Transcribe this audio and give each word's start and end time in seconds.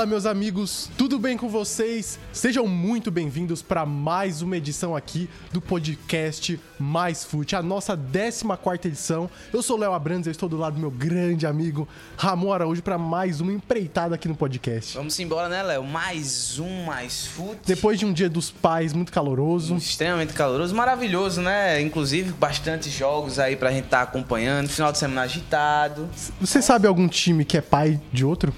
Fala, 0.00 0.08
meus 0.08 0.24
amigos, 0.24 0.88
tudo 0.96 1.18
bem 1.18 1.36
com 1.36 1.46
vocês? 1.46 2.18
Sejam 2.32 2.66
muito 2.66 3.10
bem-vindos 3.10 3.60
para 3.60 3.84
mais 3.84 4.40
uma 4.40 4.56
edição 4.56 4.96
aqui 4.96 5.28
do 5.52 5.60
podcast 5.60 6.58
Mais 6.78 7.22
Fute, 7.22 7.54
a 7.54 7.62
nossa 7.62 7.94
14 7.94 8.88
edição. 8.88 9.28
Eu 9.52 9.62
sou 9.62 9.76
o 9.76 9.78
Léo 9.78 9.92
Abrantes, 9.92 10.26
eu 10.26 10.30
estou 10.30 10.48
do 10.48 10.56
lado 10.56 10.76
do 10.76 10.80
meu 10.80 10.90
grande 10.90 11.46
amigo 11.46 11.86
Ramon 12.16 12.50
Araújo 12.50 12.82
para 12.82 12.96
mais 12.96 13.42
uma 13.42 13.52
empreitada 13.52 14.14
aqui 14.14 14.26
no 14.26 14.34
podcast. 14.34 14.96
Vamos 14.96 15.20
embora, 15.20 15.50
né, 15.50 15.62
Léo? 15.62 15.84
Mais 15.84 16.58
um 16.58 16.84
Mais 16.84 17.26
Fute. 17.26 17.60
Depois 17.66 17.98
de 17.98 18.06
um 18.06 18.12
dia 18.14 18.30
dos 18.30 18.50
pais 18.50 18.94
muito 18.94 19.12
caloroso. 19.12 19.76
Extremamente 19.76 20.32
caloroso, 20.32 20.74
maravilhoso, 20.74 21.42
né? 21.42 21.78
Inclusive, 21.78 22.32
bastante 22.32 22.88
jogos 22.88 23.38
aí 23.38 23.54
pra 23.54 23.70
gente 23.70 23.84
estar 23.84 23.98
tá 23.98 24.02
acompanhando. 24.04 24.66
Final 24.66 24.92
de 24.92 24.96
semana 24.96 25.20
agitado. 25.20 26.08
Você 26.40 26.62
sabe 26.62 26.86
algum 26.86 27.06
time 27.06 27.44
que 27.44 27.58
é 27.58 27.60
pai 27.60 28.00
de 28.10 28.24
outro? 28.24 28.54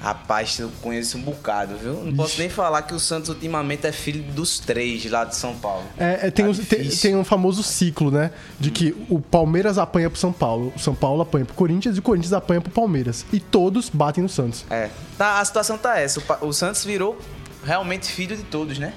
Rapaz, 0.00 0.58
eu 0.58 0.70
conheço 0.80 1.18
um 1.18 1.20
bocado, 1.20 1.76
viu? 1.76 1.92
Não 1.92 2.16
posso 2.16 2.38
nem 2.38 2.48
falar 2.48 2.80
que 2.82 2.94
o 2.94 2.98
Santos 2.98 3.28
ultimamente 3.28 3.86
é 3.86 3.92
filho 3.92 4.22
dos 4.32 4.58
três 4.58 5.04
lá 5.10 5.24
de 5.24 5.36
São 5.36 5.54
Paulo. 5.54 5.84
É, 5.98 6.28
é 6.28 6.30
tem, 6.30 6.46
tá 6.46 6.50
um, 6.50 6.54
tem, 6.54 6.88
tem, 6.88 7.16
um 7.16 7.24
famoso 7.24 7.62
ciclo, 7.62 8.10
né? 8.10 8.30
De 8.58 8.70
hum. 8.70 8.72
que 8.72 9.06
o 9.10 9.20
Palmeiras 9.20 9.76
apanha 9.76 10.08
pro 10.08 10.18
São 10.18 10.32
Paulo, 10.32 10.72
o 10.74 10.78
São 10.78 10.94
Paulo 10.94 11.20
apanha 11.20 11.44
pro 11.44 11.54
Corinthians 11.54 11.96
e 11.96 11.98
o 11.98 12.02
Corinthians 12.02 12.32
apanha 12.32 12.62
pro 12.62 12.72
Palmeiras. 12.72 13.26
E 13.30 13.38
todos 13.38 13.90
batem 13.90 14.22
no 14.22 14.28
Santos. 14.28 14.64
É. 14.70 14.88
Tá, 15.18 15.38
a 15.38 15.44
situação 15.44 15.76
tá 15.76 15.98
essa. 15.98 16.18
O, 16.40 16.46
o 16.46 16.52
Santos 16.54 16.82
virou 16.82 17.18
realmente 17.62 18.10
filho 18.10 18.34
de 18.34 18.44
todos, 18.44 18.78
né? 18.78 18.94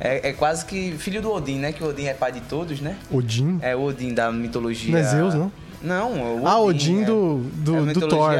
É, 0.00 0.30
é, 0.30 0.32
quase 0.32 0.64
que 0.64 0.96
filho 0.96 1.20
do 1.20 1.30
Odin, 1.30 1.58
né? 1.58 1.72
Que 1.72 1.84
o 1.84 1.88
Odin 1.88 2.06
é 2.06 2.14
pai 2.14 2.32
de 2.32 2.40
todos, 2.40 2.80
né? 2.80 2.96
Odin? 3.12 3.58
É 3.60 3.76
o 3.76 3.82
Odin 3.82 4.14
da 4.14 4.32
mitologia. 4.32 4.92
Não 4.92 4.98
é 4.98 5.02
Zeus, 5.02 5.34
não? 5.34 5.52
Não, 5.82 6.12
o 6.12 6.36
Odin. 6.36 6.46
Ah, 6.46 6.58
Odin 6.58 7.02
é, 7.02 7.04
do, 7.04 7.38
do, 7.54 7.90
é 7.90 7.92
do 7.92 8.08
Thor. 8.08 8.32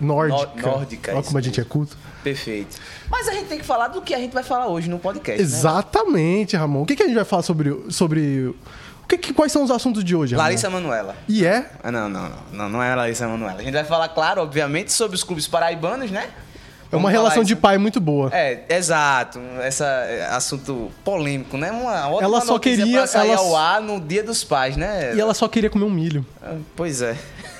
Nórdica. 0.00 0.70
Nórdica. 0.70 1.14
Olha 1.14 1.22
como 1.22 1.38
a 1.38 1.40
gente 1.40 1.60
é 1.60 1.64
culto. 1.64 1.96
Perfeito. 2.22 2.76
Mas 3.10 3.28
a 3.28 3.32
gente 3.32 3.48
tem 3.48 3.58
que 3.58 3.64
falar 3.64 3.88
do 3.88 4.00
que 4.00 4.14
a 4.14 4.18
gente 4.18 4.32
vai 4.32 4.42
falar 4.42 4.68
hoje 4.68 4.88
no 4.88 4.98
podcast. 4.98 5.40
Né, 5.40 5.46
Exatamente, 5.46 6.54
né? 6.54 6.60
Ramon. 6.60 6.82
O 6.82 6.86
que, 6.86 6.96
que 6.96 7.02
a 7.02 7.06
gente 7.06 7.16
vai 7.16 7.24
falar 7.24 7.42
sobre. 7.42 7.84
sobre... 7.90 8.54
Que, 9.06 9.18
que, 9.18 9.34
quais 9.34 9.52
são 9.52 9.62
os 9.62 9.70
assuntos 9.70 10.02
de 10.02 10.16
hoje, 10.16 10.34
Ramon? 10.34 10.44
Larissa 10.44 10.70
Manuela. 10.70 11.14
E 11.28 11.44
é? 11.44 11.70
Ah, 11.82 11.92
não, 11.92 12.08
não, 12.08 12.22
não, 12.22 12.38
não. 12.52 12.68
Não 12.70 12.82
é 12.82 12.94
Larissa 12.94 13.28
Manuela. 13.28 13.60
A 13.60 13.62
gente 13.62 13.74
vai 13.74 13.84
falar, 13.84 14.08
claro, 14.08 14.40
obviamente, 14.40 14.92
sobre 14.92 15.14
os 15.14 15.22
clubes 15.22 15.46
paraibanos, 15.46 16.10
né? 16.10 16.30
É 16.94 16.96
uma 16.98 17.10
relação 17.10 17.42
de 17.42 17.56
pai 17.56 17.78
muito 17.78 18.00
boa. 18.00 18.30
É, 18.32 18.64
exato. 18.68 19.40
Esse 19.66 19.82
é, 19.82 20.26
assunto 20.30 20.90
polêmico, 21.04 21.56
né? 21.56 21.70
Uma 21.70 22.08
outra 22.08 22.24
ela 22.24 22.40
só 22.40 22.58
queria 22.58 22.98
pra 22.98 23.06
sair 23.06 23.30
ela... 23.30 23.40
ao 23.40 23.56
ar 23.56 23.80
no 23.80 24.00
Dia 24.00 24.22
dos 24.22 24.44
Pais, 24.44 24.76
né? 24.76 25.14
E 25.14 25.20
ela 25.20 25.34
só 25.34 25.48
queria 25.48 25.68
comer 25.68 25.84
um 25.84 25.90
milho. 25.90 26.24
Ah, 26.42 26.56
pois 26.76 27.02
é. 27.02 27.16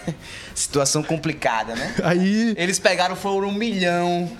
Situação 0.54 1.02
complicada, 1.02 1.74
né? 1.74 1.94
Aí. 2.02 2.54
Eles 2.56 2.78
pegaram, 2.78 3.16
foram 3.16 3.48
um 3.48 3.54
milhão. 3.54 4.30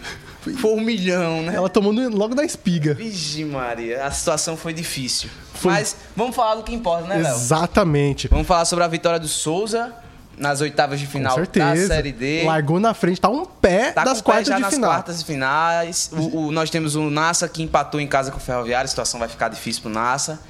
Foi 0.59 0.73
um 0.73 0.81
milhão, 0.81 1.43
né? 1.43 1.55
Ela 1.55 1.71
tomou 1.71 1.93
logo 2.11 2.35
da 2.35 2.45
espiga. 2.45 2.95
Vixe, 2.95 3.45
Maria. 3.45 4.05
A 4.05 4.11
situação 4.11 4.57
foi 4.57 4.75
difícil. 4.75 5.31
Foi... 5.55 5.73
Mas 5.73 5.97
vamos 6.15 6.37
falar 6.37 6.57
do 6.57 6.63
que 6.63 6.75
importa, 6.75 7.09
né, 7.09 7.17
Léo? 7.17 7.35
Exatamente. 7.35 8.29
Vamos 8.29 8.47
falar 8.47 8.67
sobre 8.67 8.85
a 8.85 8.89
vitória 8.89 9.19
do 9.19 9.29
Souza 9.29 9.93
nas 10.39 10.61
oitavas 10.61 11.01
de 11.01 11.07
final 11.07 11.37
da 11.37 11.77
Série 11.77 12.13
D. 12.13 12.45
Largou 12.45 12.81
na 12.81 12.95
frente, 12.95 13.21
tá 13.21 13.29
um 13.29 13.45
pé 13.45 13.93
tá 13.93 14.05
das 14.05 14.21
quartas 14.21 14.49
pé 14.49 14.55
de 14.55 14.61
nas 14.61 14.75
final. 14.75 14.91
quartas 14.91 15.19
de 15.19 15.25
finais. 15.25 16.11
O, 16.13 16.47
o, 16.47 16.53
nós 16.53 16.71
temos 16.71 16.95
o 16.95 17.11
Nassa 17.11 17.49
que 17.49 17.63
empatou 17.63 18.01
em 18.01 18.07
casa 18.07 18.31
com 18.31 18.39
o 18.39 18.41
Ferroviário, 18.41 18.85
a 18.85 18.89
situação 18.89 19.19
vai 19.21 19.29
ficar 19.29 19.49
difícil 19.49 19.83
pro 19.83 19.91
Nassa. 19.91 20.41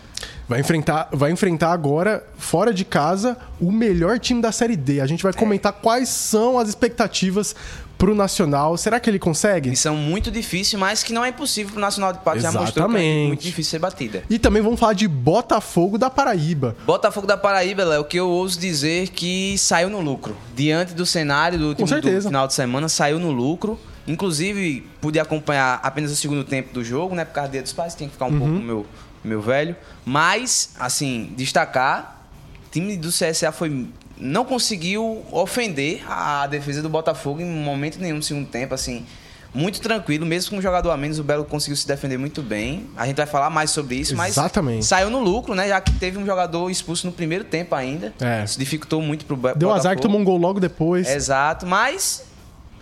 Vai 0.49 0.61
enfrentar, 0.61 1.09
vai 1.11 1.31
enfrentar 1.31 1.73
agora, 1.73 2.25
fora 2.37 2.73
de 2.73 2.85
casa, 2.85 3.37
o 3.61 3.73
melhor 3.73 4.19
time 4.19 4.43
da 4.43 4.53
Série 4.53 4.77
D. 4.77 5.01
A 5.01 5.07
gente 5.07 5.23
vai 5.23 5.33
é. 5.33 5.35
comentar 5.35 5.73
quais 5.73 6.09
são 6.11 6.59
as 6.59 6.69
expectativas 6.69 7.55
pro 7.97 8.15
Nacional. 8.15 8.77
Será 8.77 9.01
que 9.01 9.09
ele 9.09 9.19
consegue? 9.19 9.71
Missão 9.71 9.97
muito 9.97 10.31
difícil, 10.31 10.79
mas 10.79 11.03
que 11.03 11.13
não 11.13 11.25
é 11.25 11.31
impossível 11.31 11.73
pro 11.73 11.81
Nacional 11.81 12.13
de 12.13 12.19
Pato. 12.19 12.41
Já 12.41 12.53
mostrou 12.53 12.89
que 12.91 12.97
é 12.97 13.27
muito 13.27 13.43
difícil 13.43 13.71
ser 13.71 13.79
batida. 13.79 14.23
E 14.29 14.39
também 14.39 14.63
vamos 14.63 14.79
falar 14.79 14.93
de 14.93 15.09
Botafogo 15.09 15.97
da 15.97 16.11
Paraíba. 16.11 16.77
Botafogo 16.85 17.27
da 17.27 17.37
Paraíba, 17.37 17.83
é 17.83 17.99
o 17.99 18.05
que 18.05 18.19
eu 18.19 18.29
ouso 18.29 18.59
dizer 18.59 19.09
que 19.09 19.57
saiu 19.57 19.89
no 19.89 20.01
lucro. 20.01 20.37
Diante 20.55 20.93
do 20.93 21.07
cenário 21.07 21.59
do 21.59 21.69
último 21.69 21.87
do 21.87 22.23
final 22.23 22.47
de 22.47 22.53
semana, 22.53 22.89
saiu 22.89 23.19
no 23.19 23.31
lucro. 23.31 23.79
Inclusive, 24.07 24.87
pude 25.01 25.19
acompanhar 25.19 25.81
apenas 25.83 26.13
o 26.13 26.17
segundo 26.17 26.45
tempo 26.45 26.75
do 26.75 26.85
jogo, 26.85 27.15
né? 27.15 27.25
Por 27.25 27.33
causa 27.33 27.49
do 27.49 27.53
dia 27.53 27.63
dos 27.63 27.73
pais, 27.73 27.95
tem 27.95 28.07
que 28.07 28.13
ficar 28.13 28.27
um 28.27 28.33
uhum. 28.33 28.39
pouco 28.39 28.53
no 28.53 28.61
meu 28.61 28.87
meu 29.25 29.41
velho. 29.41 29.77
Mas, 30.05 30.75
assim, 30.79 31.33
destacar, 31.37 32.27
o 32.67 32.71
time 32.71 32.97
do 32.97 33.09
CSA 33.09 33.51
foi 33.53 33.89
não 34.17 34.45
conseguiu 34.45 35.25
ofender 35.33 36.05
a 36.09 36.47
defesa 36.47 36.81
do 36.81 36.89
Botafogo 36.89 37.41
em 37.41 37.45
momento 37.45 37.99
nenhum 37.99 38.17
no 38.17 38.23
segundo 38.23 38.47
tempo, 38.47 38.73
assim, 38.73 39.05
muito 39.53 39.81
tranquilo, 39.81 40.27
mesmo 40.27 40.51
com 40.51 40.57
um 40.57 40.63
jogador 40.63 40.91
a 40.91 40.97
menos, 40.97 41.19
o 41.19 41.25
Belo 41.25 41.45
conseguiu 41.45 41.77
se 41.77 41.87
defender 41.87 42.19
muito 42.19 42.43
bem. 42.43 42.87
A 42.97 43.07
gente 43.07 43.17
vai 43.17 43.27
falar 43.27 43.51
mais 43.51 43.71
sobre 43.71 43.95
isso, 43.97 44.13
Exatamente. 44.21 44.77
mas 44.79 44.87
saiu 44.87 45.11
no 45.11 45.21
lucro, 45.21 45.55
né? 45.55 45.69
Já 45.69 45.81
que 45.81 45.93
teve 45.93 46.19
um 46.19 46.27
jogador 46.27 46.69
expulso 46.71 47.07
no 47.07 47.13
primeiro 47.13 47.45
tempo 47.45 47.75
ainda. 47.75 48.13
É. 48.21 48.45
Isso 48.45 48.59
dificultou 48.59 49.01
muito 49.01 49.25
pro 49.25 49.37
Deu 49.37 49.43
Botafogo. 49.43 49.59
Deu 49.61 49.73
azar 49.73 49.95
que 49.95 50.03
tomou 50.03 50.21
um 50.21 50.25
gol 50.25 50.39
logo 50.39 50.59
depois. 50.59 51.09
Exato, 51.09 51.67
mas 51.67 52.25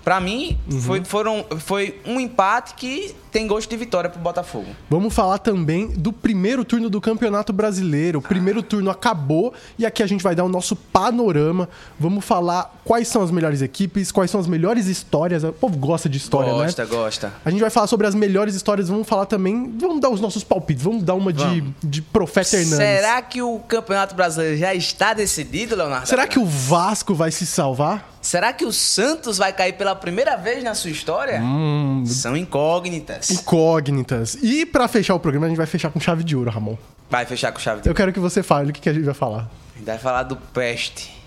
para 0.03 0.19
mim, 0.19 0.59
uhum. 0.71 0.81
foi, 0.81 1.05
foram, 1.05 1.45
foi 1.59 2.01
um 2.07 2.19
empate 2.19 2.75
que 2.75 3.15
tem 3.33 3.47
gosto 3.47 3.71
de 3.71 3.77
vitória 3.79 4.11
pro 4.11 4.21
Botafogo. 4.21 4.67
Vamos 4.91 5.15
falar 5.15 5.39
também 5.39 5.89
do 5.89 6.13
primeiro 6.13 6.67
turno 6.67 6.91
do 6.91 7.01
Campeonato 7.01 7.51
Brasileiro. 7.51 8.19
O 8.19 8.23
primeiro 8.23 8.61
ah. 8.61 8.63
turno 8.63 8.91
acabou 8.91 9.55
e 9.79 9.87
aqui 9.87 10.03
a 10.03 10.07
gente 10.07 10.23
vai 10.23 10.35
dar 10.35 10.45
o 10.45 10.49
nosso 10.51 10.77
panorama. 10.77 11.67
Vamos 11.99 12.25
falar 12.27 12.79
quais 12.85 13.09
são 13.09 13.23
as 13.23 13.31
melhores 13.31 13.63
equipes, 13.63 14.13
quais 14.13 14.31
são 14.31 14.39
as 14.39 14.47
melhores 14.47 14.87
histórias. 14.87 15.43
O 15.43 15.53
povo 15.53 15.79
gosta 15.79 16.11
de 16.11 16.19
história, 16.19 16.53
gosta, 16.53 16.83
né? 16.83 16.89
Gosta, 16.89 16.97
gosta. 16.97 17.33
A 17.43 17.51
gente 17.51 17.61
vai 17.61 17.71
falar 17.71 17.87
sobre 17.87 18.07
as 18.07 18.15
melhores 18.15 18.55
histórias, 18.55 18.91
vamos 18.91 19.09
falar 19.09 19.25
também, 19.25 19.75
vamos 19.79 20.01
dar 20.01 20.11
os 20.11 20.21
nossos 20.21 20.45
palpites, 20.45 20.85
vamos 20.85 21.03
dar 21.03 21.15
uma 21.15 21.33
de, 21.33 21.63
de 21.83 22.03
Profeta 22.03 22.57
Hernandes. 22.57 22.77
Será 22.77 23.23
que 23.23 23.41
o 23.41 23.61
Campeonato 23.61 24.15
Brasileiro 24.15 24.59
já 24.59 24.75
está 24.75 25.15
decidido, 25.15 25.75
Leonardo? 25.75 26.07
Será 26.07 26.27
que 26.27 26.39
o 26.39 26.45
Vasco 26.45 27.15
vai 27.15 27.31
se 27.31 27.47
salvar? 27.47 28.13
Será 28.23 28.53
que 28.53 28.65
o 28.65 28.73
Santos 28.73 29.37
vai 29.37 29.53
cair 29.53 29.73
pela 29.73 29.97
primeira 29.97 30.37
vez 30.37 30.63
na 30.63 30.77
sua 30.77 30.91
história? 30.91 31.41
Hum, 31.43 32.05
São 32.07 32.37
incógnitas. 32.37 33.22
Incógnitas. 33.31 34.37
E 34.43 34.67
para 34.67 34.89
fechar 34.89 35.15
o 35.15 35.21
programa, 35.21 35.47
a 35.47 35.49
gente 35.49 35.59
vai 35.59 35.67
fechar 35.67 35.91
com 35.91 36.01
chave 36.01 36.25
de 36.25 36.37
ouro, 36.37 36.51
Ramon. 36.51 36.77
Vai 37.11 37.27
fechar 37.27 37.53
com 37.53 37.61
chave 37.61 37.83
de 37.83 37.89
ouro. 37.89 37.91
Eu 37.91 37.95
quero 37.95 38.13
que 38.13 38.21
você 38.21 38.43
fale 38.43 38.71
o 38.71 38.73
que 38.73 38.89
a 38.89 38.93
gente 38.93 39.05
vai 39.05 39.15
falar. 39.15 39.51
A 39.75 39.79
gente 39.79 39.87
vai 39.87 39.99
falar 39.99 40.23
do 40.25 40.37
peste. 40.37 41.21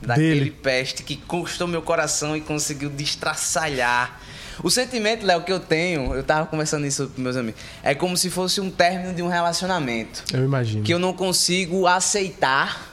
Daquele 0.00 0.40
Dele. 0.40 0.50
peste 0.50 1.04
que 1.04 1.16
conquistou 1.16 1.68
meu 1.68 1.80
coração 1.80 2.36
e 2.36 2.40
conseguiu 2.40 2.90
destraçalhar. 2.90 4.20
O 4.62 4.70
sentimento, 4.70 5.24
Léo, 5.24 5.42
que 5.42 5.52
eu 5.52 5.60
tenho, 5.60 6.14
eu 6.14 6.22
tava 6.24 6.46
conversando 6.46 6.86
isso 6.86 7.08
com 7.14 7.22
meus 7.22 7.36
amigos, 7.36 7.60
é 7.82 7.94
como 7.94 8.16
se 8.16 8.28
fosse 8.28 8.60
um 8.60 8.70
término 8.70 9.14
de 9.14 9.22
um 9.22 9.28
relacionamento. 9.28 10.24
Eu 10.32 10.44
imagino. 10.44 10.82
Que 10.82 10.92
eu 10.92 10.98
não 10.98 11.12
consigo 11.12 11.86
aceitar 11.86 12.92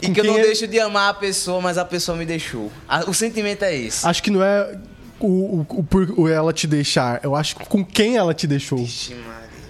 e 0.00 0.10
que 0.10 0.20
eu 0.20 0.24
não 0.24 0.38
é... 0.38 0.42
deixo 0.42 0.66
de 0.66 0.78
amar 0.78 1.10
a 1.10 1.14
pessoa, 1.14 1.60
mas 1.60 1.78
a 1.78 1.84
pessoa 1.84 2.16
me 2.16 2.26
deixou. 2.26 2.70
O 3.06 3.14
sentimento 3.14 3.64
é 3.64 3.74
esse. 3.74 4.06
Acho 4.06 4.22
que 4.22 4.30
não 4.30 4.42
é 4.42 4.78
o, 5.26 5.66
o, 5.68 6.22
o, 6.22 6.28
ela 6.28 6.52
te 6.52 6.66
deixar. 6.66 7.20
Eu 7.22 7.34
acho 7.34 7.56
com 7.56 7.84
quem 7.84 8.16
ela 8.16 8.34
te 8.34 8.46
deixou. 8.46 8.78
Vixe. 8.78 9.14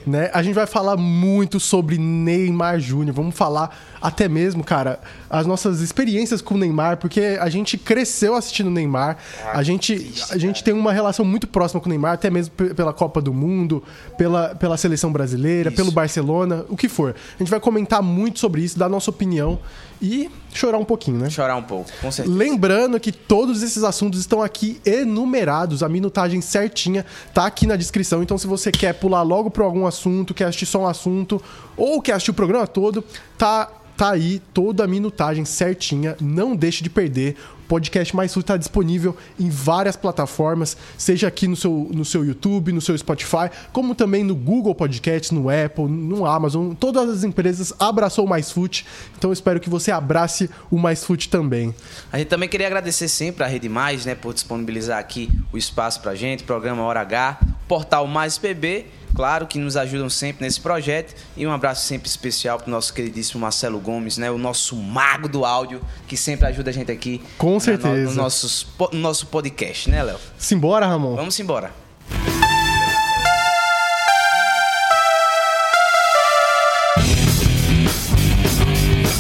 Né? 0.07 0.31
A 0.35 0.43
gente 0.43 0.55
vai 0.55 0.67
falar 0.67 0.99
muito 0.99 1.59
sobre 1.59 1.97
Neymar 1.97 2.79
Júnior. 2.79 3.15
Vamos 3.15 3.35
falar 3.35 3.75
até 4.03 4.29
mesmo, 4.29 4.63
cara, 4.63 5.01
as 5.31 5.47
nossas 5.47 5.81
experiências 5.81 6.43
com 6.43 6.57
o 6.57 6.59
Neymar, 6.59 6.99
porque 6.99 7.39
a 7.41 7.49
gente 7.49 7.79
cresceu 7.79 8.35
assistindo 8.35 8.67
o 8.67 8.71
Neymar. 8.71 9.17
a 9.51 9.63
gente, 9.63 10.13
a 10.31 10.37
gente 10.37 10.63
tem 10.63 10.75
uma 10.75 10.93
relação 10.93 11.25
muito 11.25 11.47
próxima 11.47 11.81
com 11.81 11.87
o 11.87 11.89
Neymar, 11.89 12.13
até 12.13 12.29
mesmo 12.29 12.53
pela 12.55 12.93
Copa 12.93 13.23
do 13.23 13.33
Mundo, 13.33 13.83
pela, 14.19 14.55
pela 14.55 14.77
seleção 14.77 15.11
brasileira, 15.11 15.71
isso. 15.71 15.77
pelo 15.77 15.91
Barcelona, 15.91 16.67
o 16.69 16.77
que 16.77 16.89
for. 16.89 17.15
A 17.35 17.39
gente 17.39 17.51
vai 17.51 17.61
comentar 17.61 18.03
muito 18.03 18.39
sobre 18.41 18.61
isso, 18.61 18.79
dar 18.79 18.91
nossa 18.91 19.09
opinião 19.09 19.59
e 20.05 20.31
chorar 20.53 20.77
um 20.77 20.85
pouquinho, 20.85 21.19
né? 21.19 21.31
Chorar 21.31 21.57
um 21.57 21.63
pouco, 21.63 21.91
com 22.03 22.13
certeza. 22.13 22.37
Lembrando 22.37 23.01
que 23.01 23.11
todos 23.11 23.63
esses 23.63 23.83
assuntos 23.83 24.21
estão 24.21 24.43
aqui 24.43 24.79
enumerados, 24.85 25.83
a 25.83 25.89
minutagem 25.89 26.43
certinha 26.43 27.07
tá 27.33 27.47
aqui 27.47 27.67
na 27.67 27.75
descrição. 27.75 28.23
Então, 28.23 28.37
se 28.37 28.47
você 28.47 28.71
quer 28.71 28.93
pular 28.93 29.23
logo 29.23 29.51
para 29.51 29.65
algum 29.65 29.87
assunto, 29.87 30.35
quer 30.35 30.45
assistir 30.45 30.67
só 30.67 30.83
um 30.83 30.87
assunto 30.87 31.43
ou 31.75 32.03
quer 32.03 32.13
assistir 32.13 32.33
o 32.33 32.35
programa 32.35 32.67
todo, 32.67 33.03
tá 33.39 33.71
tá 33.97 34.11
aí 34.11 34.43
toda 34.53 34.85
a 34.85 34.89
minutagem 34.89 35.45
certinha. 35.45 36.17
Não 36.21 36.55
deixe 36.55 36.83
de 36.83 36.91
perder. 36.91 37.37
Podcast 37.69 38.15
Mais 38.15 38.31
Sul 38.31 38.41
está 38.41 38.57
disponível 38.57 39.17
em 39.39 39.49
várias 39.49 39.97
plataformas, 39.97 40.77
seja 40.97 41.29
aqui 41.29 41.49
no 41.49 41.57
seu, 41.57 41.89
no 41.93 42.05
seu 42.05 42.25
YouTube, 42.25 42.73
no 42.73 42.81
seu 42.81 42.97
Spotify, 42.97 43.51
como 43.73 43.95
também 43.95 44.23
no 44.23 44.35
Google 44.35 44.75
Podcasts, 44.75 45.31
no 45.31 45.49
Apple, 45.49 45.87
no 45.87 46.27
Amazon. 46.27 46.75
Todas 46.75 47.09
as 47.09 47.25
empresas 47.25 47.73
abraçou 47.79 48.25
o 48.25 48.29
Mais 48.29 48.51
Foot, 48.51 48.87
então 49.17 49.33
espero 49.33 49.61
que 49.61 49.71
você 49.71 49.91
abrace 49.91 50.51
o 50.71 50.79
Mais 50.79 51.05
Foot 51.05 51.29
também. 51.29 51.75
A 52.13 52.19
gente 52.19 52.29
também 52.29 52.49
queria 52.49 52.67
agradecer 52.67 53.09
sempre 53.09 53.45
a 53.45 53.47
Rede 53.47 53.69
Mais, 53.69 54.05
né, 54.05 54.15
por 54.15 54.35
disponibilizar 54.35 54.99
aqui 54.99 55.31
o 55.53 55.59
espaço 55.59 56.01
para 56.01 56.15
gente, 56.15 56.45
programa 56.45 56.83
Hora 56.83 57.01
H, 57.01 57.39
portal 57.69 58.07
Mais 58.07 58.39
PB 58.39 58.87
claro, 59.15 59.47
que 59.47 59.59
nos 59.59 59.77
ajudam 59.77 60.11
sempre 60.11 60.45
nesse 60.45 60.61
projeto. 60.61 61.15
E 61.37 61.47
um 61.47 61.53
abraço 61.53 61.87
sempre 61.87 62.09
especial 62.09 62.59
para 62.59 62.69
o 62.69 62.71
nosso 62.71 62.93
queridíssimo 62.93 63.41
Marcelo 63.41 63.79
Gomes, 63.79 64.19
né? 64.19 64.31
O 64.31 64.39
nosso 64.39 64.77
mago 64.77 65.29
do 65.29 65.45
áudio, 65.45 65.81
que 66.07 66.17
sempre 66.17 66.47
ajuda 66.47 66.71
a 66.71 66.73
gente 66.73 66.91
aqui. 66.91 67.23
Com 67.39 67.59
certeza. 67.61 68.11
No, 68.11 68.11
no, 68.11 68.15
nossos, 68.15 68.67
no 68.93 68.99
nosso 68.99 69.27
podcast, 69.27 69.89
né, 69.89 70.03
Léo? 70.03 70.19
Simbora, 70.39 70.87
Ramon? 70.87 71.15
Vamos 71.15 71.39
embora. 71.39 71.73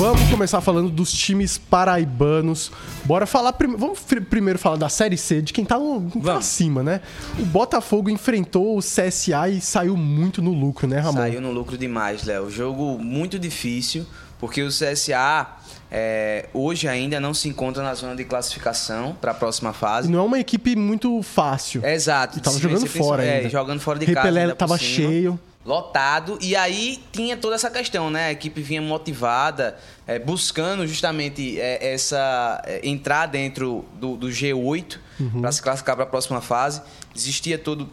Vamos 0.04 0.28
começar 0.28 0.60
falando 0.60 0.90
dos 0.90 1.10
times 1.10 1.56
paraibanos. 1.56 2.70
Bora 3.06 3.24
falar. 3.24 3.54
Prim... 3.54 3.74
Vamos 3.74 4.00
primeiro 4.28 4.58
falar 4.58 4.76
da 4.76 4.90
Série 4.90 5.16
C, 5.16 5.40
de 5.40 5.50
quem 5.50 5.64
tá, 5.64 5.78
quem 6.12 6.20
tá 6.20 6.36
acima, 6.36 6.82
né? 6.82 7.00
O 7.38 7.46
Botafogo 7.46 8.10
enfrentou 8.10 8.76
o 8.76 8.80
CSA 8.80 9.48
e 9.48 9.62
saiu 9.62 9.96
muito 9.96 10.42
no 10.42 10.52
lucro, 10.52 10.86
né, 10.86 10.98
Ramon? 10.98 11.20
Saiu 11.20 11.40
no 11.40 11.50
lucro 11.50 11.78
demais, 11.78 12.22
Léo. 12.24 12.50
Jogo 12.50 12.98
muito 12.98 13.38
difícil, 13.38 14.04
porque 14.38 14.62
o 14.62 14.68
CSA. 14.68 15.56
É, 15.90 16.48
hoje 16.52 16.88
ainda 16.88 17.20
não 17.20 17.32
se 17.32 17.48
encontra 17.48 17.82
na 17.82 17.94
zona 17.94 18.16
de 18.16 18.24
classificação 18.24 19.16
para 19.18 19.30
a 19.30 19.34
próxima 19.34 19.72
fase. 19.72 20.10
Não 20.10 20.18
é 20.18 20.22
uma 20.22 20.38
equipe 20.38 20.76
muito 20.76 21.22
fácil. 21.22 21.82
É, 21.82 21.94
exato. 21.94 22.36
E 22.36 22.42
tava 22.42 22.58
jogando 22.58 22.86
fora 22.86 23.24
é, 23.24 23.36
ainda. 23.36 23.48
jogando 23.48 23.80
fora 23.80 23.98
de 23.98 24.04
Repelé 24.04 24.42
casa. 24.42 24.54
tava 24.56 24.76
cheio 24.76 25.40
lotado. 25.64 26.38
E 26.40 26.54
aí 26.54 27.02
tinha 27.10 27.36
toda 27.36 27.54
essa 27.54 27.70
questão, 27.70 28.10
né? 28.10 28.26
A 28.26 28.32
equipe 28.32 28.60
vinha 28.60 28.82
motivada, 28.82 29.76
é, 30.06 30.18
buscando 30.18 30.86
justamente 30.86 31.58
é, 31.58 31.94
essa 31.94 32.62
é, 32.66 32.86
entrar 32.86 33.26
dentro 33.26 33.84
do, 33.94 34.16
do 34.16 34.28
G8 34.28 34.98
uhum. 35.18 35.40
para 35.40 35.52
se 35.52 35.62
classificar 35.62 35.96
para 35.96 36.04
a 36.04 36.08
próxima 36.08 36.40
fase. 36.40 36.82
Existia 37.14 37.58
todo 37.58 37.88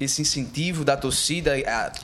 esse 0.00 0.20
incentivo 0.20 0.84
da 0.84 0.96
torcida, 0.96 1.52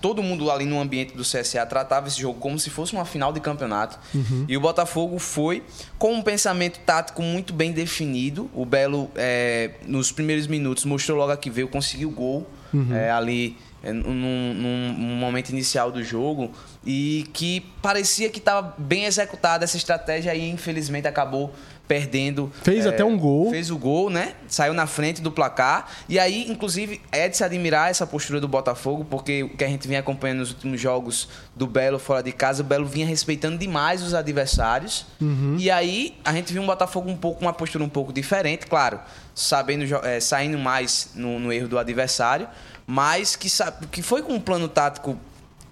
todo 0.00 0.22
mundo 0.22 0.52
ali 0.52 0.64
no 0.64 0.80
ambiente 0.80 1.16
do 1.16 1.24
CSA 1.24 1.66
tratava 1.66 2.06
esse 2.06 2.20
jogo 2.20 2.38
como 2.38 2.56
se 2.56 2.70
fosse 2.70 2.92
uma 2.92 3.04
final 3.04 3.32
de 3.32 3.40
campeonato. 3.40 3.98
Uhum. 4.14 4.44
E 4.46 4.56
o 4.56 4.60
Botafogo 4.60 5.18
foi 5.18 5.64
com 5.98 6.14
um 6.14 6.22
pensamento 6.22 6.78
tático 6.80 7.22
muito 7.22 7.52
bem 7.52 7.72
definido. 7.72 8.48
O 8.54 8.64
Belo, 8.64 9.10
é, 9.16 9.72
nos 9.84 10.12
primeiros 10.12 10.46
minutos, 10.46 10.84
mostrou 10.84 11.18
logo 11.18 11.36
que 11.38 11.50
veio, 11.50 11.66
conseguiu 11.66 12.08
o 12.08 12.12
gol 12.12 12.46
uhum. 12.72 12.92
ali 13.12 13.56
num, 13.82 14.14
num, 14.14 14.94
num, 14.98 15.16
momento 15.16 15.50
inicial 15.50 15.90
do 15.90 16.02
jogo 16.02 16.50
e 16.84 17.26
que 17.32 17.60
parecia 17.80 18.28
que 18.28 18.38
estava 18.38 18.74
bem 18.76 19.04
executada 19.04 19.64
essa 19.64 19.76
estratégia 19.76 20.34
e 20.34 20.50
infelizmente 20.50 21.06
acabou 21.06 21.52
perdendo. 21.88 22.52
Fez 22.62 22.84
é, 22.84 22.90
até 22.90 23.02
um 23.02 23.18
gol. 23.18 23.50
Fez 23.50 23.70
o 23.70 23.78
gol, 23.78 24.10
né? 24.10 24.34
Saiu 24.46 24.74
na 24.74 24.86
frente 24.86 25.22
do 25.22 25.32
placar. 25.32 25.90
E 26.08 26.18
aí, 26.18 26.48
inclusive, 26.48 27.00
é 27.10 27.28
de 27.28 27.36
se 27.36 27.42
admirar 27.42 27.90
essa 27.90 28.06
postura 28.06 28.40
do 28.40 28.46
Botafogo, 28.46 29.06
porque 29.08 29.42
o 29.42 29.56
que 29.56 29.64
a 29.64 29.68
gente 29.68 29.88
vinha 29.88 30.00
acompanhando 30.00 30.40
nos 30.40 30.50
últimos 30.50 30.78
jogos 30.78 31.28
do 31.56 31.66
Belo 31.66 31.98
fora 31.98 32.22
de 32.22 32.30
casa, 32.30 32.62
o 32.62 32.66
Belo 32.66 32.84
vinha 32.84 33.06
respeitando 33.06 33.56
demais 33.56 34.02
os 34.02 34.12
adversários. 34.12 35.06
Uhum. 35.20 35.56
E 35.58 35.70
aí, 35.70 36.14
a 36.22 36.32
gente 36.32 36.52
viu 36.52 36.60
um 36.60 36.66
Botafogo 36.66 37.10
um 37.10 37.16
pouco, 37.16 37.40
uma 37.40 37.54
postura 37.54 37.82
um 37.82 37.88
pouco 37.88 38.12
diferente, 38.12 38.66
claro, 38.66 39.00
sabendo, 39.34 39.84
é, 40.04 40.20
saindo 40.20 40.58
mais 40.58 41.12
no, 41.14 41.40
no 41.40 41.50
erro 41.50 41.68
do 41.68 41.78
adversário 41.78 42.46
mas 42.90 43.36
que, 43.36 43.50
que 43.92 44.00
foi 44.00 44.22
com 44.22 44.32
um 44.32 44.40
plano 44.40 44.66
tático 44.66 45.20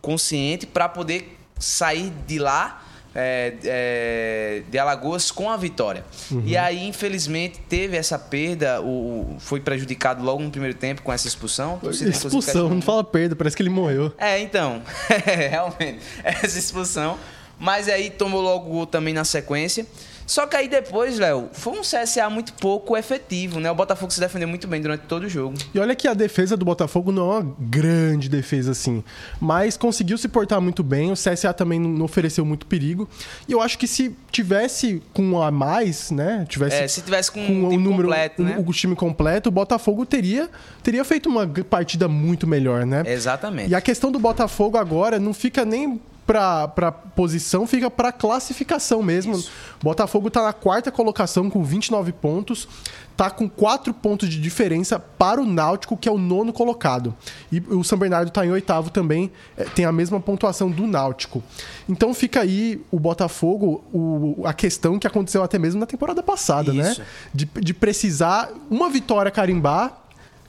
consciente 0.03 0.67
para 0.67 0.87
poder 0.87 1.39
sair 1.59 2.13
de 2.27 2.39
lá 2.39 2.85
é, 3.15 3.55
é, 3.65 4.63
de 4.69 4.79
Alagoas 4.79 5.31
com 5.31 5.51
a 5.51 5.57
vitória. 5.57 6.05
Uhum. 6.31 6.43
E 6.45 6.55
aí, 6.55 6.87
infelizmente, 6.87 7.59
teve 7.67 7.97
essa 7.97 8.19
perda, 8.19 8.83
o, 8.83 9.37
foi 9.39 9.59
prejudicado 9.59 10.23
logo 10.23 10.43
no 10.43 10.51
primeiro 10.51 10.77
tempo 10.77 11.01
com 11.01 11.11
essa 11.11 11.27
expulsão. 11.27 11.81
Expulsão, 11.83 12.69
não 12.69 12.83
fala 12.83 13.03
perda, 13.03 13.35
parece 13.35 13.57
que 13.57 13.63
ele 13.63 13.71
morreu. 13.71 14.13
É, 14.19 14.39
então, 14.39 14.83
realmente, 15.25 16.01
essa 16.23 16.59
expulsão. 16.59 17.17
Mas 17.59 17.89
aí 17.89 18.11
tomou 18.11 18.43
logo 18.43 18.69
o 18.69 18.73
gol 18.73 18.87
também 18.87 19.15
na 19.15 19.25
sequência. 19.25 19.87
Só 20.27 20.47
que 20.47 20.57
aí 20.57 20.69
depois, 20.69 21.19
Léo, 21.19 21.49
foi 21.53 21.79
um 21.79 21.83
CSA 21.83 22.29
muito 22.29 22.53
pouco 22.55 22.97
efetivo, 22.97 23.61
né? 23.61 23.71
O 23.71 23.75
Botafogo 23.75 24.13
se 24.13 24.19
defendeu 24.19 24.49
muito 24.49 24.67
bem 24.67 24.81
durante 24.81 25.03
todo 25.03 25.25
o 25.25 25.29
jogo. 25.29 25.55
E 25.73 25.79
olha 25.79 25.95
que 25.95 26.09
a 26.09 26.15
defesa 26.15 26.57
do 26.57 26.65
Botafogo 26.65 27.13
não 27.13 27.33
é 27.33 27.39
uma 27.39 27.57
grande 27.61 28.29
defesa 28.29 28.73
assim, 28.73 29.05
mas 29.41 29.77
conseguiu 29.77 30.19
se 30.19 30.29
portar 30.29 30.61
muito 30.61 30.83
bem. 30.83 31.13
O 31.13 31.15
CSA 31.15 31.55
também 31.55 31.79
não 31.79 32.05
ofereceu 32.05 32.45
muito 32.45 32.67
perigo. 32.67 33.09
E 33.49 33.53
eu 33.53 33.61
acho 33.61 33.79
que 33.79 33.87
se 33.87 34.17
tivesse 34.33 35.01
com 35.15 35.41
a 35.41 35.51
mais, 35.51 36.11
né? 36.11 36.45
Tivesse 36.49 36.77
é, 36.77 36.89
se 36.89 37.03
tivesse 37.03 37.31
com, 37.31 37.47
com 37.47 37.69
o 37.69 37.79
número, 37.79 38.09
completo, 38.09 38.43
né? 38.43 38.57
o, 38.59 38.69
o 38.69 38.73
time 38.73 38.97
completo, 38.97 39.49
o 39.49 39.53
Botafogo 39.53 40.05
teria, 40.05 40.51
teria 40.83 41.05
feito 41.05 41.29
uma 41.29 41.47
partida 41.47 42.09
muito 42.09 42.47
melhor, 42.47 42.85
né? 42.85 43.05
Exatamente. 43.07 43.71
E 43.71 43.75
a 43.75 43.81
questão 43.81 44.11
do 44.11 44.19
Botafogo 44.19 44.77
agora 44.77 45.21
não 45.21 45.33
fica 45.33 45.65
nem 45.65 46.01
para 46.27 46.91
posição, 46.91 47.67
fica 47.67 47.89
para 47.89 48.11
classificação 48.11 49.03
mesmo. 49.03 49.37
Isso. 49.37 49.51
Botafogo 49.81 50.27
está 50.29 50.43
na 50.43 50.53
quarta 50.53 50.91
colocação 50.91 51.49
com 51.49 51.63
29 51.63 52.13
pontos, 52.13 52.69
tá 53.17 53.31
com 53.31 53.49
4 53.49 53.95
pontos 53.95 54.29
de 54.29 54.41
diferença 54.41 54.99
para 54.99 55.41
o 55.41 55.47
Náutico, 55.47 55.97
que 55.97 56.09
é 56.09 56.13
o 56.13 56.19
nono 56.19 56.53
colocado. 56.53 57.15
E 57.51 57.61
o 57.69 57.85
São 57.85 57.97
Bernardo 57.97 58.29
está 58.29 58.45
em 58.45 58.51
oitavo 58.51 58.91
também, 58.91 59.31
é, 59.57 59.65
tem 59.65 59.85
a 59.85 59.93
mesma 59.93 60.19
pontuação 60.19 60.69
do 60.69 60.87
Náutico. 60.87 61.43
Então 61.89 62.13
fica 62.13 62.41
aí 62.41 62.85
o 62.91 62.99
Botafogo, 62.99 63.85
o, 63.93 64.43
a 64.45 64.53
questão 64.53 64.99
que 64.99 65.07
aconteceu 65.07 65.45
até 65.45 65.59
mesmo 65.59 65.79
na 65.79 65.87
temporada 65.87 66.23
passada, 66.25 66.73
né? 66.73 66.91
Isso. 66.91 67.01
né? 67.01 67.07
De, 67.33 67.49
de 67.61 67.73
precisar 67.73 68.51
uma 68.69 68.91
vitória 68.91 69.31
carimbar 69.31 70.03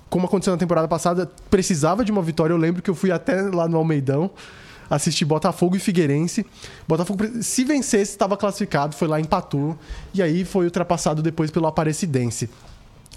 como 0.09 0.25
aconteceu 0.25 0.53
na 0.53 0.57
temporada 0.57 0.87
passada, 0.87 1.29
precisava 1.49 2.03
de 2.05 2.13
uma 2.13 2.21
vitória. 2.21 2.53
Eu 2.53 2.57
lembro 2.57 2.81
que 2.81 2.89
eu 2.89 2.95
fui 2.95 3.11
até 3.11 3.41
lá 3.41 3.67
no 3.67 3.75
Almeidão 3.75 4.31
assistir 4.89 5.25
Botafogo 5.25 5.75
e 5.75 5.79
Figueirense. 5.79 6.45
Botafogo, 6.87 7.23
se 7.41 7.63
vencesse, 7.63 8.11
estava 8.11 8.37
classificado, 8.37 8.95
foi 8.95 9.07
lá, 9.07 9.19
empatou. 9.19 9.77
E 10.13 10.21
aí 10.21 10.45
foi 10.45 10.65
ultrapassado 10.65 11.21
depois 11.21 11.51
pelo 11.51 11.67
Aparecidense. 11.67 12.49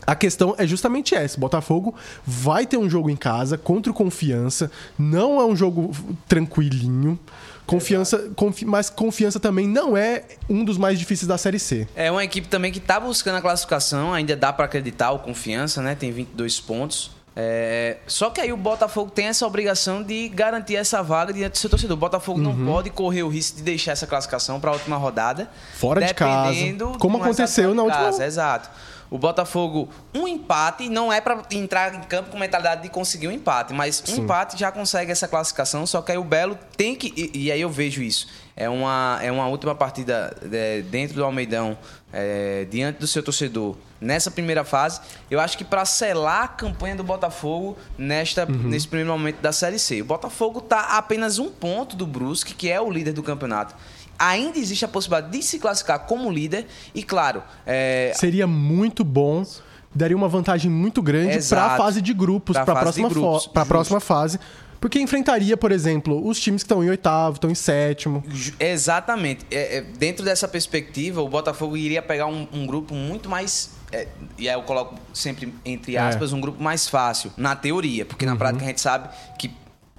A 0.07 0.15
questão 0.15 0.55
é 0.59 0.67
justamente 0.67 1.15
essa. 1.15 1.39
Botafogo 1.39 1.95
vai 2.27 2.67
ter 2.67 2.77
um 2.77 2.89
jogo 2.89 3.11
em 3.11 3.17
casa 3.17 3.59
contra 3.59 3.93
o 3.93 3.95
Confiança. 3.95 4.71
Não 4.99 5.41
é 5.41 5.45
um 5.45 5.55
jogo 5.55 5.91
tranquilinho. 6.27 7.19
Confiança, 7.67 8.31
confi 8.35 8.65
mas 8.65 8.91
confiança 8.91 9.39
também 9.39 9.69
não 9.69 9.97
é 9.97 10.25
um 10.49 10.65
dos 10.65 10.77
mais 10.77 10.99
difíceis 10.99 11.29
da 11.29 11.39
Série 11.39 11.61
C. 11.61 11.87
É 11.95 12.11
uma 12.11 12.25
equipe 12.25 12.49
também 12.49 12.73
que 12.73 12.79
está 12.79 12.99
buscando 12.99 13.37
a 13.37 13.41
classificação, 13.41 14.13
ainda 14.13 14.35
dá 14.35 14.53
para 14.53 14.65
acreditar 14.65 15.13
o 15.13 15.21
Confiança, 15.21 15.81
né? 15.81 15.95
Tem 15.95 16.11
22 16.11 16.59
pontos. 16.59 17.13
É, 17.43 17.97
só 18.07 18.29
que 18.29 18.39
aí 18.39 18.53
o 18.53 18.57
Botafogo 18.57 19.11
tem 19.11 19.29
essa 19.29 19.47
obrigação 19.47 20.03
de 20.03 20.29
garantir 20.29 20.77
essa 20.77 21.03
vaga 21.03 21.33
diante 21.33 21.53
do 21.53 21.59
seu 21.59 21.71
torcedor. 21.71 21.97
O 21.97 22.01
Botafogo 22.01 22.39
uhum. 22.39 22.53
não 22.53 22.67
pode 22.67 22.91
correr 22.91 23.23
o 23.23 23.29
risco 23.29 23.57
de 23.57 23.63
deixar 23.63 23.93
essa 23.93 24.07
classificação 24.07 24.61
para 24.61 24.71
a 24.71 24.75
última 24.75 24.99
rodada. 24.99 25.49
Fora 25.75 26.05
de 26.05 26.13
casa. 26.13 26.55
Como 26.99 27.17
aconteceu 27.17 27.75
na 27.75 27.83
última 27.83 28.05
casa. 28.05 28.27
Exato. 28.27 28.69
O 29.11 29.19
Botafogo, 29.19 29.89
um 30.15 30.29
empate 30.29 30.89
não 30.89 31.13
é 31.13 31.21
para 31.21 31.43
entrar 31.51 31.93
em 31.95 32.01
campo 32.03 32.31
com 32.31 32.39
mentalidade 32.39 32.83
de 32.83 32.89
conseguir 32.89 33.27
um 33.27 33.33
empate, 33.33 33.75
mas 33.75 34.01
um 34.09 34.15
Sim. 34.15 34.21
empate 34.23 34.57
já 34.57 34.71
consegue 34.71 35.11
essa 35.11 35.27
classificação. 35.27 35.85
Só 35.85 36.01
que 36.01 36.13
aí 36.13 36.19
o 36.19 36.23
Belo 36.23 36.57
tem 36.77 36.95
que. 36.95 37.13
E, 37.17 37.47
e 37.47 37.53
aí 37.53 37.61
eu 37.61 37.69
vejo 37.69 38.03
isso. 38.03 38.29
É 38.57 38.69
uma, 38.69 39.19
é 39.21 39.33
uma 39.33 39.49
última 39.49 39.75
partida 39.75 40.37
é, 40.53 40.83
dentro 40.83 41.17
do 41.17 41.25
Almeidão, 41.25 41.77
é, 42.13 42.67
diante 42.71 43.01
do 43.01 43.07
seu 43.07 43.23
torcedor 43.23 43.77
nessa 44.01 44.31
primeira 44.31 44.65
fase. 44.65 45.01
Eu 45.31 45.41
acho 45.41 45.59
que 45.59 45.65
para 45.65 45.85
selar 45.85 46.45
a 46.45 46.49
campanha 46.49 46.97
do 46.97 47.05
Botafogo 47.05 47.77
nesta, 47.99 48.45
uhum. 48.45 48.69
nesse 48.69 48.87
primeiro 48.89 49.11
momento 49.11 49.41
da 49.41 49.53
Série 49.53 49.79
C. 49.79 50.03
O 50.03 50.05
Botafogo 50.05 50.61
está 50.61 50.81
a 50.81 50.99
apenas 50.99 51.39
um 51.39 51.51
ponto 51.51 51.97
do 51.97 52.07
Brusque, 52.07 52.55
que 52.55 52.71
é 52.71 52.81
o 52.81 52.91
líder 52.91 53.13
do 53.13 53.23
campeonato. 53.23 53.75
Ainda 54.21 54.59
existe 54.59 54.85
a 54.85 54.89
possibilidade 54.89 55.33
de 55.33 55.43
se 55.43 55.59
classificar 55.59 56.01
como 56.01 56.31
líder 56.31 56.67
e, 56.95 57.03
claro... 57.03 57.43
É... 57.67 58.13
Seria 58.15 58.47
muito 58.47 59.03
bom 59.03 59.45
daria 59.93 60.17
uma 60.17 60.29
vantagem 60.29 60.71
muito 60.71 61.03
grande 61.03 61.45
para 61.49 61.65
a 61.65 61.77
fase 61.77 62.01
de 62.01 62.15
grupos, 62.15 62.57
para 62.57 62.73
a 62.73 62.81
próxima, 62.81 63.09
grupos, 63.09 63.47
próxima 63.67 63.99
fase. 63.99 64.39
Porque 64.81 64.99
enfrentaria, 64.99 65.57
por 65.57 65.73
exemplo, 65.73 66.27
os 66.27 66.41
times 66.41 66.63
que 66.63 66.67
estão 66.67 66.83
em 66.83 66.89
oitavo, 66.89 67.35
estão 67.35 67.51
em 67.51 67.55
sétimo. 67.55 68.23
Exatamente. 68.59 69.45
É, 69.51 69.79
é, 69.79 69.81
dentro 69.83 70.25
dessa 70.25 70.49
perspectiva, 70.49 71.21
o 71.21 71.29
Botafogo 71.29 71.77
iria 71.77 72.01
pegar 72.01 72.27
um, 72.27 72.47
um 72.53 72.67
grupo 72.67 72.95
muito 72.95 73.29
mais 73.29 73.73
é, 73.93 74.07
e 74.39 74.49
aí 74.49 74.55
eu 74.55 74.63
coloco 74.63 74.95
sempre 75.13 75.53
entre 75.65 75.97
é. 75.97 75.99
aspas, 75.99 76.33
um 76.33 76.41
grupo 76.41 76.63
mais 76.63 76.89
fácil, 76.89 77.33
na 77.37 77.57
teoria, 77.57 78.07
porque 78.07 78.25
uhum. 78.25 78.33
na 78.33 78.37
prática 78.37 78.65
a 78.65 78.69
gente 78.69 78.81
sabe 78.81 79.09
que 79.37 79.51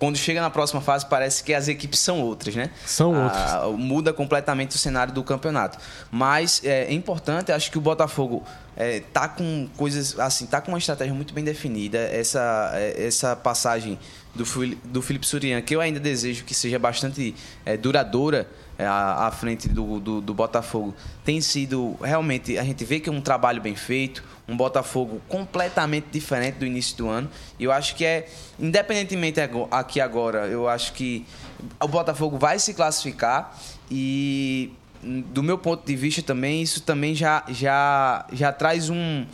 quando 0.01 0.17
chega 0.17 0.41
na 0.41 0.49
próxima 0.49 0.81
fase 0.81 1.05
parece 1.05 1.43
que 1.43 1.53
as 1.53 1.67
equipes 1.67 1.99
são 1.99 2.23
outras, 2.23 2.55
né? 2.55 2.71
São 2.87 3.09
outras. 3.23 3.39
Ah, 3.39 3.67
muda 3.77 4.11
completamente 4.11 4.75
o 4.75 4.79
cenário 4.79 5.13
do 5.13 5.23
campeonato. 5.23 5.77
Mas 6.09 6.59
é, 6.63 6.85
é 6.85 6.91
importante, 6.91 7.51
acho 7.51 7.69
que 7.69 7.77
o 7.77 7.81
Botafogo 7.81 8.43
é, 8.75 9.01
tá 9.13 9.27
com 9.27 9.69
coisas 9.77 10.17
assim, 10.17 10.47
tá 10.47 10.59
com 10.59 10.71
uma 10.71 10.79
estratégia 10.79 11.13
muito 11.13 11.35
bem 11.35 11.43
definida. 11.43 11.99
Essa, 11.99 12.71
é, 12.73 13.05
essa 13.05 13.35
passagem 13.35 13.99
do, 14.33 14.43
do 14.85 15.03
Felipe 15.03 15.27
Surian, 15.27 15.61
que 15.61 15.75
eu 15.75 15.79
ainda 15.79 15.99
desejo 15.99 16.45
que 16.45 16.55
seja 16.55 16.79
bastante 16.79 17.35
é, 17.63 17.77
duradoura 17.77 18.49
à, 18.85 19.27
à 19.27 19.31
frente 19.31 19.69
do, 19.69 19.99
do, 19.99 20.21
do, 20.21 20.33
Botafogo, 20.33 20.93
tem 21.23 21.41
sido 21.41 21.97
realmente. 22.01 22.57
A 22.57 22.63
gente 22.63 22.83
vê 22.83 22.99
que 22.99 23.09
é 23.09 23.11
um 23.11 23.21
trabalho 23.21 23.61
bem 23.61 23.75
feito, 23.75 24.23
um 24.47 24.55
Botafogo 24.55 25.21
completamente 25.27 26.07
diferente 26.11 26.55
do 26.55 26.65
início 26.65 26.97
do 26.97 27.09
ano. 27.09 27.29
E 27.59 27.63
eu 27.63 27.71
acho 27.71 27.95
que 27.95 28.05
é, 28.05 28.27
independentemente 28.59 29.39
aqui 29.69 29.99
agora, 29.99 30.47
eu 30.47 30.67
acho 30.67 30.93
que 30.93 31.25
o 31.79 31.87
Botafogo 31.87 32.37
vai 32.37 32.59
se 32.59 32.73
classificar 32.73 33.55
e 33.89 34.71
do 35.03 35.41
meu 35.41 35.57
ponto 35.57 35.85
de 35.85 35.95
vista 35.95 36.21
também, 36.21 36.61
isso 36.61 36.81
também 36.81 37.15
já, 37.15 37.43
já, 37.49 38.25
já 38.31 38.51
traz 38.51 38.89
um, 38.89 39.25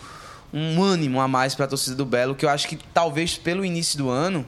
um 0.54 0.82
ânimo 0.82 1.20
a 1.20 1.28
mais 1.28 1.56
para 1.56 1.66
a 1.66 1.68
torcida 1.68 1.96
do 1.96 2.06
Belo, 2.06 2.36
que 2.36 2.46
eu 2.46 2.50
acho 2.50 2.68
que 2.68 2.78
talvez 2.94 3.38
pelo 3.38 3.66
início 3.66 3.98
do 3.98 4.10
ano 4.10 4.46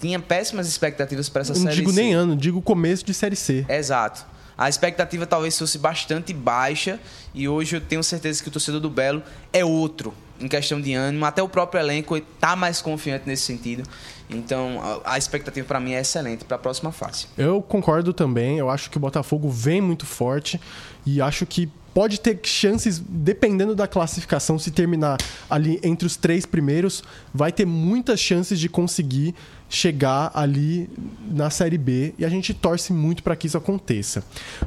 tinha 0.00 0.18
péssimas 0.18 0.66
expectativas 0.66 1.28
para 1.28 1.42
essa 1.42 1.54
Não 1.54 1.62
série 1.62 1.76
digo 1.76 1.92
C. 1.92 2.02
nem 2.02 2.12
ano, 2.12 2.36
digo 2.36 2.60
começo 2.60 3.04
de 3.04 3.14
série 3.14 3.36
C. 3.36 3.64
Exato. 3.68 4.26
A 4.56 4.68
expectativa 4.68 5.26
talvez 5.26 5.58
fosse 5.58 5.78
bastante 5.78 6.32
baixa 6.32 7.00
e 7.34 7.48
hoje 7.48 7.76
eu 7.76 7.80
tenho 7.80 8.02
certeza 8.02 8.42
que 8.42 8.48
o 8.48 8.52
torcedor 8.52 8.80
do 8.80 8.90
Belo 8.90 9.22
é 9.52 9.64
outro 9.64 10.14
em 10.40 10.48
questão 10.48 10.80
de 10.80 10.94
ânimo, 10.94 11.24
até 11.24 11.42
o 11.42 11.48
próprio 11.48 11.80
elenco 11.80 12.16
está 12.16 12.56
mais 12.56 12.82
confiante 12.82 13.26
nesse 13.26 13.44
sentido. 13.44 13.88
Então, 14.28 15.00
a, 15.04 15.16
expectativa 15.16 15.66
para 15.66 15.78
mim 15.78 15.92
é 15.92 16.00
excelente 16.00 16.44
para 16.44 16.56
a 16.56 16.58
próxima 16.58 16.90
fase. 16.90 17.26
Eu 17.36 17.62
concordo 17.62 18.12
também, 18.12 18.58
eu 18.58 18.68
acho 18.68 18.90
que 18.90 18.96
o 18.96 19.00
Botafogo 19.00 19.48
vem 19.48 19.80
muito 19.80 20.06
forte 20.06 20.60
e 21.06 21.20
acho 21.20 21.46
que 21.46 21.70
pode 21.94 22.18
ter 22.18 22.40
chances, 22.42 22.98
dependendo 22.98 23.74
da 23.74 23.86
classificação, 23.86 24.58
se 24.58 24.72
terminar 24.72 25.16
ali 25.48 25.78
entre 25.82 26.06
os 26.06 26.16
três 26.16 26.44
primeiros, 26.44 27.04
vai 27.32 27.52
ter 27.52 27.64
muitas 27.64 28.18
chances 28.18 28.58
de 28.58 28.68
conseguir 28.68 29.32
chegar 29.68 30.30
ali 30.34 30.90
na 31.30 31.50
Série 31.50 31.78
B 31.78 32.12
e 32.18 32.24
a 32.24 32.28
gente 32.28 32.52
torce 32.52 32.92
muito 32.92 33.22
para 33.22 33.36
que 33.36 33.46
isso 33.46 33.56
aconteça. 33.56 34.24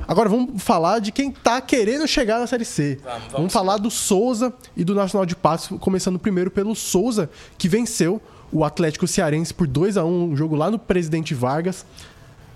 Agora 0.08 0.30
vamos 0.30 0.64
falar 0.64 1.00
de 1.00 1.12
quem 1.12 1.32
tá 1.32 1.60
querendo 1.60 2.08
chegar 2.08 2.40
na 2.40 2.48
Série 2.48 2.66
C. 2.66 2.98
Vamos, 3.04 3.20
vamos. 3.20 3.34
vamos 3.34 3.54
falar 3.54 3.78
do 3.78 3.92
Souza 3.92 4.54
e 4.76 4.84
do 4.84 4.96
Nacional 4.96 5.26
de 5.26 5.36
Patos, 5.36 5.70
começando 5.80 6.18
primeiro 6.18 6.50
pelo 6.50 6.74
Souza, 6.76 7.30
que 7.58 7.68
venceu 7.68 8.22
o 8.52 8.64
Atlético 8.64 9.06
Cearense 9.06 9.54
por 9.54 9.68
2 9.68 9.98
a 9.98 10.06
1 10.06 10.32
um 10.32 10.36
jogo 10.36 10.56
lá 10.56 10.72
no 10.72 10.80
Presidente 10.80 11.34
Vargas 11.34 11.86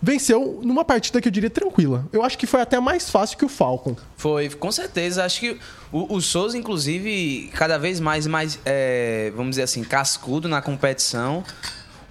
venceu 0.01 0.59
numa 0.63 0.83
partida 0.83 1.21
que 1.21 1.27
eu 1.27 1.31
diria 1.31 1.49
tranquila. 1.49 2.07
Eu 2.11 2.23
acho 2.23 2.37
que 2.37 2.47
foi 2.47 2.61
até 2.61 2.79
mais 2.79 3.09
fácil 3.09 3.37
que 3.37 3.45
o 3.45 3.49
Falcon. 3.49 3.95
Foi, 4.17 4.49
com 4.49 4.71
certeza. 4.71 5.23
Acho 5.23 5.39
que 5.39 5.59
o, 5.91 6.15
o 6.15 6.21
Souza, 6.21 6.57
inclusive, 6.57 7.49
cada 7.53 7.77
vez 7.77 7.99
mais, 7.99 8.25
mais 8.25 8.59
é, 8.65 9.31
vamos 9.35 9.51
dizer 9.51 9.63
assim, 9.63 9.83
cascudo 9.83 10.49
na 10.49 10.61
competição. 10.61 11.43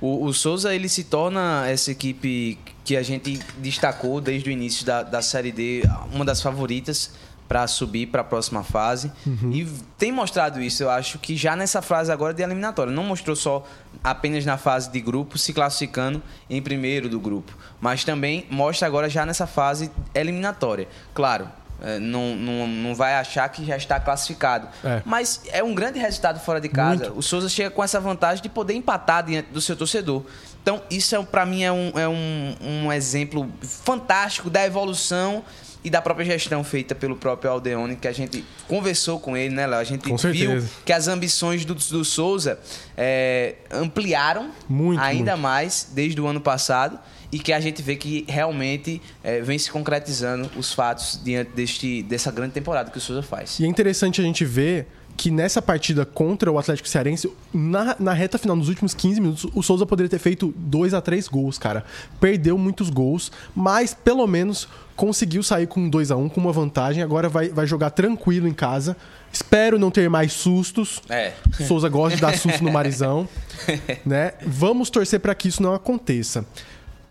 O, 0.01 0.25
o, 0.27 0.33
Souza 0.33 0.75
ele 0.75 0.89
se 0.89 1.05
torna 1.05 1.67
essa 1.69 1.91
equipe 1.91 2.59
que 2.85 2.97
a 2.97 3.03
gente 3.03 3.39
destacou 3.59 4.21
desde 4.21 4.49
o 4.49 4.53
início 4.53 4.87
da, 4.87 5.03
da 5.03 5.21
Série 5.21 5.53
D, 5.53 5.83
uma 6.13 6.25
das 6.25 6.41
favoritas 6.41 7.11
para 7.51 7.67
subir 7.67 8.07
para 8.07 8.21
a 8.21 8.25
próxima 8.25 8.63
fase. 8.63 9.11
Uhum. 9.27 9.51
E 9.51 9.67
tem 9.99 10.13
mostrado 10.13 10.63
isso, 10.63 10.85
eu 10.85 10.89
acho 10.89 11.19
que 11.19 11.37
já 11.37 11.57
nessa 11.57 11.83
fase 11.83 12.13
agora 12.13 12.33
de 12.33 12.41
eliminatória. 12.45 12.93
Não 12.93 13.03
mostrou 13.03 13.35
só 13.35 13.67
apenas 14.05 14.47
na 14.47 14.57
fase 14.57 14.89
de 14.89 15.01
grupo, 15.01 15.37
se 15.37 15.53
classificando 15.53 16.23
em 16.49 16.63
primeiro 16.63 17.09
do 17.09 17.19
grupo, 17.19 17.53
mas 17.81 18.05
também 18.05 18.47
mostra 18.49 18.87
agora 18.87 19.11
já 19.11 19.27
nessa 19.27 19.49
fase 19.49 19.91
eliminatória. 20.15 20.87
Claro, 21.13 21.49
é, 21.83 21.99
não, 21.99 22.37
não, 22.37 22.69
não 22.69 22.95
vai 22.95 23.15
achar 23.15 23.49
que 23.49 23.65
já 23.65 23.77
está 23.77 23.99
classificado. 23.99 24.69
É. 24.85 25.03
Mas 25.05 25.41
é 25.49 25.65
um 25.65 25.75
grande 25.75 25.99
resultado 25.99 26.39
fora 26.39 26.61
de 26.61 26.69
casa. 26.69 27.07
Muito. 27.07 27.19
O 27.19 27.23
Souza 27.23 27.49
chega 27.49 27.71
com 27.71 27.83
essa 27.83 27.99
vantagem 27.99 28.41
de 28.41 28.49
poder 28.49 28.75
empatar 28.75 29.25
diante 29.25 29.51
do 29.51 29.61
seu 29.61 29.75
torcedor. 29.75 30.23
Então, 30.63 30.81
isso 30.89 31.17
é, 31.17 31.23
para 31.25 31.45
mim 31.45 31.65
é, 31.65 31.73
um, 31.73 31.91
é 31.97 32.09
um, 32.09 32.57
um 32.61 32.93
exemplo 32.93 33.51
fantástico 33.61 34.49
da 34.49 34.65
evolução 34.65 35.43
e 35.83 35.91
da 35.91 36.03
própria 36.03 36.25
gestão 36.27 36.63
feita 36.63 36.95
pelo 36.95 37.17
próprio 37.17 37.51
Aldeone, 37.51 37.97
que 37.97 38.07
a 38.07 38.13
gente 38.13 38.45
conversou 38.69 39.19
com 39.19 39.37
ele, 39.37 39.55
né, 39.55 39.67
Léo? 39.67 39.81
A 39.81 39.85
gente 39.85 40.05
viu 40.33 40.63
que 40.85 40.93
as 40.93 41.09
ambições 41.09 41.65
do, 41.65 41.75
do 41.75 42.05
Souza 42.05 42.59
é, 42.97 43.57
ampliaram 43.71 44.51
muito, 44.69 45.01
ainda 45.01 45.33
muito. 45.33 45.43
mais 45.43 45.91
desde 45.93 46.21
o 46.21 46.27
ano 46.27 46.41
passado 46.41 46.99
e 47.33 47.39
que 47.39 47.53
a 47.53 47.61
gente 47.61 47.81
vê 47.81 47.97
que 47.97 48.25
realmente 48.29 49.01
é, 49.23 49.41
vem 49.41 49.59
se 49.59 49.71
concretizando 49.71 50.51
os 50.57 50.73
fatos 50.73 51.21
diante 51.23 51.53
deste, 51.53 52.03
dessa 52.03 52.31
grande 52.31 52.53
temporada 52.53 52.91
que 52.91 52.99
o 52.99 53.01
Souza 53.01 53.23
faz. 53.23 53.59
E 53.61 53.65
é 53.65 53.69
interessante 53.69 54.21
a 54.21 54.25
gente 54.25 54.45
ver 54.45 54.87
que 55.21 55.31
nessa 55.31 55.61
partida 55.61 56.07
contra 56.07 56.51
o 56.51 56.59
Atlético 56.59 56.89
Cearense, 56.89 57.31
na, 57.53 57.95
na 58.01 58.15
reta 58.15 58.39
final, 58.39 58.57
nos 58.57 58.71
últimos 58.71 58.95
15 58.95 59.21
minutos, 59.21 59.47
o 59.55 59.63
Souza 59.63 59.85
poderia 59.85 60.09
ter 60.09 60.19
feito 60.19 60.51
2 60.57 60.95
a 60.95 61.01
3 61.03 61.29
gols, 61.29 61.59
cara. 61.59 61.85
Perdeu 62.19 62.57
muitos 62.57 62.89
gols, 62.89 63.31
mas 63.55 63.93
pelo 63.93 64.27
menos 64.27 64.67
conseguiu 64.97 65.43
sair 65.43 65.67
com 65.67 65.91
2 65.91 66.11
a 66.11 66.17
1 66.17 66.31
com 66.31 66.41
uma 66.41 66.53
vantagem. 66.53 67.03
Agora 67.03 67.29
vai, 67.29 67.51
vai 67.51 67.67
jogar 67.67 67.91
tranquilo 67.91 68.49
em 68.49 68.55
casa. 68.55 68.97
Espero 69.31 69.79
não 69.79 69.91
ter 69.91 70.09
mais 70.09 70.33
sustos. 70.33 71.03
É. 71.11 71.35
Souza 71.69 71.91
gosta 71.91 72.17
de 72.17 72.23
dar 72.23 72.35
susto 72.39 72.65
no 72.65 72.73
Marizão. 72.73 73.29
né? 74.07 74.33
Vamos 74.47 74.89
torcer 74.89 75.21
para 75.21 75.35
que 75.35 75.49
isso 75.49 75.63
não 75.63 75.75
aconteça. 75.75 76.47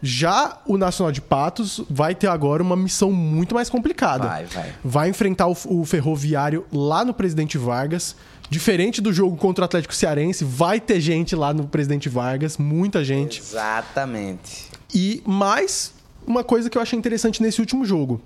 Já 0.02 0.60
o 0.66 0.78
Nacional 0.78 1.12
de 1.12 1.22
Patos 1.22 1.82
vai 1.90 2.16
ter 2.16 2.28
agora 2.28 2.64
uma 2.64 2.76
missão 2.76 3.12
muito 3.12 3.54
mais 3.54 3.70
complicada. 3.70 4.28
Vai, 4.28 4.46
vai. 4.46 4.74
Vai 4.84 5.10
enfrentar 5.10 5.48
o, 5.48 5.58
o 5.66 5.86
Ferroviário 5.86 6.66
lá 6.72 7.04
no 7.04 7.14
Presidente 7.14 7.58
Vargas. 7.58 8.16
Diferente 8.50 9.00
do 9.02 9.14
jogo 9.14 9.38
contra 9.38 9.64
o 9.64 9.66
Atlético 9.66 9.94
Cearense, 9.94 10.44
vai 10.44 10.80
ter 10.80 11.00
gente 11.00 11.36
lá 11.36 11.54
no 11.54 11.68
Presidente 11.68 12.10
Vargas, 12.10 12.58
muita 12.58 13.04
gente. 13.04 13.40
Exatamente. 13.40 14.68
E 14.94 15.22
mais 15.26 15.94
uma 16.26 16.44
coisa 16.44 16.70
que 16.70 16.78
eu 16.78 16.82
achei 16.82 16.98
interessante 16.98 17.44
nesse 17.44 17.60
último 17.60 17.86
jogo. 17.86 18.20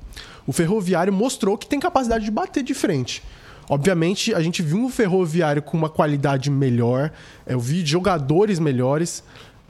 O 0.48 0.54
Ferroviário 0.54 1.12
mostrou 1.12 1.58
que 1.58 1.68
tem 1.68 1.80
capacidade 1.80 2.24
de 2.24 2.32
bater 2.32 2.64
de 2.64 2.74
frente. 2.74 3.22
Obviamente, 3.70 4.34
a 4.34 4.42
gente 4.42 4.62
viu 4.62 4.78
um 4.78 4.90
Ferroviário 4.90 5.62
com 5.62 5.78
uma 5.78 5.90
qualidade 5.90 6.50
melhor, 6.50 7.12
eu 7.46 7.60
vi 7.60 7.86
jogadores 7.86 8.60
melhores, 8.60 9.24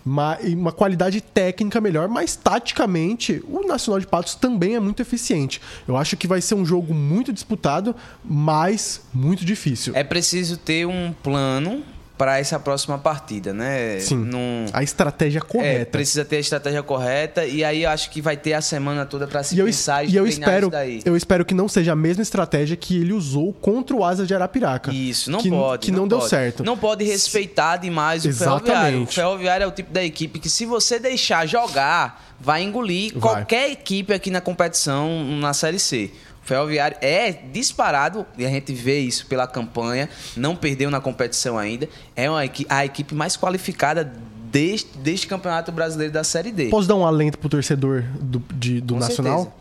uma, 0.06 0.38
uma 0.40 0.72
qualidade 0.72 1.22
técnica 1.22 1.80
melhor, 1.80 2.08
mas 2.08 2.36
taticamente 2.36 3.44
o 3.48 3.66
Nacional 3.66 4.00
de 4.00 4.08
Patos 4.08 4.36
também 4.36 4.76
é 4.76 4.80
muito 4.80 5.02
eficiente. 5.02 5.62
Eu 5.88 5.98
acho 5.98 6.18
que 6.18 6.28
vai 6.28 6.42
ser 6.42 6.56
um 6.56 6.66
jogo 6.66 6.94
muito 6.94 7.32
disputado, 7.32 7.96
mas 8.24 9.02
muito 9.14 9.46
difícil. 9.46 9.94
É 9.96 10.04
preciso 10.04 10.58
ter 10.58 10.86
um 10.86 11.14
plano 11.24 11.84
para 12.18 12.40
essa 12.40 12.60
próxima 12.60 12.98
partida, 12.98 13.54
né? 13.54 14.00
Sim. 14.00 14.18
Num... 14.18 14.66
A 14.72 14.84
estratégia 14.84 15.42
correta. 15.42 15.82
É, 15.82 15.86
precisa 15.86 16.24
ter 16.24 16.38
a 16.38 16.40
estratégia 16.40 16.84
correta 16.84 17.46
e 17.46 17.64
aí 17.64 17.84
eu 17.84 17.90
acho 17.90 18.10
que 18.12 18.22
vai 18.22 18.38
ter 18.38 18.54
a 18.54 18.62
semana 18.62 19.06
toda 19.06 19.28
para 19.28 19.42
se 19.44 19.60
e 19.60 19.64
pensar 19.64 20.04
eu, 20.06 20.10
e 20.10 20.16
eu 20.16 20.28
espero, 20.28 20.72
eu 21.04 21.18
espero 21.18 21.44
que 21.44 21.54
não 21.54 21.68
seja 21.68 21.94
a 21.94 21.96
mesma 21.96 22.22
estratégia 22.22 22.78
que 22.78 23.02
ele 23.02 23.14
usou 23.14 23.52
contra 23.54 23.96
o 23.96 24.04
Asa 24.04 24.26
de 24.26 24.34
Arapiraca. 24.34 24.94
Isso, 24.94 25.32
não 25.32 25.40
que, 25.40 25.50
pode. 25.50 25.86
Que 25.86 25.92
não, 25.92 26.00
não 26.00 26.08
deu 26.08 26.20
pode. 26.20 26.30
certo. 26.30 26.64
Não 26.64 26.78
pode 26.78 27.04
respeitar 27.04 27.78
demais 27.78 28.26
o 28.26 28.30
Exatamente. 28.30 28.66
Ferroviário. 28.66 29.04
O 29.04 29.08
Ferroviário 29.08 29.64
é 29.64 29.68
o 29.68 29.72
tipo 29.72 29.92
da 29.92 30.04
equipe 30.04 30.40
que 30.40 30.50
se 30.50 30.66
você 30.66 31.00
deixar 31.00 31.48
jogar, 31.48 32.34
vai 32.40 32.62
engolir 32.62 33.14
vai. 33.14 33.22
qualquer 33.22 33.72
equipe 33.72 34.14
aqui 34.14 34.30
na 34.30 34.42
competição 34.42 35.24
na 35.40 35.54
Série 35.54 35.80
C. 35.80 36.12
Ferroviário 36.44 36.98
é 37.02 37.32
disparado, 37.32 38.26
e 38.38 38.46
a 38.46 38.50
gente 38.50 38.74
vê 38.74 39.00
isso 39.00 39.26
pela 39.28 39.48
campanha, 39.48 40.10
não 40.36 40.56
perdeu 40.56 40.92
na 40.92 41.00
competição 41.00 41.58
ainda. 41.58 41.88
É 42.16 42.30
uma, 42.30 42.42
a 42.70 42.86
equipe 42.86 43.16
mais 43.16 43.38
qualificada 43.38 44.12
deste, 44.52 44.98
deste 44.98 45.26
Campeonato 45.26 45.72
Brasileiro 45.72 46.14
da 46.14 46.24
Série 46.24 46.52
D. 46.52 46.70
Posso 46.70 46.88
dar 46.88 46.96
um 46.96 47.06
alento 47.06 47.38
pro 47.40 47.50
torcedor 47.50 48.04
do, 48.20 48.44
de, 48.54 48.82
do 48.82 48.96
Nacional? 48.96 49.58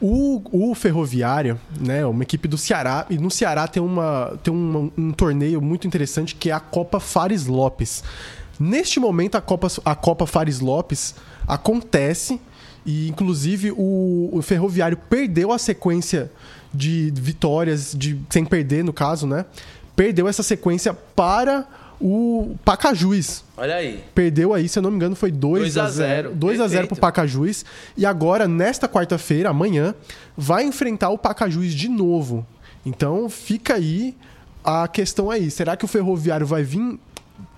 O, 0.00 0.42
o, 0.52 0.74
Ferroviário, 0.74 1.58
né, 1.80 2.04
uma 2.04 2.22
equipe 2.22 2.46
do 2.46 2.58
Ceará, 2.58 3.06
e 3.08 3.18
no 3.18 3.30
Ceará 3.30 3.66
tem, 3.66 3.82
uma, 3.82 4.38
tem 4.42 4.52
um, 4.52 4.92
um 4.96 5.10
torneio 5.10 5.60
muito 5.60 5.86
interessante 5.86 6.34
que 6.34 6.50
é 6.50 6.52
a 6.52 6.60
Copa 6.60 7.00
Fares 7.00 7.46
Lopes. 7.46 8.04
Neste 8.60 9.00
momento, 9.00 9.36
a 9.36 9.40
Copa, 9.40 9.68
a 9.84 9.94
Copa 9.94 10.26
Fares 10.26 10.60
Lopes 10.60 11.14
acontece 11.48 12.40
e, 12.86 13.08
inclusive, 13.08 13.72
o, 13.72 14.30
o 14.32 14.40
Ferroviário 14.40 14.96
perdeu 14.96 15.50
a 15.50 15.58
sequência 15.58 16.30
de 16.72 17.12
vitórias, 17.16 17.92
de, 17.96 18.18
sem 18.30 18.44
perder, 18.44 18.84
no 18.84 18.92
caso, 18.92 19.26
né? 19.26 19.44
Perdeu 19.96 20.28
essa 20.28 20.42
sequência 20.42 20.94
para 20.94 21.66
o 22.00 22.54
Pacajus. 22.64 23.42
Olha 23.56 23.76
aí. 23.76 24.04
Perdeu 24.14 24.54
aí, 24.54 24.68
se 24.68 24.78
eu 24.78 24.82
não 24.82 24.90
me 24.90 24.96
engano, 24.96 25.16
foi 25.16 25.32
2 25.32 25.76
a 25.78 25.88
0 25.90 26.34
2 26.34 26.60
a 26.60 26.68
0 26.68 26.86
pro 26.86 26.96
Pacajus. 26.96 27.64
E 27.96 28.06
agora, 28.06 28.46
nesta 28.46 28.88
quarta-feira, 28.88 29.48
amanhã, 29.48 29.94
vai 30.36 30.62
enfrentar 30.64 31.08
o 31.10 31.18
Pacajus 31.18 31.74
de 31.74 31.88
novo. 31.88 32.46
Então, 32.84 33.28
fica 33.28 33.74
aí 33.74 34.14
a 34.62 34.86
questão 34.86 35.28
aí. 35.28 35.50
Será 35.50 35.76
que 35.76 35.84
o 35.84 35.88
Ferroviário 35.88 36.46
vai 36.46 36.62
vir 36.62 37.00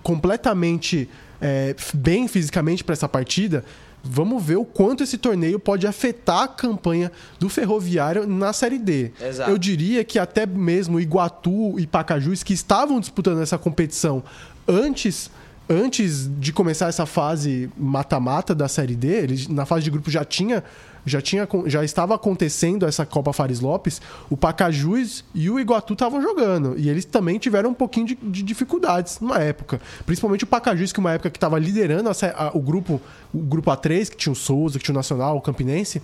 completamente 0.01 1.07
é, 1.39 1.75
bem 1.93 2.27
fisicamente 2.27 2.83
para 2.83 2.93
essa 2.93 3.07
partida? 3.07 3.63
Vamos 4.03 4.43
ver 4.43 4.57
o 4.57 4.65
quanto 4.65 5.03
esse 5.03 5.17
torneio 5.17 5.59
pode 5.59 5.85
afetar 5.85 6.43
a 6.43 6.47
campanha 6.47 7.11
do 7.37 7.49
Ferroviário 7.49 8.25
na 8.25 8.53
Série 8.53 8.79
D. 8.79 9.11
Exato. 9.21 9.51
Eu 9.51 9.57
diria 9.57 10.03
que 10.03 10.17
até 10.17 10.45
mesmo 10.45 10.99
Iguatu 10.99 11.79
e 11.79 11.85
Pacajus, 11.85 12.43
que 12.43 12.53
estavam 12.53 12.99
disputando 12.99 13.41
essa 13.41 13.57
competição 13.57 14.23
antes 14.67 15.29
antes 15.69 16.27
de 16.39 16.51
começar 16.51 16.87
essa 16.87 17.05
fase 17.05 17.69
mata-mata 17.77 18.55
da 18.55 18.67
Série 18.67 18.95
D, 18.95 19.07
ele, 19.07 19.47
na 19.49 19.67
fase 19.67 19.83
de 19.83 19.91
grupo 19.91 20.09
já 20.09 20.25
tinha 20.25 20.63
já, 21.05 21.21
tinha, 21.21 21.47
já 21.65 21.83
estava 21.83 22.15
acontecendo 22.15 22.85
essa 22.85 23.05
Copa 23.05 23.33
Fares 23.33 23.59
Lopes, 23.59 24.01
o 24.29 24.37
Pacajus 24.37 25.23
e 25.33 25.49
o 25.49 25.59
Iguatu 25.59 25.93
estavam 25.93 26.21
jogando. 26.21 26.75
E 26.77 26.89
eles 26.89 27.05
também 27.05 27.37
tiveram 27.37 27.71
um 27.71 27.73
pouquinho 27.73 28.07
de, 28.07 28.15
de 28.15 28.43
dificuldades 28.43 29.19
numa 29.19 29.39
época. 29.39 29.81
Principalmente 30.05 30.43
o 30.43 30.47
Pacajus, 30.47 30.91
que 30.91 30.99
uma 30.99 31.13
época 31.13 31.29
que 31.29 31.37
estava 31.37 31.57
liderando 31.57 32.09
a, 32.09 32.13
a, 32.35 32.51
o 32.55 32.59
grupo 32.59 33.01
o 33.33 33.39
grupo 33.39 33.69
A3, 33.69 34.09
que 34.09 34.17
tinha 34.17 34.33
o 34.33 34.35
Souza, 34.35 34.79
que 34.79 34.85
tinha 34.85 34.93
o 34.93 34.97
Nacional, 34.97 35.37
o 35.37 35.41
Campinense 35.41 36.01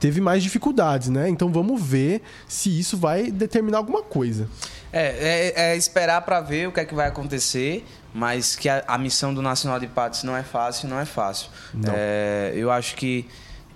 teve 0.00 0.20
mais 0.20 0.42
dificuldades, 0.42 1.08
né? 1.08 1.28
Então 1.28 1.50
vamos 1.50 1.82
ver 1.82 2.22
se 2.46 2.78
isso 2.78 2.96
vai 2.96 3.30
determinar 3.30 3.78
alguma 3.78 4.02
coisa. 4.02 4.48
É, 4.92 5.52
é, 5.56 5.72
é 5.72 5.76
esperar 5.76 6.20
para 6.22 6.40
ver 6.40 6.68
o 6.68 6.72
que 6.72 6.80
é 6.80 6.84
que 6.84 6.94
vai 6.94 7.08
acontecer, 7.08 7.84
mas 8.12 8.54
que 8.54 8.68
a, 8.68 8.84
a, 8.86 8.96
missão 8.96 9.34
do 9.34 9.42
Nacional 9.42 9.80
de 9.80 9.86
Patos 9.86 10.22
não 10.22 10.36
é 10.36 10.42
fácil, 10.42 10.88
não 10.88 11.00
é 11.00 11.04
fácil. 11.04 11.48
Não. 11.72 11.92
É, 11.94 12.52
eu 12.54 12.70
acho 12.70 12.94
que 12.96 13.26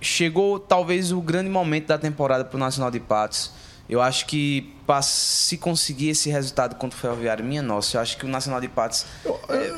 chegou 0.01 0.59
talvez 0.59 1.11
o 1.11 1.21
grande 1.21 1.49
momento 1.49 1.87
da 1.87 1.97
temporada 1.97 2.45
para 2.45 2.55
o 2.55 2.59
Nacional 2.59 2.91
de 2.91 2.99
Patos. 2.99 3.51
Eu 3.89 4.01
acho 4.01 4.27
que 4.27 4.71
se 5.01 5.57
conseguir 5.57 6.09
esse 6.09 6.29
resultado 6.29 6.75
contra 6.75 6.95
o 6.95 7.01
Ferroviário, 7.01 7.43
minha 7.43 7.61
nossa, 7.63 7.97
eu 7.97 8.01
acho 8.01 8.17
que 8.17 8.25
o 8.25 8.29
Nacional 8.29 8.61
de 8.61 8.67
Patos. 8.67 9.05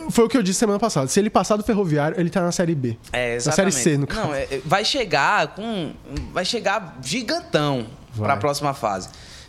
Foi 0.09 0.25
o 0.25 0.29
que 0.29 0.35
eu 0.35 0.43
disse 0.43 0.59
semana 0.59 0.79
passada. 0.79 1.07
Se 1.07 1.17
ele 1.17 1.29
passar 1.29 1.55
do 1.55 1.63
Ferroviário, 1.63 2.19
ele 2.19 2.29
tá 2.29 2.41
na 2.41 2.51
Série 2.51 2.75
B. 2.75 2.97
É, 3.13 3.35
exatamente. 3.35 3.65
Na 3.65 3.71
Série 3.71 3.83
C, 3.83 3.97
no 3.97 4.07
caso. 4.07 4.27
Não, 4.27 4.35
é, 4.35 4.47
vai 4.65 4.83
chegar 4.83 5.55
com. 5.55 5.93
Vai 6.33 6.43
chegar 6.43 6.97
gigantão 7.01 7.87
para 8.17 8.33
a 8.33 8.37
próxima 8.37 8.73
fase. 8.73 9.07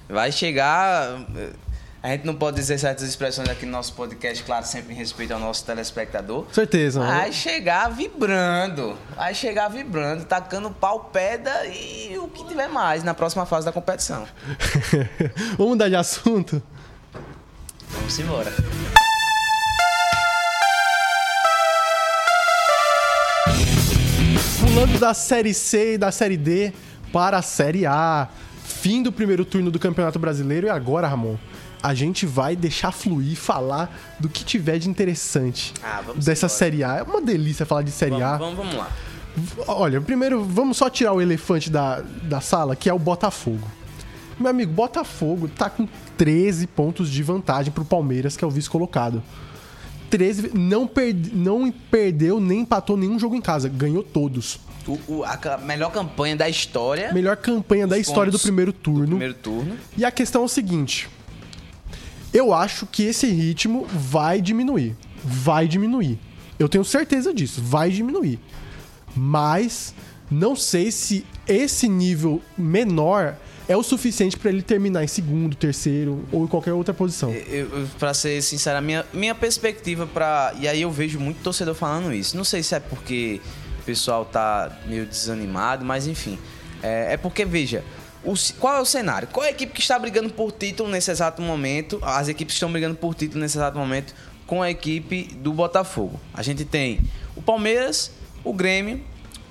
Vai 0.08 0.30
chegar 0.30 1.18
a 2.02 2.08
gente 2.08 2.26
não 2.26 2.34
pode 2.34 2.56
dizer 2.56 2.78
certas 2.78 3.08
expressões 3.08 3.48
aqui 3.48 3.64
no 3.64 3.70
nosso 3.70 3.92
podcast, 3.92 4.42
claro, 4.42 4.66
sempre 4.66 4.92
em 4.92 4.96
respeito 4.96 5.32
ao 5.32 5.38
nosso 5.38 5.64
telespectador. 5.64 6.46
Certeza. 6.50 6.98
Vai 6.98 7.26
né? 7.26 7.32
chegar 7.32 7.88
vibrando. 7.90 8.98
Vai 9.14 9.32
chegar 9.32 9.68
vibrando, 9.68 10.24
tacando 10.24 10.68
pau, 10.72 11.10
pedra 11.12 11.64
e 11.66 12.18
o 12.18 12.26
que 12.26 12.44
tiver 12.44 12.68
mais 12.68 13.04
na 13.04 13.14
próxima 13.14 13.46
fase 13.46 13.66
da 13.66 13.70
competição. 13.70 14.26
Vamos 15.56 15.74
mudar 15.74 15.88
de 15.88 15.94
assunto? 15.94 16.60
Vamos 17.90 18.18
embora. 18.18 18.52
Pulando 24.58 24.98
da 24.98 25.14
Série 25.14 25.54
C 25.54 25.94
e 25.94 25.98
da 25.98 26.10
Série 26.10 26.36
D 26.36 26.72
para 27.12 27.38
a 27.38 27.42
Série 27.42 27.86
A. 27.86 28.26
Fim 28.64 29.04
do 29.04 29.12
primeiro 29.12 29.44
turno 29.44 29.70
do 29.70 29.78
Campeonato 29.78 30.18
Brasileiro 30.18 30.66
e 30.66 30.70
agora, 30.70 31.06
Ramon, 31.06 31.36
a 31.82 31.94
gente 31.94 32.24
vai 32.24 32.54
deixar 32.54 32.92
fluir, 32.92 33.36
falar 33.36 33.94
do 34.20 34.28
que 34.28 34.44
tiver 34.44 34.78
de 34.78 34.88
interessante 34.88 35.74
ah, 35.82 36.02
dessa 36.14 36.46
embora. 36.46 36.48
Série 36.48 36.84
A. 36.84 36.96
É 36.96 37.02
uma 37.02 37.20
delícia 37.20 37.66
falar 37.66 37.82
de 37.82 37.90
Série 37.90 38.12
vamos, 38.12 38.26
A. 38.26 38.36
Vamos, 38.36 38.56
vamos 38.56 38.74
lá. 38.76 38.90
Olha, 39.66 40.00
primeiro, 40.00 40.44
vamos 40.44 40.76
só 40.76 40.88
tirar 40.88 41.12
o 41.12 41.20
elefante 41.20 41.70
da, 41.70 42.00
da 42.00 42.40
sala, 42.40 42.76
que 42.76 42.88
é 42.88 42.94
o 42.94 42.98
Botafogo. 42.98 43.66
Meu 44.38 44.50
amigo, 44.50 44.72
Botafogo 44.72 45.48
tá 45.48 45.68
com 45.68 45.88
13 46.16 46.66
pontos 46.66 47.10
de 47.10 47.22
vantagem 47.22 47.72
pro 47.72 47.84
Palmeiras, 47.84 48.36
que 48.36 48.44
é 48.44 48.46
o 48.46 48.50
vice-colocado. 48.50 49.22
13, 50.10 50.50
não, 50.54 50.88
não 51.32 51.72
perdeu 51.72 52.38
nem 52.38 52.60
empatou 52.60 52.96
nenhum 52.96 53.18
jogo 53.18 53.34
em 53.34 53.40
casa, 53.40 53.68
ganhou 53.68 54.02
todos. 54.02 54.60
O, 54.86 54.98
o, 55.08 55.24
a 55.24 55.58
melhor 55.58 55.90
campanha 55.90 56.36
da 56.36 56.48
história. 56.48 57.12
Melhor 57.12 57.36
campanha 57.36 57.86
da 57.86 57.98
história 57.98 58.30
do 58.30 58.38
primeiro 58.38 58.72
turno. 58.72 59.00
Do 59.00 59.10
primeiro 59.10 59.34
turno. 59.34 59.76
E 59.96 60.04
a 60.04 60.10
questão 60.10 60.42
é 60.42 60.44
o 60.44 60.48
seguinte: 60.48 61.08
eu 62.32 62.52
acho 62.52 62.86
que 62.86 63.04
esse 63.04 63.26
ritmo 63.26 63.86
vai 63.86 64.40
diminuir. 64.40 64.96
Vai 65.24 65.68
diminuir. 65.68 66.18
Eu 66.58 66.68
tenho 66.68 66.84
certeza 66.84 67.32
disso, 67.32 67.60
vai 67.62 67.90
diminuir. 67.90 68.38
Mas 69.14 69.94
não 70.30 70.56
sei 70.56 70.90
se 70.90 71.26
esse 71.46 71.88
nível 71.88 72.40
menor 72.56 73.36
é 73.68 73.76
o 73.76 73.82
suficiente 73.82 74.36
para 74.36 74.50
ele 74.50 74.62
terminar 74.62 75.04
em 75.04 75.06
segundo, 75.06 75.54
terceiro 75.54 76.24
ou 76.32 76.44
em 76.44 76.46
qualquer 76.46 76.72
outra 76.72 76.92
posição. 76.92 77.32
Para 77.98 78.14
ser 78.14 78.42
sincero, 78.42 78.82
minha, 78.82 79.04
minha 79.12 79.34
perspectiva 79.34 80.06
para 80.06 80.54
e 80.58 80.66
aí 80.66 80.82
eu 80.82 80.90
vejo 80.90 81.20
muito 81.20 81.42
torcedor 81.42 81.74
falando 81.74 82.12
isso. 82.12 82.36
Não 82.36 82.44
sei 82.44 82.62
se 82.62 82.74
é 82.74 82.80
porque 82.80 83.40
o 83.80 83.84
pessoal 83.84 84.24
tá 84.24 84.78
meio 84.86 85.06
desanimado, 85.06 85.84
mas 85.84 86.06
enfim. 86.06 86.38
É, 86.82 87.14
é 87.14 87.16
porque, 87.16 87.44
veja, 87.44 87.84
o, 88.24 88.34
qual 88.58 88.76
é 88.76 88.80
o 88.80 88.84
cenário? 88.84 89.28
Qual 89.28 89.44
é 89.44 89.48
a 89.48 89.50
equipe 89.50 89.72
que 89.72 89.80
está 89.80 89.98
brigando 89.98 90.30
por 90.30 90.52
título 90.52 90.88
nesse 90.88 91.10
exato 91.10 91.42
momento? 91.42 91.98
As 92.02 92.28
equipes 92.28 92.54
estão 92.54 92.70
brigando 92.70 92.94
por 92.94 93.14
título 93.14 93.40
nesse 93.40 93.58
exato 93.58 93.78
momento 93.78 94.14
com 94.46 94.62
a 94.62 94.70
equipe 94.70 95.24
do 95.36 95.52
Botafogo. 95.52 96.20
A 96.32 96.42
gente 96.42 96.64
tem 96.64 97.00
o 97.34 97.42
Palmeiras, 97.42 98.10
o 98.44 98.52
Grêmio, 98.52 99.00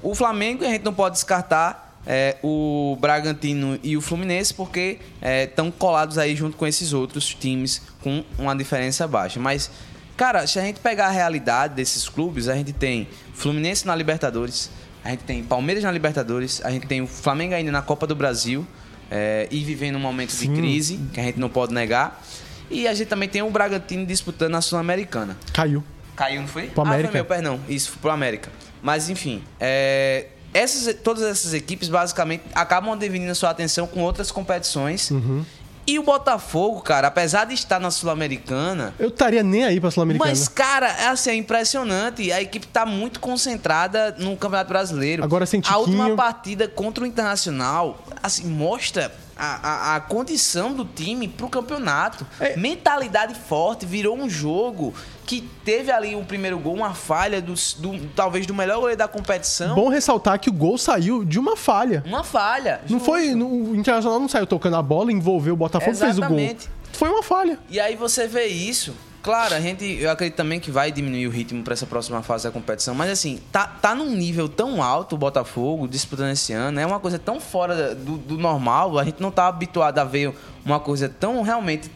o 0.02 0.16
Flamengo 0.16 0.64
e 0.64 0.68
a 0.68 0.70
gente 0.70 0.84
não 0.84 0.94
pode 0.94 1.16
descartar 1.16 2.00
é, 2.06 2.38
o 2.42 2.98
Bragantino 3.00 3.80
e 3.84 3.96
o 3.96 4.02
Fluminense 4.02 4.54
porque 4.54 5.00
estão 5.48 5.68
é, 5.68 5.72
colados 5.72 6.18
aí 6.18 6.36
junto 6.36 6.58
com 6.58 6.66
esses 6.66 6.94
outros 6.94 7.34
times 7.34 7.82
com 8.02 8.24
uma 8.38 8.56
diferença 8.56 9.08
baixa. 9.08 9.40
Mas, 9.40 9.70
cara, 10.18 10.48
se 10.48 10.60
a 10.60 10.62
gente 10.62 10.80
pegar 10.80 11.08
a 11.08 11.12
realidade 11.12 11.76
desses 11.76 12.08
clubes, 12.10 12.48
a 12.48 12.56
gente 12.56 12.74
tem 12.74 13.08
Fluminense 13.34 13.86
na 13.86 13.96
Libertadores, 13.96 14.70
a 15.04 15.10
gente 15.10 15.24
tem 15.24 15.44
Palmeiras 15.44 15.84
na 15.84 15.92
Libertadores, 15.92 16.62
a 16.64 16.72
gente 16.72 16.88
tem 16.88 17.02
o 17.02 17.08
Flamengo 17.08 17.54
ainda 17.54 17.72
na 17.72 17.82
Copa 17.82 18.06
do 18.06 18.16
Brasil 18.16 18.66
é, 19.10 19.48
e 19.52 19.64
vivendo 19.64 19.96
um 19.96 20.00
momento 20.00 20.32
Sim. 20.32 20.54
de 20.54 20.60
crise, 20.60 21.00
que 21.14 21.20
a 21.20 21.24
gente 21.24 21.40
não 21.40 21.50
pode 21.50 21.74
negar. 21.74 22.24
E 22.70 22.88
a 22.88 22.94
gente 22.94 23.08
também 23.08 23.28
tem 23.28 23.42
o 23.42 23.50
Bragantino 23.50 24.06
disputando 24.06 24.56
a 24.56 24.62
Sul-Americana. 24.62 25.38
Caiu. 25.52 25.84
Caiu, 26.16 26.42
não 26.42 26.48
foi? 26.48 26.68
Pro 26.68 26.84
América. 26.84 27.10
Ah, 27.10 27.12
foi 27.12 27.20
meu, 27.20 27.26
perdão. 27.26 27.60
Isso, 27.68 27.98
pro 28.00 28.12
América. 28.12 28.50
Mas, 28.82 29.10
enfim, 29.10 29.44
é, 29.60 30.28
essas, 30.54 30.96
todas 30.96 31.24
essas 31.24 31.54
equipes 31.54 31.90
basicamente 31.90 32.44
acabam 32.54 32.98
definindo 32.98 33.32
a 33.32 33.36
sua 33.36 33.50
atenção 33.50 33.88
com 33.88 34.02
outras 34.02 34.32
competições. 34.32 35.12
Uhum. 35.12 35.44
E 35.86 35.98
o 35.98 36.04
Botafogo, 36.04 36.82
cara, 36.82 37.08
apesar 37.08 37.46
de 37.46 37.54
estar 37.54 37.80
na 37.80 37.90
Sul-Americana. 37.90 38.94
Eu 39.00 39.10
estaria 39.10 39.42
nem 39.42 39.64
aí 39.64 39.80
pra 39.80 39.90
Sul-Americana. 39.90 40.30
Mas, 40.30 40.48
cara, 40.48 40.88
é 40.88 41.08
assim, 41.08 41.32
é 41.32 41.36
impressionante. 41.36 42.32
A 42.32 42.42
equipe 42.42 42.68
tá 42.68 42.86
muito 42.86 43.20
concentrada 43.20 44.16
no 44.20 44.38
Campeonato 44.38 44.70
Brasileiro. 44.70 45.24
Agora 45.24 45.46
sem 45.46 45.62
A 45.68 45.78
última 45.78 46.16
partida 46.16 46.68
contra 46.68 47.04
o 47.04 47.08
Internacional, 47.08 48.00
assim, 48.22 48.46
mostra 48.46 49.12
a, 49.36 49.70
a, 49.70 49.96
a, 49.96 50.00
condição 50.00 50.72
do 50.74 50.86
time 50.86 51.28
pro 51.28 51.50
campeonato. 51.50 52.28
É. 52.40 52.56
Mentalidade 52.56 53.34
forte, 53.34 53.86
virou 53.86 54.16
um 54.16 54.30
jogo 54.30 54.94
que 55.32 55.40
teve 55.64 55.90
ali 55.90 56.14
o 56.14 56.26
primeiro 56.26 56.60
gol, 56.60 56.74
uma 56.74 56.94
falha 56.94 57.42
do, 57.42 57.54
do, 57.78 58.08
talvez 58.14 58.46
do 58.46 58.54
melhor 58.54 58.82
goleiro 58.82 58.98
da 58.98 59.08
competição. 59.08 59.74
Bom 59.76 59.88
ressaltar 59.88 60.38
que 60.38 60.50
o 60.50 60.54
gol 60.54 60.78
saiu 60.78 61.24
de 61.24 61.40
uma 61.40 61.56
falha. 61.56 62.04
Uma 62.06 62.22
falha. 62.22 62.82
Não 62.90 63.00
foi. 63.00 63.34
No, 63.34 63.48
o 63.48 63.74
Internacional 63.74 64.20
não 64.20 64.28
saiu 64.28 64.46
tocando 64.46 64.76
a 64.76 64.82
bola, 64.82 65.10
envolveu 65.10 65.54
o 65.54 65.58
Botafogo 65.58 65.92
Exatamente. 65.92 66.18
fez 66.20 66.66
o 66.66 66.68
gol. 66.68 66.92
Foi 66.92 67.10
uma 67.10 67.24
falha. 67.24 67.58
E 67.70 67.80
aí 67.80 67.96
você 67.96 68.28
vê 68.28 68.48
isso. 68.48 68.94
Claro, 69.24 69.56
a 69.56 69.62
gente, 69.62 69.86
eu 69.86 70.12
acredito 70.12 70.36
também 70.36 70.60
que 70.60 70.70
vai 70.70 70.92
diminuir 70.92 71.28
o 71.28 71.30
ritmo 71.30 71.64
para 71.64 71.74
essa 71.74 71.86
próxima 71.86 72.22
fase 72.22 72.44
da 72.44 72.52
competição, 72.52 72.94
mas 72.94 73.10
assim, 73.10 73.40
tá, 73.54 73.68
tá 73.68 73.96
num 73.96 74.10
nível 74.10 74.50
tão 74.50 74.84
alto 74.84 75.14
o 75.14 75.18
Botafogo 75.18 75.88
disputando 75.88 76.32
esse 76.32 76.52
ano, 76.52 76.80
é 76.80 76.86
uma 76.86 77.00
coisa 77.00 77.20
tão 77.20 77.40
fora 77.40 77.94
do, 77.94 78.18
do 78.18 78.38
normal, 78.38 78.98
a 78.98 79.04
gente 79.04 79.22
não 79.22 79.30
tá 79.30 79.48
habituado 79.48 80.00
a 80.00 80.04
ver 80.04 80.34
uma 80.66 80.80
coisa 80.80 81.08
tão 81.08 81.44
realmente 81.44 81.92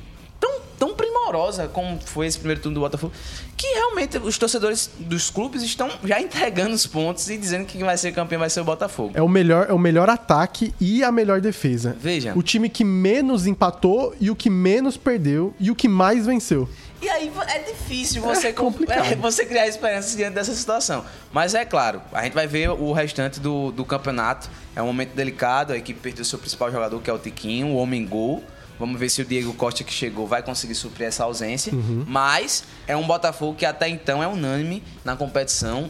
tão 1.35 1.45
primorosa 1.45 1.67
como 1.67 1.99
foi 2.05 2.27
esse 2.27 2.37
primeiro 2.37 2.61
turno 2.61 2.75
do 2.75 2.81
Botafogo, 2.81 3.13
que 3.57 3.67
realmente 3.67 4.17
os 4.17 4.37
torcedores 4.37 4.89
dos 4.97 5.29
clubes 5.29 5.61
estão 5.61 5.89
já 6.03 6.19
entregando 6.21 6.73
os 6.73 6.87
pontos 6.87 7.29
e 7.29 7.37
dizendo 7.37 7.65
que 7.65 7.77
quem 7.77 7.85
vai 7.85 7.97
ser 7.97 8.13
campeão 8.13 8.39
vai 8.39 8.49
ser 8.49 8.61
o 8.61 8.63
Botafogo. 8.63 9.11
É 9.13 9.21
o 9.21 9.27
melhor, 9.27 9.67
é 9.69 9.73
o 9.73 9.79
melhor 9.79 10.09
ataque 10.09 10.73
e 10.79 11.03
a 11.03 11.11
melhor 11.11 11.41
defesa. 11.41 11.95
Veja. 11.99 12.33
O 12.35 12.41
time 12.41 12.69
que 12.69 12.83
menos 12.83 13.45
empatou 13.45 14.15
e 14.19 14.31
o 14.31 14.35
que 14.35 14.49
menos 14.49 14.97
perdeu 14.97 15.53
e 15.59 15.69
o 15.69 15.75
que 15.75 15.87
mais 15.87 16.25
venceu. 16.25 16.69
E 17.01 17.09
aí 17.09 17.31
é 17.47 17.59
difícil 17.59 18.21
você, 18.21 18.47
é 18.47 19.11
é, 19.11 19.15
você 19.19 19.45
criar 19.45 19.67
esperanças 19.67 20.15
diante 20.15 20.33
dessa 20.33 20.53
situação. 20.53 21.03
Mas 21.31 21.53
é 21.53 21.65
claro, 21.65 22.01
a 22.11 22.23
gente 22.23 22.33
vai 22.33 22.47
ver 22.47 22.69
o 22.69 22.91
restante 22.93 23.39
do, 23.39 23.71
do 23.71 23.85
campeonato. 23.85 24.49
É 24.75 24.81
um 24.81 24.87
momento 24.87 25.13
delicado, 25.13 25.73
a 25.73 25.77
equipe 25.77 25.99
perdeu 25.99 26.25
seu 26.25 26.39
principal 26.39 26.71
jogador, 26.71 26.99
que 27.01 27.09
é 27.09 27.13
o 27.13 27.19
Tiquinho, 27.19 27.67
o 27.67 27.75
homem 27.75 28.05
gol. 28.05 28.43
Vamos 28.79 28.99
ver 28.99 29.09
se 29.09 29.21
o 29.21 29.25
Diego 29.25 29.53
Costa 29.53 29.83
que 29.83 29.93
chegou 29.93 30.27
vai 30.27 30.43
conseguir 30.43 30.75
suprir 30.75 31.07
essa 31.07 31.23
ausência. 31.23 31.73
Uhum. 31.73 32.03
Mas 32.07 32.63
é 32.87 32.95
um 32.95 33.05
Botafogo 33.05 33.55
que 33.55 33.65
até 33.65 33.87
então 33.87 34.21
é 34.21 34.27
unânime 34.27 34.83
na 35.03 35.15
competição. 35.15 35.89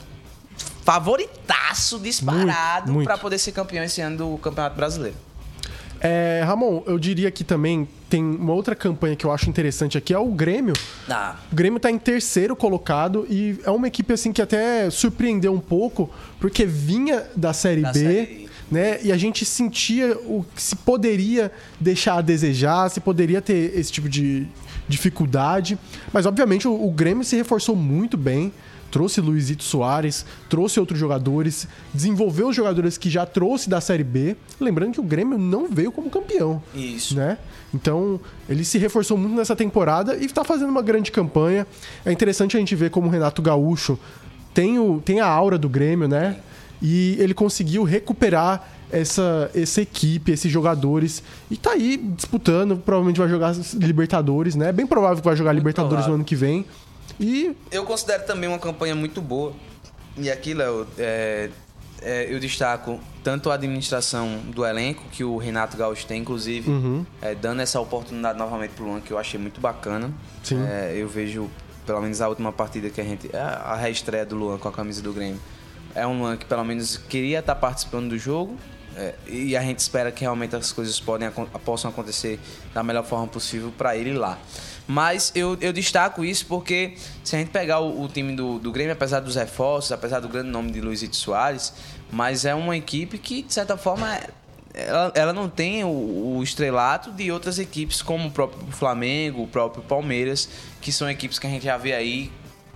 Favoritaço 0.84 2.00
disparado 2.00 3.04
para 3.04 3.17
poder 3.17 3.39
ser 3.39 3.52
campeão 3.52 3.84
esse 3.84 4.02
ano 4.02 4.17
do 4.17 4.38
Campeonato 4.38 4.76
Brasileiro. 4.76 5.17
É, 6.00 6.43
Ramon, 6.45 6.84
eu 6.86 7.00
diria 7.00 7.32
que 7.32 7.43
também 7.43 7.88
tem 8.10 8.24
uma 8.24 8.54
outra 8.54 8.76
campanha 8.76 9.15
que 9.15 9.26
eu 9.26 9.32
acho 9.32 9.50
interessante 9.50 9.98
aqui, 9.98 10.13
é 10.13 10.19
o 10.19 10.28
Grêmio. 10.28 10.74
Ah. 11.10 11.36
O 11.52 11.56
Grêmio 11.56 11.78
está 11.78 11.89
em 11.89 11.98
terceiro 11.98 12.56
colocado 12.56 13.26
e 13.30 13.60
é 13.63 13.71
uma 13.71 13.88
equipe 13.88 14.13
assim 14.13 14.32
que 14.32 14.41
até 14.41 14.89
surpreendeu 14.89 15.54
um 15.54 15.60
pouco, 15.60 16.10
porque 16.39 16.65
vinha 16.65 17.26
da 17.36 17.54
Série 17.54 17.82
da 17.82 17.91
B. 17.91 18.00
Série... 18.00 18.44
Né? 18.69 18.99
E 19.04 19.12
a 19.12 19.17
gente 19.17 19.45
sentia 19.45 20.17
o 20.25 20.43
que 20.56 20.62
se 20.62 20.75
poderia 20.75 21.51
deixar 21.80 22.17
a 22.17 22.21
desejar, 22.21 22.89
se 22.89 22.99
poderia 22.99 23.41
ter 23.41 23.78
esse 23.78 23.91
tipo 23.91 24.10
de 24.10 24.47
dificuldade. 24.88 25.78
Mas, 26.12 26.25
obviamente, 26.25 26.67
o, 26.67 26.88
o 26.88 26.91
Grêmio 26.91 27.23
se 27.23 27.36
reforçou 27.36 27.75
muito 27.75 28.17
bem 28.17 28.51
trouxe 28.95 29.19
Luizito 29.19 29.62
Soares, 29.62 30.25
trouxe 30.49 30.80
outros 30.80 30.97
jogadores, 30.97 31.67
desenvolveu 31.93 32.47
os 32.47 32.56
jogadores 32.56 32.97
que 32.97 33.10
já 33.10 33.25
trouxe 33.25 33.69
da 33.69 33.82
Série 33.82 34.06
B. 34.06 34.38
Lembrando 34.58 34.93
que 34.93 35.01
o 35.01 35.04
Grêmio 35.04 35.38
não 35.38 35.67
veio 35.67 35.91
como 35.91 36.10
campeão. 36.10 36.63
Isso. 36.73 37.13
Né? 37.13 37.38
Então, 37.73 38.17
ele 38.47 38.63
se 38.63 38.78
reforçou 38.78 39.17
muito 39.17 39.36
nessa 39.36 39.54
temporada 39.54 40.15
e 40.15 40.23
está 40.23 40.45
fazendo 40.45 40.69
uma 40.69 40.82
grande 40.82 41.12
campanha. 41.12 41.67
É 42.06 42.12
interessante 42.13 42.56
a 42.56 42.60
gente 42.62 42.73
ver 42.73 42.89
como 42.89 43.08
o 43.08 43.12
Renato 43.12 43.41
Gaúcho 43.41 43.99
tem, 44.54 44.80
o, 44.80 45.01
tem 45.04 45.19
a 45.19 45.28
aura 45.28 45.58
do 45.58 45.67
Grêmio, 45.67 46.08
né? 46.08 46.38
E 46.81 47.15
ele 47.19 47.33
conseguiu 47.33 47.83
recuperar 47.83 48.69
essa, 48.91 49.49
essa 49.53 49.81
equipe, 49.81 50.31
esses 50.31 50.51
jogadores. 50.51 51.23
E 51.49 51.57
tá 51.57 51.71
aí 51.71 51.97
disputando, 51.97 52.77
provavelmente 52.77 53.19
vai 53.19 53.29
jogar 53.29 53.53
Libertadores, 53.73 54.55
né? 54.55 54.69
É 54.69 54.73
bem 54.73 54.88
provável 54.88 55.17
que 55.17 55.25
vai 55.25 55.35
jogar 55.35 55.51
muito 55.51 55.61
Libertadores 55.61 56.05
provável. 56.05 56.11
no 56.11 56.15
ano 56.15 56.25
que 56.25 56.35
vem. 56.35 56.65
E. 57.19 57.55
Eu 57.71 57.83
considero 57.85 58.25
também 58.25 58.49
uma 58.49 58.59
campanha 58.59 58.95
muito 58.95 59.21
boa. 59.21 59.53
E 60.17 60.31
aqui, 60.31 60.53
Léo, 60.53 60.88
é, 60.97 61.49
é, 62.01 62.33
eu 62.33 62.39
destaco 62.39 62.99
tanto 63.23 63.49
a 63.49 63.55
administração 63.55 64.39
do 64.53 64.65
elenco, 64.65 65.03
que 65.11 65.23
o 65.23 65.38
Renato 65.38 65.75
Gaúcho 65.75 66.05
tem, 66.05 66.21
inclusive, 66.21 66.69
uhum. 66.69 67.05
é, 67.21 67.33
dando 67.33 67.61
essa 67.61 67.79
oportunidade 67.79 68.38
novamente 68.38 68.71
pro 68.71 68.85
Luan, 68.85 69.01
que 69.01 69.11
eu 69.11 69.17
achei 69.17 69.39
muito 69.39 69.59
bacana. 69.59 70.11
Sim. 70.43 70.63
É, 70.63 70.93
eu 70.95 71.07
vejo, 71.07 71.49
pelo 71.85 72.01
menos 72.01 72.21
a 72.21 72.29
última 72.29 72.51
partida 72.51 72.89
que 72.89 73.01
a 73.01 73.03
gente. 73.03 73.29
A 73.35 73.75
reestreia 73.75 74.25
do 74.25 74.35
Luan 74.35 74.57
com 74.57 74.67
a 74.67 74.71
camisa 74.71 75.01
do 75.01 75.11
Grêmio. 75.11 75.39
É 75.95 76.05
um 76.05 76.19
Luan 76.19 76.38
que 76.38 76.45
pelo 76.45 76.63
menos 76.63 76.97
queria 76.97 77.39
estar 77.39 77.55
participando 77.55 78.10
do 78.10 78.17
jogo, 78.17 78.58
é, 78.97 79.13
e 79.27 79.58
a 79.58 79.62
gente 79.62 79.79
espera 79.79 80.12
que 80.12 80.21
realmente 80.21 80.55
as 80.55 80.71
coisas 80.71 80.99
podem, 80.99 81.29
possam 81.65 81.89
acontecer 81.89 82.39
da 82.73 82.81
melhor 82.81 83.03
forma 83.03 83.27
possível 83.27 83.73
para 83.77 83.95
ele 83.95 84.13
lá. 84.13 84.38
Mas 84.88 85.31
eu, 85.36 85.58
eu 85.60 85.73
destaco 85.73 86.23
isso 86.23 86.45
porque 86.45 86.95
se 87.23 87.36
a 87.36 87.39
gente 87.39 87.49
pegar 87.49 87.79
o, 87.79 88.03
o 88.03 88.08
time 88.08 88.36
do, 88.36 88.60
do 88.60 88.71
Grêmio, 88.71 88.93
apesar 88.93 89.19
dos 89.19 89.36
reforços, 89.36 89.91
apesar 89.91 90.19
do 90.19 90.29
grande 90.29 90.49
nome 90.49 90.71
de 90.71 90.79
Luizito 90.79 91.15
Soares, 91.15 91.73
mas 92.12 92.45
é 92.45 92.55
uma 92.55 92.77
equipe 92.77 93.17
que, 93.17 93.41
de 93.41 93.53
certa 93.53 93.75
forma, 93.75 94.19
ela, 94.73 95.12
ela 95.15 95.34
não 95.34 95.49
tem 95.49 95.84
o, 95.84 96.38
o, 96.38 96.43
estrelato 96.43 97.12
de 97.12 97.31
outras 97.31 97.60
equipes, 97.60 98.01
como 98.01 98.27
o 98.27 98.31
próprio 98.31 98.65
Flamengo, 98.71 99.43
o 99.43 99.47
próprio 99.47 99.84
Palmeiras, 99.84 100.47
que 100.81 100.91
são 100.91 101.10
equipes 101.10 101.39
que 101.39 101.47
a 101.47 101.49
gente 101.49 101.65
já 101.65 101.77
vê 101.77 101.93
aí 101.93 102.31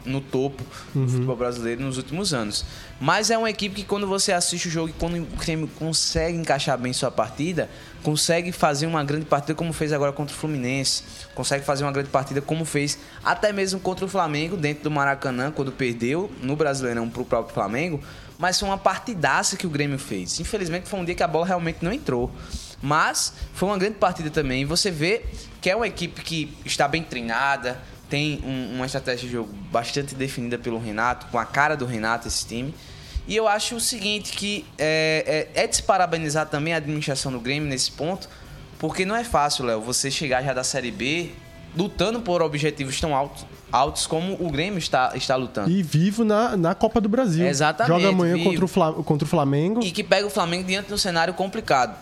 no 0.05 0.21
topo 0.21 0.63
uhum. 0.95 1.05
do 1.05 1.11
futebol 1.11 1.35
brasileiro 1.35 1.81
nos 1.81 1.97
últimos 1.97 2.33
anos. 2.33 2.65
Mas 2.99 3.29
é 3.29 3.37
uma 3.37 3.49
equipe 3.49 3.75
que 3.75 3.83
quando 3.83 4.07
você 4.07 4.31
assiste 4.31 4.67
o 4.67 4.71
jogo 4.71 4.89
e 4.89 4.93
quando 4.93 5.17
o 5.17 5.25
Grêmio 5.37 5.67
consegue 5.79 6.37
encaixar 6.37 6.77
bem 6.77 6.91
sua 6.93 7.11
partida, 7.11 7.69
consegue 8.03 8.51
fazer 8.51 8.87
uma 8.87 9.03
grande 9.03 9.25
partida 9.25 9.55
como 9.55 9.71
fez 9.73 9.93
agora 9.93 10.11
contra 10.11 10.35
o 10.35 10.37
Fluminense, 10.37 11.03
consegue 11.35 11.65
fazer 11.65 11.83
uma 11.83 11.91
grande 11.91 12.09
partida 12.09 12.41
como 12.41 12.65
fez 12.65 12.97
até 13.23 13.51
mesmo 13.51 13.79
contra 13.79 14.05
o 14.05 14.07
Flamengo 14.07 14.57
dentro 14.57 14.83
do 14.83 14.91
Maracanã, 14.91 15.51
quando 15.51 15.71
perdeu 15.71 16.31
no 16.41 16.55
Brasileirão 16.55 17.09
para 17.09 17.21
o 17.21 17.25
próprio 17.25 17.53
Flamengo, 17.53 17.99
mas 18.37 18.59
foi 18.59 18.69
uma 18.69 18.77
partidaça 18.77 19.57
que 19.57 19.67
o 19.67 19.69
Grêmio 19.69 19.99
fez. 19.99 20.39
Infelizmente 20.39 20.87
foi 20.87 20.99
um 20.99 21.05
dia 21.05 21.13
que 21.13 21.23
a 21.23 21.27
bola 21.27 21.45
realmente 21.45 21.79
não 21.81 21.91
entrou. 21.91 22.31
Mas 22.81 23.33
foi 23.53 23.67
uma 23.67 23.77
grande 23.77 23.95
partida 23.95 24.29
também. 24.29 24.61
E 24.61 24.65
você 24.65 24.89
vê 24.89 25.23
que 25.61 25.69
é 25.69 25.75
uma 25.75 25.87
equipe 25.87 26.21
que 26.21 26.57
está 26.65 26.87
bem 26.87 27.03
treinada, 27.03 27.77
tem 28.09 28.41
um, 28.43 28.75
uma 28.75 28.85
estratégia 28.85 29.27
de 29.27 29.33
jogo 29.33 29.53
bastante 29.71 30.15
definida 30.15 30.57
pelo 30.57 30.79
Renato, 30.79 31.27
com 31.27 31.37
a 31.37 31.45
cara 31.45 31.75
do 31.75 31.85
Renato 31.85 32.27
esse 32.27 32.45
time. 32.45 32.73
E 33.27 33.35
eu 33.35 33.47
acho 33.47 33.75
o 33.75 33.79
seguinte, 33.79 34.31
que 34.35 34.65
é, 34.77 35.47
é, 35.55 35.63
é 35.63 35.67
de 35.67 35.75
se 35.75 35.83
parabenizar 35.83 36.47
também 36.47 36.73
a 36.73 36.77
administração 36.77 37.31
do 37.31 37.39
Grêmio 37.39 37.69
nesse 37.69 37.91
ponto, 37.91 38.27
porque 38.79 39.05
não 39.05 39.15
é 39.15 39.23
fácil, 39.23 39.65
Léo, 39.65 39.81
você 39.81 40.09
chegar 40.09 40.41
já 40.41 40.53
da 40.53 40.63
Série 40.63 40.89
B 40.89 41.29
lutando 41.77 42.21
por 42.21 42.41
objetivos 42.41 42.99
tão 42.99 43.15
altos, 43.15 43.45
altos 43.71 44.07
como 44.07 44.33
o 44.39 44.49
Grêmio 44.49 44.79
está, 44.79 45.11
está 45.15 45.35
lutando. 45.35 45.69
E 45.69 45.83
vivo 45.83 46.25
na, 46.25 46.57
na 46.57 46.73
Copa 46.73 46.99
do 46.99 47.07
Brasil. 47.07 47.45
Exatamente. 47.45 47.93
Joga 47.93 48.09
amanhã 48.09 48.43
contra 48.43 48.65
o, 48.65 49.03
contra 49.03 49.25
o 49.25 49.29
Flamengo. 49.29 49.83
E 49.83 49.91
que 49.91 50.03
pega 50.03 50.25
o 50.25 50.29
Flamengo 50.31 50.63
diante 50.63 50.87
de 50.87 50.93
um 50.95 50.97
cenário 50.97 51.35
complicado. 51.35 51.95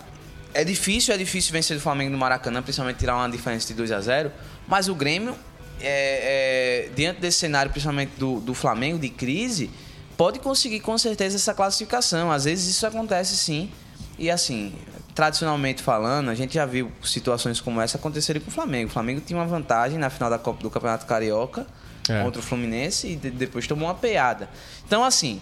É 0.54 0.64
difícil, 0.64 1.14
é 1.14 1.18
difícil 1.18 1.52
vencer 1.52 1.76
o 1.76 1.80
Flamengo 1.82 2.12
no 2.12 2.18
Maracanã, 2.18 2.62
principalmente 2.62 2.98
tirar 2.98 3.18
uma 3.18 3.30
diferença 3.30 3.68
de 3.68 3.74
2 3.74 3.92
a 3.92 4.00
0 4.00 4.32
mas 4.68 4.90
o 4.90 4.96
Grêmio 4.96 5.36
é, 5.82 6.88
é, 6.88 6.90
diante 6.96 7.20
desse 7.20 7.40
cenário, 7.40 7.72
principalmente 7.72 8.12
do, 8.18 8.40
do 8.40 8.54
Flamengo, 8.54 9.00
de 9.00 9.10
crise, 9.10 9.70
pode 10.16 10.40
conseguir 10.40 10.80
com 10.80 10.98
certeza 10.98 11.36
essa 11.36 11.54
classificação. 11.54 12.32
Às 12.32 12.46
vezes 12.46 12.68
isso 12.68 12.86
acontece 12.86 13.38
sim. 13.38 13.72
E 14.18 14.32
assim, 14.32 14.74
tradicionalmente 15.14 15.82
falando, 15.82 16.30
a 16.30 16.36
gente 16.36 16.56
já 16.56 16.66
viu 16.66 16.92
situações 17.04 17.62
como 17.62 17.80
essa 17.82 17.98
acontecerem 17.98 18.42
com 18.42 18.50
o 18.50 18.54
Flamengo. 18.54 18.90
O 18.90 18.94
Flamengo 18.94 19.22
tinha 19.22 19.38
uma 19.38 19.46
vantagem 19.46 19.98
na 19.98 20.10
final 20.10 20.30
da 20.30 20.40
Copa 20.40 20.62
do 20.62 20.70
Campeonato 20.70 21.06
Carioca 21.06 21.68
é. 22.10 22.24
contra 22.24 22.40
o 22.40 22.44
Fluminense 22.44 23.08
e 23.08 23.16
depois 23.16 23.68
tomou 23.68 23.88
uma 23.88 23.96
peada. 23.96 24.50
Então, 24.86 25.04
assim, 25.04 25.42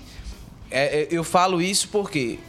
é, 0.69 1.01
é, 1.01 1.07
eu 1.11 1.23
falo 1.23 1.61
isso 1.61 1.87
porque 1.89 2.39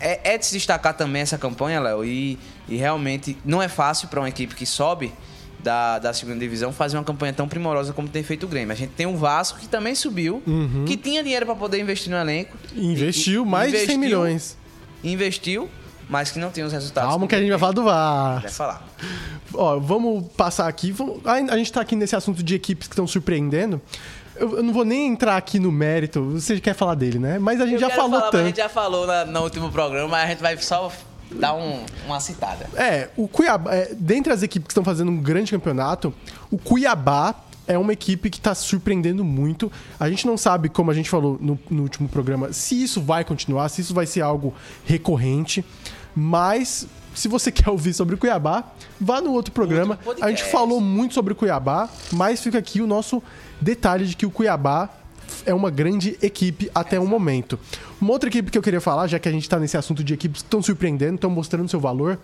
é, 0.00 0.34
é, 0.34 0.38
de 0.38 0.46
se 0.46 0.52
destacar 0.52 0.94
também 0.94 1.22
essa 1.22 1.36
campanha, 1.36 1.80
Léo, 1.80 2.04
e, 2.04 2.38
e 2.68 2.76
realmente 2.76 3.36
não 3.44 3.62
é 3.62 3.68
fácil 3.68 4.08
para 4.08 4.20
uma 4.20 4.28
equipe 4.28 4.54
que 4.54 4.64
sobe 4.64 5.12
da, 5.60 5.98
da 5.98 6.12
segunda 6.12 6.38
divisão 6.38 6.72
fazer 6.72 6.96
uma 6.96 7.04
campanha 7.04 7.32
tão 7.32 7.48
primorosa 7.48 7.92
como 7.92 8.08
tem 8.08 8.22
feito 8.22 8.44
o 8.44 8.48
Grêmio. 8.48 8.72
A 8.72 8.76
gente 8.76 8.90
tem 8.90 9.06
o 9.06 9.16
Vasco, 9.16 9.58
que 9.58 9.68
também 9.68 9.94
subiu, 9.94 10.42
uhum. 10.46 10.84
que 10.86 10.96
tinha 10.96 11.22
dinheiro 11.22 11.46
para 11.46 11.54
poder 11.54 11.80
investir 11.80 12.10
no 12.10 12.16
elenco. 12.16 12.56
Investiu 12.74 13.44
e, 13.44 13.46
mais 13.46 13.68
investiu, 13.68 13.86
de 13.86 13.92
100 13.92 13.98
milhões. 13.98 14.56
Investiu, 15.02 15.68
mas 16.08 16.30
que 16.30 16.38
não 16.38 16.50
tem 16.50 16.64
os 16.64 16.72
resultados. 16.72 17.10
Calma 17.10 17.26
que 17.26 17.34
a 17.34 17.40
gente 17.40 17.50
vai 17.50 17.58
falar 17.58 17.72
do 17.72 17.84
Vasco. 17.84 18.42
Vai 18.42 18.50
falar. 18.50 18.88
Ó, 19.52 19.78
vamos 19.78 20.26
passar 20.36 20.68
aqui. 20.68 20.94
A 21.24 21.56
gente 21.56 21.72
tá 21.72 21.80
aqui 21.80 21.96
nesse 21.96 22.14
assunto 22.14 22.42
de 22.42 22.54
equipes 22.54 22.86
que 22.86 22.94
estão 22.94 23.06
surpreendendo. 23.06 23.80
Eu, 24.36 24.62
não 24.62 24.72
vou 24.72 24.84
nem 24.84 25.08
entrar 25.08 25.36
aqui 25.36 25.58
no 25.58 25.72
mérito. 25.72 26.22
Você 26.30 26.60
quer 26.60 26.74
falar 26.74 26.94
dele, 26.94 27.18
né? 27.18 27.38
Mas 27.38 27.60
a 27.60 27.64
gente 27.64 27.82
eu 27.82 27.88
já 27.88 27.90
falou 27.90 28.20
falar, 28.20 28.30
tanto. 28.30 28.42
A 28.42 28.46
gente 28.46 28.56
já 28.56 28.68
falou 28.68 29.06
na, 29.06 29.24
no 29.24 29.42
último 29.42 29.70
programa, 29.70 30.08
mas 30.08 30.24
a 30.24 30.26
gente 30.28 30.40
vai 30.40 30.56
só 30.58 30.92
dar 31.32 31.54
um, 31.54 31.84
uma 32.06 32.20
citada. 32.20 32.68
É, 32.74 33.10
o 33.16 33.28
Cuiabá, 33.28 33.74
é, 33.74 33.94
dentre 33.94 34.32
as 34.32 34.42
equipes 34.42 34.68
que 34.68 34.72
estão 34.72 34.84
fazendo 34.84 35.10
um 35.10 35.20
grande 35.20 35.50
campeonato, 35.50 36.12
o 36.50 36.58
Cuiabá 36.58 37.34
é 37.66 37.76
uma 37.76 37.92
equipe 37.92 38.30
que 38.30 38.38
está 38.38 38.54
surpreendendo 38.54 39.22
muito. 39.22 39.70
A 40.00 40.08
gente 40.08 40.26
não 40.26 40.38
sabe, 40.38 40.70
como 40.70 40.90
a 40.90 40.94
gente 40.94 41.10
falou 41.10 41.38
no, 41.40 41.58
no, 41.70 41.82
último 41.82 42.08
programa, 42.08 42.52
se 42.52 42.82
isso 42.82 43.00
vai 43.02 43.24
continuar, 43.24 43.68
se 43.68 43.82
isso 43.82 43.92
vai 43.92 44.06
ser 44.06 44.22
algo 44.22 44.54
recorrente. 44.86 45.62
Mas, 46.16 46.86
se 47.14 47.28
você 47.28 47.52
quer 47.52 47.68
ouvir 47.68 47.92
sobre 47.92 48.14
o 48.14 48.18
Cuiabá, 48.18 48.64
vá 48.98 49.20
no 49.20 49.32
outro 49.32 49.52
programa. 49.52 49.98
A 50.20 50.30
gente 50.30 50.44
falou 50.44 50.80
muito 50.80 51.12
sobre 51.12 51.34
o 51.34 51.36
Cuiabá, 51.36 51.90
mas 52.12 52.40
fica 52.40 52.58
aqui 52.58 52.80
o 52.80 52.86
nosso 52.86 53.22
detalhe 53.60 54.06
de 54.06 54.16
que 54.16 54.24
o 54.24 54.30
Cuiabá 54.30 54.88
é 55.46 55.54
uma 55.54 55.70
grande 55.70 56.18
equipe 56.22 56.70
até 56.74 56.98
o 56.98 57.06
momento. 57.06 57.58
Uma 58.00 58.12
outra 58.12 58.28
equipe 58.28 58.50
que 58.50 58.58
eu 58.58 58.62
queria 58.62 58.80
falar, 58.80 59.06
já 59.06 59.18
que 59.18 59.28
a 59.28 59.32
gente 59.32 59.42
está 59.42 59.58
nesse 59.58 59.76
assunto 59.76 60.04
de 60.04 60.14
equipes 60.14 60.42
que 60.42 60.46
estão 60.46 60.62
surpreendendo, 60.62 61.16
estão 61.16 61.30
mostrando 61.30 61.68
seu 61.68 61.80
valor, 61.80 62.18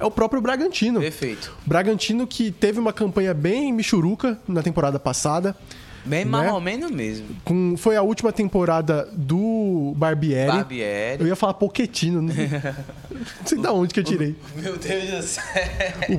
é 0.00 0.04
o 0.04 0.10
próprio 0.10 0.40
Bragantino. 0.40 1.00
Perfeito. 1.00 1.52
Bragantino 1.66 2.26
que 2.26 2.50
teve 2.50 2.78
uma 2.78 2.92
campanha 2.92 3.34
bem 3.34 3.72
michuruca 3.72 4.38
na 4.46 4.62
temporada 4.62 4.98
passada. 4.98 5.56
Bem 6.04 6.24
né? 6.24 6.30
mais 6.30 6.52
ou 6.52 6.60
menos 6.60 6.90
mesmo. 6.90 7.26
Com, 7.44 7.76
foi 7.76 7.96
a 7.96 8.02
última 8.02 8.32
temporada 8.32 9.08
do 9.12 9.92
Barbieri. 9.96 10.46
Barbieri. 10.46 11.20
Eu 11.20 11.26
ia 11.26 11.36
falar 11.36 11.54
Poquetino. 11.54 12.22
Não, 12.22 12.34
não 12.34 12.34
sei 13.44 13.58
de 13.58 13.66
onde 13.66 13.92
que 13.92 14.00
eu 14.00 14.04
tirei. 14.04 14.36
Meu 14.56 14.76
Deus 14.76 15.10
do 15.10 15.22
céu. 15.22 15.42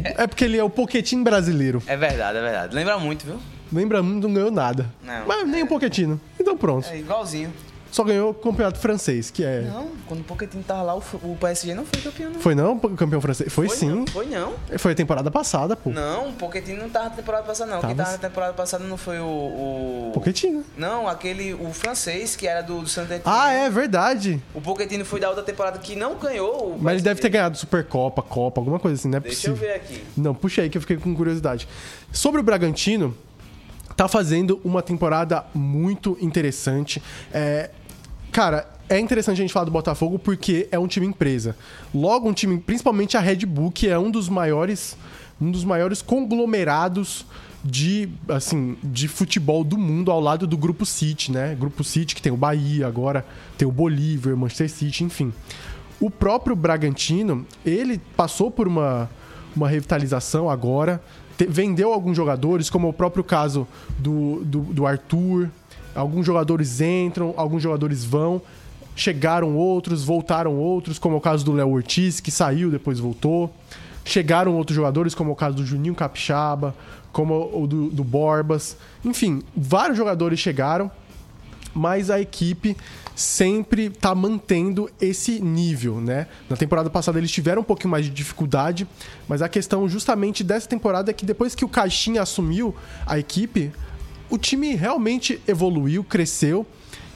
É 0.03 0.27
porque 0.27 0.43
ele 0.43 0.57
é 0.57 0.63
o 0.63 0.69
Poquetino 0.69 1.23
brasileiro. 1.23 1.81
É 1.87 1.95
verdade, 1.95 2.37
é 2.37 2.41
verdade. 2.41 2.75
Lembra 2.75 2.99
muito, 2.99 3.25
viu? 3.25 3.39
Lembra 3.71 4.01
muito, 4.01 4.27
não 4.27 4.33
ganhou 4.33 4.51
nada. 4.51 4.89
Não. 5.03 5.27
Mas 5.27 5.47
nem 5.47 5.63
um 5.63 5.67
Poquetino. 5.67 6.19
Então 6.39 6.57
pronto. 6.57 6.87
É 6.89 6.97
igualzinho. 6.97 7.51
Só 7.91 8.03
ganhou 8.03 8.29
o 8.29 8.33
campeonato 8.33 8.77
francês, 8.77 9.31
que 9.31 9.43
é. 9.43 9.61
Não, 9.61 9.87
quando 10.05 10.21
o 10.21 10.23
Pochettino 10.23 10.63
tava 10.63 10.83
lá, 10.83 10.95
o 10.95 11.37
PSG 11.39 11.73
não 11.73 11.85
foi 11.85 12.01
campeão, 12.01 12.31
não. 12.31 12.39
Foi 12.39 12.55
não, 12.55 12.73
o 12.73 12.95
campeão 12.95 13.19
francês? 13.19 13.51
Foi, 13.51 13.67
foi 13.67 13.77
sim. 13.77 13.89
Não, 13.89 14.07
foi 14.07 14.25
não. 14.27 14.53
Foi 14.77 14.91
a 14.91 14.95
temporada 14.95 15.31
passada, 15.31 15.75
pô. 15.75 15.89
Não, 15.89 16.29
o 16.29 16.33
Pochettino 16.33 16.83
não 16.83 16.89
tava 16.89 17.09
na 17.09 17.15
temporada 17.15 17.43
passada, 17.43 17.71
não. 17.71 17.81
Tava. 17.81 17.93
Quem 17.93 17.97
tava 17.97 18.11
na 18.11 18.17
temporada 18.17 18.53
passada 18.53 18.83
não 18.83 18.97
foi 18.97 19.19
o. 19.19 19.25
o... 19.25 20.11
Pochettino. 20.13 20.63
Não, 20.77 21.07
aquele. 21.07 21.53
O 21.55 21.73
francês, 21.73 22.35
que 22.35 22.47
era 22.47 22.61
do, 22.61 22.81
do 22.81 22.87
Saint 22.87 23.09
Ah, 23.25 23.51
é 23.51 23.69
verdade. 23.69 24.41
O 24.53 24.61
Pochettino 24.61 25.03
foi 25.03 25.19
da 25.19 25.29
outra 25.29 25.43
temporada 25.43 25.79
que 25.79 25.95
não 25.95 26.15
ganhou. 26.15 26.77
Mas 26.79 26.95
ele 26.95 27.03
deve 27.03 27.21
ter 27.21 27.29
ganhado 27.29 27.57
Supercopa, 27.57 28.21
Copa, 28.21 28.61
alguma 28.61 28.79
coisa 28.79 28.99
assim, 28.99 29.09
não 29.09 29.17
é 29.17 29.21
Deixa 29.21 29.49
possível. 29.49 29.55
Deixa 29.55 29.75
eu 29.75 29.79
ver 29.79 29.95
aqui. 29.95 30.03
Não, 30.15 30.35
puxa 30.35 30.61
aí 30.61 30.69
que 30.69 30.77
eu 30.77 30.81
fiquei 30.81 30.97
com 30.97 31.15
curiosidade. 31.15 31.67
Sobre 32.11 32.39
o 32.39 32.43
Bragantino, 32.43 33.15
tá 33.99 34.07
fazendo 34.07 34.61
uma 34.63 34.81
temporada 34.81 35.43
muito 35.53 36.17
interessante. 36.21 37.03
É, 37.33 37.69
cara, 38.31 38.65
é 38.87 38.97
interessante 38.97 39.39
a 39.39 39.41
gente 39.41 39.51
falar 39.51 39.65
do 39.65 39.71
Botafogo 39.71 40.17
porque 40.17 40.69
é 40.71 40.79
um 40.79 40.87
time 40.87 41.05
empresa. 41.05 41.53
Logo, 41.93 42.29
um 42.29 42.31
time, 42.31 42.57
principalmente 42.59 43.17
a 43.17 43.19
Red 43.19 43.45
Bull, 43.45 43.71
que 43.73 43.89
é 43.89 43.99
um 43.99 44.09
dos 44.09 44.29
maiores, 44.29 44.95
um 45.41 45.51
dos 45.51 45.65
maiores 45.65 46.01
conglomerados 46.01 47.25
de, 47.61 48.07
assim, 48.29 48.77
de 48.81 49.09
futebol 49.09 49.65
do 49.65 49.77
mundo 49.77 50.11
ao 50.11 50.21
lado 50.21 50.47
do 50.47 50.57
Grupo 50.57 50.85
City, 50.85 51.29
né? 51.29 51.53
Grupo 51.59 51.83
City 51.83 52.15
que 52.15 52.21
tem 52.21 52.31
o 52.31 52.37
Bahia 52.37 52.87
agora, 52.87 53.25
tem 53.57 53.67
o 53.67 53.71
Bolívar, 53.71 54.33
Manchester 54.37 54.69
City, 54.69 55.03
enfim. 55.03 55.33
O 55.99 56.09
próprio 56.09 56.55
Bragantino, 56.55 57.45
ele 57.65 57.99
passou 58.15 58.49
por 58.49 58.65
uma, 58.65 59.09
uma 59.53 59.67
revitalização 59.67 60.49
agora, 60.49 61.03
te, 61.39 61.45
vendeu 61.45 61.93
alguns 61.93 62.17
jogadores, 62.17 62.69
como 62.69 62.89
o 62.89 62.93
próprio 62.93 63.23
caso 63.23 63.65
do, 63.97 64.43
do, 64.43 64.59
do 64.59 64.85
Arthur. 64.85 65.49
Alguns 65.95 66.25
jogadores 66.25 66.81
entram, 66.81 67.33
alguns 67.37 67.63
jogadores 67.63 68.03
vão. 68.03 68.41
Chegaram 68.93 69.55
outros, 69.55 70.03
voltaram 70.03 70.57
outros, 70.57 70.99
como 70.99 71.15
é 71.15 71.17
o 71.17 71.21
caso 71.21 71.45
do 71.45 71.53
Léo 71.53 71.69
Ortiz, 71.69 72.19
que 72.19 72.29
saiu, 72.29 72.69
depois 72.69 72.99
voltou. 72.99 73.49
Chegaram 74.03 74.55
outros 74.57 74.75
jogadores, 74.75 75.15
como 75.15 75.29
é 75.29 75.33
o 75.33 75.35
caso 75.35 75.55
do 75.55 75.65
Juninho 75.65 75.95
Capixaba, 75.95 76.75
como 77.13 77.49
o 77.53 77.65
do, 77.65 77.89
do 77.89 78.03
Borbas. 78.03 78.75
Enfim, 79.05 79.41
vários 79.55 79.97
jogadores 79.97 80.39
chegaram. 80.39 80.91
Mas 81.73 82.09
a 82.09 82.19
equipe 82.19 82.75
sempre 83.15 83.87
está 83.87 84.15
mantendo 84.15 84.89
esse 84.99 85.39
nível, 85.41 85.99
né? 85.99 86.27
Na 86.49 86.55
temporada 86.55 86.89
passada 86.89 87.17
eles 87.17 87.31
tiveram 87.31 87.61
um 87.61 87.65
pouquinho 87.65 87.91
mais 87.91 88.05
de 88.05 88.11
dificuldade, 88.11 88.87
mas 89.27 89.41
a 89.41 89.49
questão 89.49 89.87
justamente 89.89 90.43
dessa 90.43 90.67
temporada 90.67 91.11
é 91.11 91.13
que 91.13 91.25
depois 91.25 91.53
que 91.53 91.65
o 91.65 91.69
Caixinha 91.69 92.21
assumiu 92.21 92.75
a 93.05 93.19
equipe, 93.19 93.71
o 94.29 94.37
time 94.37 94.75
realmente 94.75 95.41
evoluiu, 95.47 96.03
cresceu. 96.03 96.65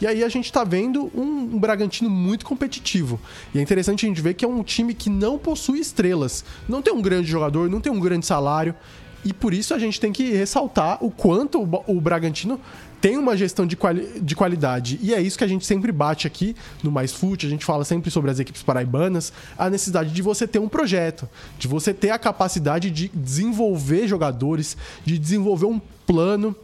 E 0.02 0.08
aí 0.08 0.24
a 0.24 0.28
gente 0.28 0.46
está 0.46 0.64
vendo 0.66 1.10
um, 1.16 1.56
um, 1.56 1.60
Bragantino 1.60 2.10
muito 2.10 2.46
competitivo. 2.46 3.20
E 3.54 3.60
é 3.60 3.62
interessante 3.62 4.06
a 4.06 4.10
gente 4.10 4.22
ver 4.22 4.34
que 4.34 4.44
é 4.44 4.48
um 4.48 4.62
time 4.64 4.94
que 4.94 5.10
não 5.10 5.38
possui 5.38 5.80
estrelas. 5.80 6.44
Não 6.68 6.82
tem 6.82 6.94
um 6.94 7.02
grande 7.02 7.30
jogador, 7.30 7.70
não 7.70 7.80
tem 7.80 7.92
um 7.92 8.00
grande 8.00 8.26
salário. 8.26 8.76
E 9.24 9.32
por 9.32 9.54
isso 9.54 9.74
a 9.74 9.80
gente 9.80 10.02
tem 10.02 10.12
que 10.12 10.32
ressaltar 10.32 10.98
o 11.00 11.10
quanto 11.10 11.62
o, 11.62 11.84
o 11.88 12.02
Bragantino 12.02 12.60
tem 13.04 13.18
uma 13.18 13.36
gestão 13.36 13.68
de, 13.68 13.76
quali 13.76 14.22
de 14.22 14.34
qualidade. 14.34 14.98
E 15.02 15.14
é 15.14 15.20
isso 15.20 15.38
que 15.38 15.44
a 15.44 15.48
gente 15.48 15.66
sempre 15.66 15.92
bate 15.92 16.26
aqui 16.26 16.56
no 16.82 16.90
Mais 16.90 17.12
Fute, 17.12 17.46
a 17.46 17.50
gente 17.50 17.66
fala 17.66 17.84
sempre 17.84 18.10
sobre 18.10 18.32
as 18.32 18.40
equipes 18.40 18.64
paraibanas, 18.64 19.34
a 19.58 19.70
necessidade 19.70 20.14
de 20.14 20.22
você 20.22 20.48
ter 20.48 20.60
um 20.60 20.70
projeto, 20.70 21.28
de 21.60 21.68
você 21.68 21.94
ter 21.94 22.12
a 22.12 22.18
capacidade 22.18 22.90
de 22.90 23.10
desenvolver 23.14 24.08
jogadores, 24.08 24.78
de 25.04 25.20
desenvolver 25.20 25.66
um 25.66 25.82
plano 26.08 26.56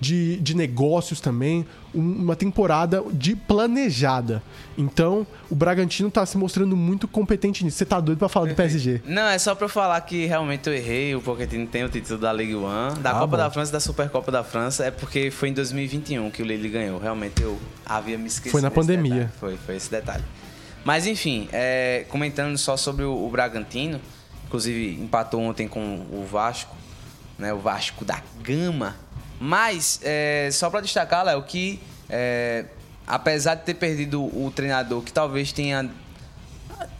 de, 0.00 0.36
de 0.36 0.54
negócios 0.54 1.20
também, 1.20 1.66
uma 1.94 2.36
temporada 2.36 3.02
de 3.12 3.34
planejada. 3.34 4.42
Então, 4.76 5.26
o 5.50 5.54
Bragantino 5.54 6.08
está 6.08 6.24
se 6.24 6.36
mostrando 6.36 6.76
muito 6.76 7.08
competente 7.08 7.64
nisso. 7.64 7.78
Você 7.78 7.84
tá 7.84 7.98
doido 8.00 8.18
para 8.18 8.28
falar 8.28 8.46
do 8.46 8.54
PSG? 8.54 9.02
Não, 9.04 9.26
é 9.26 9.38
só 9.38 9.54
para 9.54 9.68
falar 9.68 10.00
que 10.02 10.26
realmente 10.26 10.68
eu 10.68 10.74
errei. 10.74 11.14
O 11.14 11.20
Pochettino 11.20 11.66
tem 11.66 11.84
o 11.84 11.88
título 11.88 12.18
da 12.18 12.32
Ligue 12.32 12.54
1, 12.54 12.60
da 13.00 13.10
ah, 13.10 13.14
Copa 13.14 13.26
bom. 13.26 13.36
da 13.36 13.50
França, 13.50 13.72
da 13.72 13.80
Supercopa 13.80 14.30
da 14.30 14.44
França. 14.44 14.84
É 14.84 14.90
porque 14.90 15.30
foi 15.30 15.48
em 15.48 15.52
2021 15.52 16.30
que 16.30 16.42
o 16.42 16.46
Lille 16.46 16.68
ganhou. 16.68 16.98
Realmente 16.98 17.42
eu 17.42 17.58
havia 17.84 18.16
me 18.16 18.26
esquecido. 18.26 18.52
Foi 18.52 18.60
na 18.60 18.70
pandemia. 18.70 19.14
Detalhe. 19.14 19.32
Foi, 19.38 19.56
foi 19.56 19.76
esse 19.76 19.90
detalhe. 19.90 20.24
Mas 20.84 21.06
enfim, 21.06 21.48
é, 21.52 22.04
comentando 22.08 22.56
só 22.56 22.76
sobre 22.76 23.04
o, 23.04 23.26
o 23.26 23.28
Bragantino, 23.30 24.00
inclusive 24.46 24.94
empatou 25.02 25.40
ontem 25.40 25.66
com 25.66 26.06
o 26.10 26.24
Vasco, 26.30 26.74
né? 27.38 27.52
O 27.52 27.58
Vasco 27.58 28.04
da 28.04 28.22
Gama 28.42 29.07
mas, 29.40 30.00
é, 30.02 30.48
só 30.52 30.68
para 30.68 30.80
destacar, 30.80 31.24
Léo, 31.24 31.42
que 31.42 31.80
é, 32.08 32.64
apesar 33.06 33.54
de 33.54 33.62
ter 33.62 33.74
perdido 33.74 34.22
o 34.22 34.52
treinador, 34.54 35.02
que 35.02 35.12
talvez 35.12 35.52
tenha. 35.52 35.90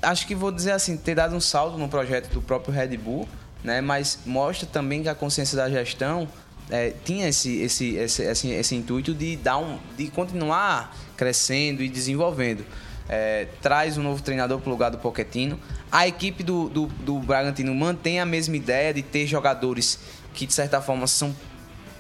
Acho 0.01 0.27
que 0.27 0.35
vou 0.35 0.51
dizer 0.51 0.73
assim, 0.73 0.97
ter 0.97 1.15
dado 1.15 1.35
um 1.35 1.41
salto 1.41 1.77
no 1.77 1.89
projeto 1.89 2.31
do 2.31 2.41
próprio 2.41 2.73
Red 2.73 2.97
Bull, 2.97 3.29
né? 3.63 3.81
Mas 3.81 4.21
mostra 4.25 4.67
também 4.67 5.03
que 5.03 5.09
a 5.09 5.15
consciência 5.15 5.57
da 5.57 5.69
gestão 5.69 6.29
é, 6.71 6.93
tinha 7.05 7.29
esse, 7.29 7.61
esse, 7.61 7.95
esse, 7.97 8.23
esse, 8.23 8.49
esse, 8.49 8.75
intuito 8.75 9.15
de, 9.15 9.37
dar 9.37 9.59
um, 9.59 9.79
de 9.97 10.09
continuar 10.09 10.97
crescendo 11.17 11.83
e 11.83 11.89
desenvolvendo. 11.89 12.65
É, 13.09 13.49
traz 13.63 13.97
um 13.97 14.03
novo 14.03 14.23
treinador 14.23 14.61
para 14.61 14.69
o 14.69 14.73
lugar 14.73 14.91
do 14.91 14.99
Poquetino. 14.99 15.59
A 15.91 16.07
equipe 16.07 16.43
do, 16.43 16.69
do, 16.69 16.87
do 16.87 17.19
Bragantino 17.21 17.75
mantém 17.75 18.21
a 18.21 18.27
mesma 18.27 18.57
ideia 18.57 18.93
de 18.93 19.03
ter 19.03 19.27
jogadores 19.27 19.99
que, 20.35 20.47
de 20.47 20.53
certa 20.53 20.81
forma, 20.83 21.07
são 21.07 21.35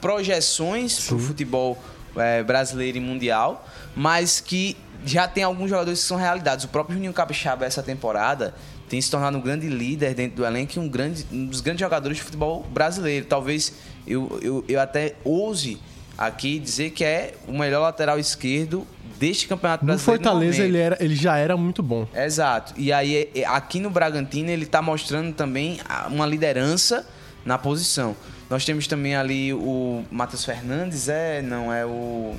projeções 0.00 1.06
para 1.06 1.16
o 1.16 1.18
futebol 1.18 1.78
é, 2.16 2.42
brasileiro 2.42 2.98
e 2.98 3.00
mundial, 3.00 3.66
mas 3.94 4.40
que 4.40 4.76
já 5.04 5.28
tem 5.28 5.44
alguns 5.44 5.70
jogadores 5.70 6.00
que 6.00 6.06
são 6.06 6.16
realidades. 6.16 6.64
O 6.64 6.68
próprio 6.68 6.94
Juninho 6.94 7.12
Capixaba, 7.12 7.64
essa 7.64 7.82
temporada, 7.82 8.54
tem 8.88 9.00
se 9.00 9.10
tornado 9.10 9.36
um 9.36 9.40
grande 9.40 9.68
líder 9.68 10.14
dentro 10.14 10.38
do 10.38 10.44
elenco 10.44 10.72
e 10.76 10.78
um, 10.78 10.88
grande, 10.88 11.26
um 11.30 11.46
dos 11.46 11.60
grandes 11.60 11.80
jogadores 11.80 12.16
de 12.16 12.22
futebol 12.22 12.64
brasileiro. 12.70 13.26
Talvez 13.26 13.72
eu, 14.06 14.38
eu, 14.42 14.64
eu 14.68 14.80
até 14.80 15.14
ouse 15.24 15.80
aqui 16.16 16.58
dizer 16.58 16.90
que 16.90 17.04
é 17.04 17.34
o 17.46 17.52
melhor 17.52 17.80
lateral 17.80 18.18
esquerdo 18.18 18.86
deste 19.18 19.46
campeonato 19.46 19.84
brasileiro. 19.84 20.20
No 20.20 20.24
Fortaleza 20.24 20.64
ele, 20.64 20.78
era, 20.78 20.96
ele 21.00 21.14
já 21.14 21.36
era 21.36 21.56
muito 21.56 21.82
bom. 21.82 22.08
Exato. 22.14 22.74
E 22.76 22.92
aí 22.92 23.30
aqui 23.46 23.78
no 23.78 23.90
Bragantino 23.90 24.50
ele 24.50 24.64
está 24.64 24.80
mostrando 24.80 25.34
também 25.34 25.78
uma 26.10 26.26
liderança 26.26 27.06
na 27.44 27.58
posição. 27.58 28.16
Nós 28.50 28.64
temos 28.64 28.86
também 28.86 29.14
ali 29.14 29.52
o 29.52 30.04
Matheus 30.10 30.44
Fernandes, 30.44 31.08
é? 31.08 31.42
Não, 31.42 31.72
é 31.72 31.84
o. 31.84 32.34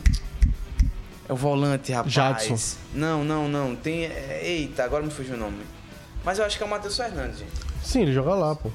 É 1.28 1.34
o 1.34 1.36
volante, 1.36 1.92
rapaz. 1.92 2.14
Jadson. 2.14 2.58
Não, 2.94 3.24
não, 3.24 3.48
não. 3.48 3.76
Tem. 3.76 4.06
Eita, 4.42 4.84
agora 4.84 5.04
me 5.04 5.12
fugiu 5.12 5.36
o 5.36 5.38
nome. 5.38 5.58
Mas 6.26 6.40
eu 6.40 6.46
acho 6.46 6.58
que 6.58 6.64
é 6.64 6.66
o 6.66 6.70
Matheus 6.70 6.98
Fernandes, 6.98 7.40
gente. 7.40 7.52
Sim, 7.84 8.02
ele 8.02 8.14
joga 8.14 8.34
lá, 8.34 8.56
pô. 8.56 8.72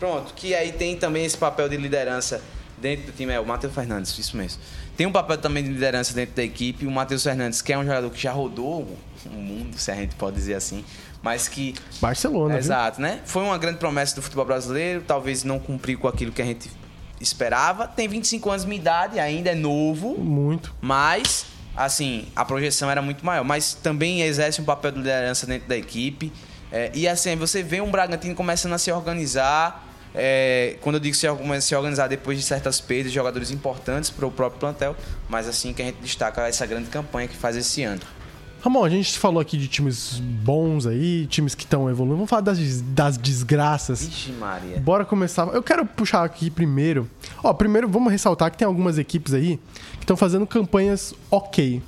Pronto, 0.00 0.32
que 0.34 0.54
aí 0.54 0.72
tem 0.72 0.96
também 0.96 1.24
esse 1.24 1.36
papel 1.36 1.68
de 1.68 1.76
liderança 1.76 2.42
dentro 2.78 3.06
do 3.06 3.12
time. 3.12 3.32
É 3.32 3.38
o 3.38 3.46
Matheus 3.46 3.74
Fernandes, 3.74 4.18
isso 4.18 4.36
mesmo. 4.36 4.60
Tem 4.96 5.06
um 5.06 5.12
papel 5.12 5.36
também 5.38 5.62
de 5.62 5.70
liderança 5.70 6.14
dentro 6.14 6.34
da 6.34 6.42
equipe. 6.42 6.86
O 6.86 6.90
Matheus 6.90 7.22
Fernandes, 7.22 7.60
que 7.60 7.72
é 7.72 7.78
um 7.78 7.84
jogador 7.84 8.10
que 8.10 8.20
já 8.20 8.32
rodou 8.32 8.96
o 9.26 9.28
mundo, 9.28 9.76
se 9.78 9.90
a 9.90 9.94
gente 9.94 10.14
pode 10.14 10.36
dizer 10.36 10.54
assim 10.54 10.82
mas 11.22 11.48
que. 11.48 11.74
Barcelona. 12.00 12.58
Exato, 12.58 12.98
viu? 12.98 13.06
né? 13.06 13.20
Foi 13.24 13.42
uma 13.42 13.56
grande 13.56 13.78
promessa 13.78 14.14
do 14.16 14.22
futebol 14.22 14.44
brasileiro, 14.44 15.02
talvez 15.06 15.44
não 15.44 15.58
cumpriu 15.58 15.98
com 15.98 16.08
aquilo 16.08 16.32
que 16.32 16.42
a 16.42 16.44
gente 16.44 16.70
esperava. 17.20 17.86
Tem 17.86 18.08
25 18.08 18.50
anos 18.50 18.62
de 18.62 18.68
minha 18.68 18.80
idade, 18.80 19.18
ainda 19.18 19.50
é 19.50 19.54
novo. 19.54 20.18
Muito. 20.18 20.74
Mas, 20.80 21.46
assim, 21.76 22.26
a 22.34 22.44
projeção 22.44 22.90
era 22.90 23.00
muito 23.00 23.24
maior. 23.24 23.44
Mas 23.44 23.74
também 23.74 24.22
exerce 24.22 24.60
um 24.60 24.64
papel 24.64 24.90
de 24.90 24.98
liderança 24.98 25.46
dentro 25.46 25.68
da 25.68 25.76
equipe. 25.76 26.32
É, 26.72 26.90
e 26.94 27.06
assim, 27.06 27.36
você 27.36 27.62
vê 27.62 27.80
um 27.80 27.90
Bragantino 27.90 28.34
começando 28.34 28.72
a 28.72 28.78
se 28.78 28.90
organizar. 28.90 29.88
É, 30.14 30.76
quando 30.82 30.96
eu 30.96 31.00
digo 31.00 31.16
se, 31.16 31.26
se 31.62 31.74
organizar 31.74 32.06
depois 32.06 32.36
de 32.36 32.44
certas 32.44 32.80
perdas 32.80 33.10
de 33.10 33.14
jogadores 33.14 33.50
importantes 33.50 34.10
para 34.10 34.26
o 34.26 34.30
próprio 34.30 34.60
plantel, 34.60 34.94
mas 35.26 35.48
assim 35.48 35.72
que 35.72 35.80
a 35.80 35.86
gente 35.86 36.02
destaca 36.02 36.46
essa 36.46 36.66
grande 36.66 36.90
campanha 36.90 37.26
que 37.26 37.36
faz 37.36 37.56
esse 37.56 37.82
ano. 37.82 38.02
Ramon, 38.62 38.84
a 38.84 38.88
gente 38.88 39.18
falou 39.18 39.40
aqui 39.40 39.58
de 39.58 39.66
times 39.66 40.20
bons 40.20 40.86
aí, 40.86 41.26
times 41.26 41.52
que 41.52 41.64
estão 41.64 41.90
evoluindo. 41.90 42.14
Vamos 42.14 42.30
falar 42.30 42.42
das, 42.42 42.80
das 42.80 43.18
desgraças. 43.18 44.04
Vixe, 44.04 44.30
Maria. 44.30 44.78
Bora 44.78 45.04
começar. 45.04 45.48
Eu 45.48 45.64
quero 45.64 45.84
puxar 45.84 46.22
aqui 46.22 46.48
primeiro. 46.48 47.10
Ó, 47.42 47.52
primeiro 47.52 47.88
vamos 47.88 48.12
ressaltar 48.12 48.52
que 48.52 48.56
tem 48.56 48.64
algumas 48.64 48.98
equipes 48.98 49.34
aí 49.34 49.58
que 49.94 50.04
estão 50.04 50.16
fazendo 50.16 50.46
campanhas 50.46 51.12
ok. 51.28 51.82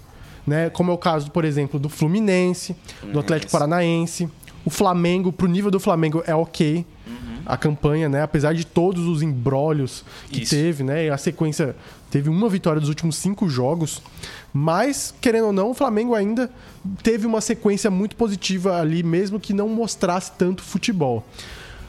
Né? 0.44 0.68
Como 0.68 0.90
é 0.90 0.94
o 0.94 0.98
caso, 0.98 1.30
por 1.30 1.44
exemplo, 1.44 1.78
do 1.78 1.88
Fluminense, 1.88 2.74
do 3.12 3.20
Atlético 3.20 3.52
Paranaense. 3.52 4.28
O 4.64 4.70
Flamengo, 4.70 5.30
pro 5.30 5.46
nível 5.46 5.70
do 5.70 5.78
Flamengo, 5.78 6.24
é 6.26 6.34
ok. 6.34 6.84
Uhum. 7.06 7.13
A 7.46 7.57
campanha, 7.57 8.09
né? 8.09 8.22
Apesar 8.22 8.54
de 8.54 8.64
todos 8.64 9.07
os 9.07 9.22
embrólios 9.22 10.04
que 10.30 10.42
Isso. 10.42 10.54
teve, 10.54 10.83
né? 10.83 11.09
A 11.11 11.18
sequência 11.18 11.76
teve 12.11 12.28
uma 12.28 12.48
vitória 12.48 12.80
dos 12.80 12.88
últimos 12.88 13.16
cinco 13.16 13.48
jogos. 13.48 14.02
Mas, 14.52 15.12
querendo 15.20 15.46
ou 15.46 15.52
não, 15.52 15.70
o 15.70 15.74
Flamengo 15.74 16.14
ainda 16.14 16.50
teve 17.02 17.26
uma 17.26 17.40
sequência 17.40 17.90
muito 17.90 18.16
positiva 18.16 18.80
ali, 18.80 19.02
mesmo 19.02 19.40
que 19.40 19.52
não 19.52 19.68
mostrasse 19.68 20.33
tanto 20.38 20.62
futebol. 20.62 21.24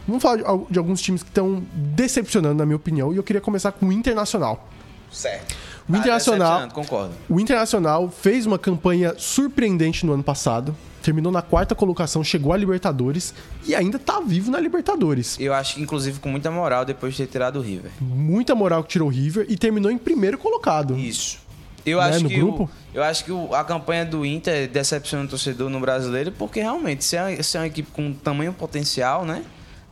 Vamos 0.08 0.22
falar 0.22 0.38
de, 0.70 0.78
alguns 0.78 1.02
times 1.02 1.24
que 1.24 1.30
estão 1.30 1.64
decepcionando, 1.74 2.56
na 2.56 2.66
minha 2.66 2.76
opinião, 2.76 3.14
e 3.14 3.18
eu 3.18 3.24
queria 3.24 3.42
começar 3.42 3.72
com 3.72 3.88
o 3.88 3.92
Internacional. 3.92 4.68
Certo. 5.12 5.56
O 5.88 5.96
ah, 5.96 5.98
Internacional, 5.98 6.70
concordo. 6.70 7.14
O 7.30 7.40
Internacional 7.40 8.10
fez 8.10 8.46
uma 8.46 8.58
campanha 8.58 9.16
surpreendente 9.18 10.06
no 10.06 10.14
ano 10.14 10.24
passado. 10.24 10.76
Terminou 11.06 11.32
na 11.32 11.44
quarta 11.44 11.76
colocação, 11.76 12.24
chegou 12.24 12.52
à 12.52 12.58
Libertadores 12.58 13.32
e 13.68 13.76
ainda 13.76 14.00
tá 14.00 14.20
vivo 14.20 14.50
na 14.50 14.60
Libertadores. 14.60 15.40
Eu 15.40 15.54
acho 15.54 15.76
que, 15.76 15.82
inclusive, 15.84 16.20
com 16.20 16.30
muita 16.30 16.50
moral 16.50 16.84
depois 16.84 17.14
de 17.14 17.24
ter 17.24 17.32
tirado 17.32 17.60
o 17.60 17.62
River. 17.62 17.92
Muita 18.02 18.56
moral 18.56 18.84
que 18.84 18.90
tirou 18.90 19.08
o 19.08 19.12
River 19.12 19.46
e 19.48 19.56
terminou 19.56 19.92
em 19.92 20.00
primeiro 20.00 20.36
colocado. 20.36 20.98
Isso. 20.98 21.38
Eu 21.86 22.00
né, 22.00 22.06
acho 22.06 22.24
no 22.24 22.30
que 22.30 22.36
grupo? 22.38 22.64
O, 22.64 22.70
eu 22.92 23.04
acho 23.04 23.24
que 23.24 23.32
o, 23.32 23.54
a 23.54 23.64
campanha 23.64 24.04
do 24.04 24.26
Inter 24.26 24.68
decepciona 24.68 25.26
o 25.26 25.28
torcedor 25.28 25.70
no 25.70 25.80
brasileiro, 25.80 26.32
porque 26.32 26.60
realmente, 26.60 27.04
se 27.04 27.16
é, 27.16 27.40
se 27.44 27.56
é 27.56 27.60
uma 27.60 27.68
equipe 27.68 27.92
com 27.92 28.12
tamanho 28.12 28.52
potencial, 28.52 29.24
né? 29.24 29.44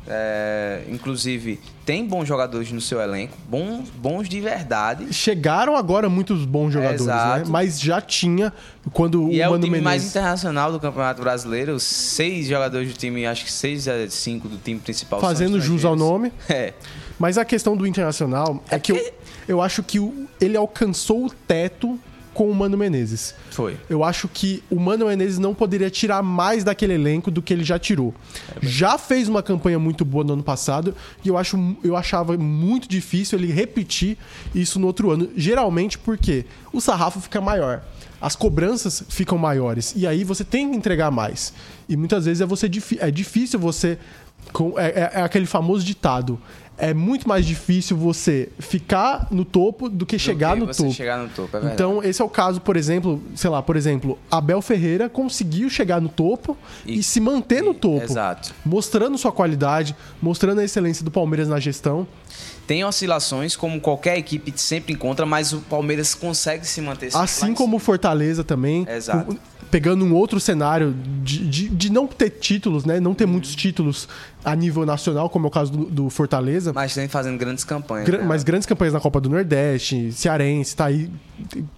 É, 0.05 0.83
inclusive, 0.89 1.59
tem 1.85 2.05
bons 2.05 2.27
jogadores 2.27 2.71
no 2.71 2.81
seu 2.81 2.99
elenco, 2.99 3.37
bons, 3.47 3.89
bons 3.89 4.27
de 4.27 4.41
verdade. 4.41 5.13
Chegaram 5.13 5.77
agora 5.77 6.09
muitos 6.09 6.43
bons 6.45 6.71
jogadores, 6.71 7.07
é, 7.07 7.39
né? 7.39 7.43
Mas 7.47 7.79
já 7.79 8.01
tinha 8.01 8.51
quando 8.91 9.31
e 9.31 9.39
o 9.39 9.41
é 9.41 9.45
Mano 9.45 9.57
o 9.57 9.59
time 9.59 9.77
Menezes... 9.77 9.83
mais 9.83 10.05
internacional 10.05 10.71
do 10.71 10.79
Campeonato 10.79 11.21
Brasileiro. 11.21 11.79
Seis 11.79 12.47
jogadores 12.47 12.91
do 12.91 12.97
time, 12.97 13.25
acho 13.25 13.45
que 13.45 13.51
seis 13.51 13.87
a 13.87 14.09
cinco 14.09 14.49
do 14.49 14.57
time 14.57 14.79
principal. 14.79 15.21
Fazendo 15.21 15.59
jus 15.61 15.85
ao 15.85 15.95
nome. 15.95 16.33
É. 16.49 16.73
Mas 17.17 17.37
a 17.37 17.45
questão 17.45 17.77
do 17.77 17.87
internacional 17.87 18.61
é, 18.69 18.75
é 18.75 18.79
que, 18.79 18.93
que 18.93 18.99
eu, 18.99 19.13
eu 19.47 19.61
acho 19.61 19.83
que 19.83 19.99
ele 20.41 20.57
alcançou 20.57 21.27
o 21.27 21.29
teto 21.29 21.97
com 22.33 22.49
o 22.49 22.55
Mano 22.55 22.77
Menezes. 22.77 23.35
Foi. 23.51 23.77
Eu 23.89 24.03
acho 24.03 24.27
que 24.27 24.63
o 24.69 24.79
Mano 24.79 25.05
Menezes 25.05 25.39
não 25.39 25.53
poderia 25.53 25.89
tirar 25.89 26.23
mais 26.23 26.63
daquele 26.63 26.93
elenco 26.93 27.29
do 27.29 27.41
que 27.41 27.53
ele 27.53 27.63
já 27.63 27.77
tirou. 27.77 28.13
É 28.55 28.65
já 28.65 28.97
fez 28.97 29.27
uma 29.27 29.43
campanha 29.43 29.79
muito 29.79 30.03
boa 30.03 30.23
no 30.23 30.33
ano 30.33 30.43
passado 30.43 30.95
e 31.23 31.27
eu, 31.27 31.37
acho, 31.37 31.77
eu 31.83 31.95
achava 31.95 32.37
muito 32.37 32.87
difícil 32.87 33.37
ele 33.37 33.51
repetir 33.51 34.17
isso 34.53 34.79
no 34.79 34.87
outro 34.87 35.11
ano. 35.11 35.29
Geralmente 35.35 35.97
porque 35.97 36.45
o 36.71 36.81
sarrafo 36.81 37.21
fica 37.21 37.39
maior. 37.39 37.83
As 38.19 38.35
cobranças 38.35 39.03
ficam 39.09 39.37
maiores 39.37 39.93
e 39.95 40.07
aí 40.07 40.23
você 40.23 40.43
tem 40.43 40.71
que 40.71 40.77
entregar 40.77 41.11
mais. 41.11 41.53
E 41.89 41.97
muitas 41.97 42.25
vezes 42.25 42.41
é, 42.41 42.45
você, 42.45 42.69
é 42.99 43.11
difícil 43.11 43.59
você 43.59 43.97
com, 44.51 44.77
é, 44.77 44.87
é, 44.87 45.11
é 45.15 45.21
aquele 45.21 45.45
famoso 45.45 45.85
ditado 45.85 46.39
é 46.77 46.93
muito 46.93 47.27
mais 47.27 47.45
difícil 47.45 47.95
você 47.95 48.49
ficar 48.59 49.27
no 49.29 49.45
topo 49.45 49.89
do 49.89 50.05
que, 50.05 50.15
do 50.15 50.19
chegar, 50.19 50.53
que 50.53 50.59
no 50.61 50.67
topo. 50.67 50.91
chegar 50.91 51.17
no 51.19 51.29
topo. 51.29 51.57
É 51.57 51.73
então, 51.73 52.03
esse 52.03 52.21
é 52.21 52.25
o 52.25 52.29
caso, 52.29 52.59
por 52.61 52.75
exemplo, 52.75 53.21
sei 53.35 53.49
lá, 53.49 53.61
por 53.61 53.75
exemplo, 53.75 54.17
Abel 54.29 54.61
Ferreira 54.61 55.07
conseguiu 55.07 55.69
chegar 55.69 56.01
no 56.01 56.09
topo 56.09 56.57
e, 56.85 56.99
e 56.99 57.03
se 57.03 57.19
manter 57.19 57.63
e, 57.63 57.65
no 57.67 57.73
topo. 57.73 58.03
Exato. 58.03 58.53
Mostrando 58.65 59.17
sua 59.17 59.31
qualidade, 59.31 59.95
mostrando 60.21 60.59
a 60.59 60.63
excelência 60.63 61.05
do 61.05 61.11
Palmeiras 61.11 61.47
na 61.47 61.59
gestão. 61.59 62.07
Tem 62.65 62.83
oscilações, 62.83 63.55
como 63.55 63.79
qualquer 63.79 64.17
equipe 64.17 64.53
sempre 64.55 64.93
encontra, 64.93 65.25
mas 65.25 65.53
o 65.53 65.59
Palmeiras 65.59 66.15
consegue 66.15 66.65
se 66.65 66.81
manter. 66.81 67.09
Assim 67.13 67.53
como 67.53 67.77
o 67.77 67.79
Fortaleza 67.79 68.43
também. 68.43 68.87
Exato 68.89 69.37
pegando 69.73 70.05
um 70.05 70.13
outro 70.13 70.39
cenário 70.39 70.95
de, 71.23 71.47
de, 71.47 71.67
de, 71.67 71.91
não 71.91 72.05
ter 72.05 72.29
títulos, 72.29 72.85
né? 72.85 72.99
Não 72.99 73.15
ter 73.15 73.25
muitos 73.25 73.55
títulos 73.55 74.07
a 74.45 74.55
nível 74.55 74.85
nacional, 74.85 75.31
como 75.31 75.47
é 75.47 75.49
o 75.49 75.51
caso 75.51 75.71
do, 75.71 75.85
do 75.85 76.09
Fortaleza. 76.11 76.71
Mas 76.71 76.93
tem 76.93 77.07
fazendo 77.07 77.39
grandes 77.39 77.63
campanhas. 77.63 78.05
Gra 78.05 78.19
né? 78.19 78.23
Mas 78.23 78.43
grandes 78.43 78.67
campanhas 78.67 78.93
na 78.93 78.99
Copa 78.99 79.19
do 79.19 79.31
Nordeste, 79.31 80.11
Cearense, 80.11 80.75
tá 80.75 80.85
aí, 80.85 81.09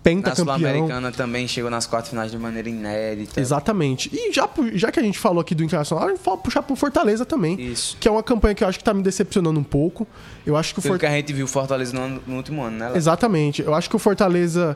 pentacampeão. 0.04 0.46
Na 0.46 0.58
Sul-Americana 0.58 1.12
também 1.14 1.48
chegou 1.48 1.72
nas 1.72 1.88
quartas 1.88 2.10
finais 2.10 2.32
de 2.32 2.38
maneira 2.38 2.68
inédita. 2.68 3.40
Exatamente. 3.40 4.10
E 4.12 4.34
já, 4.34 4.50
já 4.74 4.92
que 4.92 5.00
a 5.00 5.04
gente 5.04 5.18
falou 5.18 5.40
aqui 5.40 5.56
do 5.56 5.64
Internacional, 5.64 6.08
a 6.08 6.10
gente 6.10 6.20
pode 6.20 6.44
puxar 6.44 6.64
pro 6.64 6.76
Fortaleza 6.76 7.26
também. 7.26 7.58
Isso. 7.62 7.96
Que 7.98 8.10
é 8.10 8.12
uma 8.12 8.24
campanha 8.24 8.54
que 8.54 8.66
eu 8.66 8.68
acho 8.68 8.78
que 8.78 8.84
tá 8.84 8.94
me 8.94 9.04
decepcionando 9.04 9.58
um 9.58 9.64
pouco. 9.64 10.06
Eu 10.46 10.58
acho 10.58 10.74
que 10.74 10.80
o 10.80 10.84
Fort... 10.84 11.00
que 11.00 11.06
a 11.06 11.12
gente 11.12 11.32
viu 11.32 11.46
o 11.46 11.48
Fortaleza 11.48 11.98
no, 11.98 12.22
no 12.28 12.36
último 12.36 12.62
ano, 12.62 12.78
né? 12.78 12.90
Léo? 12.90 12.98
Exatamente. 12.98 13.62
Eu 13.62 13.74
acho 13.74 13.90
que 13.90 13.96
o 13.96 14.00
Fortaleza 14.00 14.76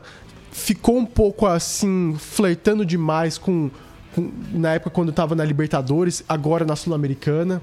ficou 0.50 0.98
um 0.98 1.06
pouco 1.06 1.46
assim, 1.46 2.14
flertando 2.18 2.84
demais 2.84 3.38
com 3.38 3.70
na 4.52 4.74
época 4.74 4.90
quando 4.90 5.10
estava 5.10 5.34
na 5.34 5.44
Libertadores, 5.44 6.24
agora 6.28 6.64
na 6.64 6.74
Sul-Americana. 6.74 7.62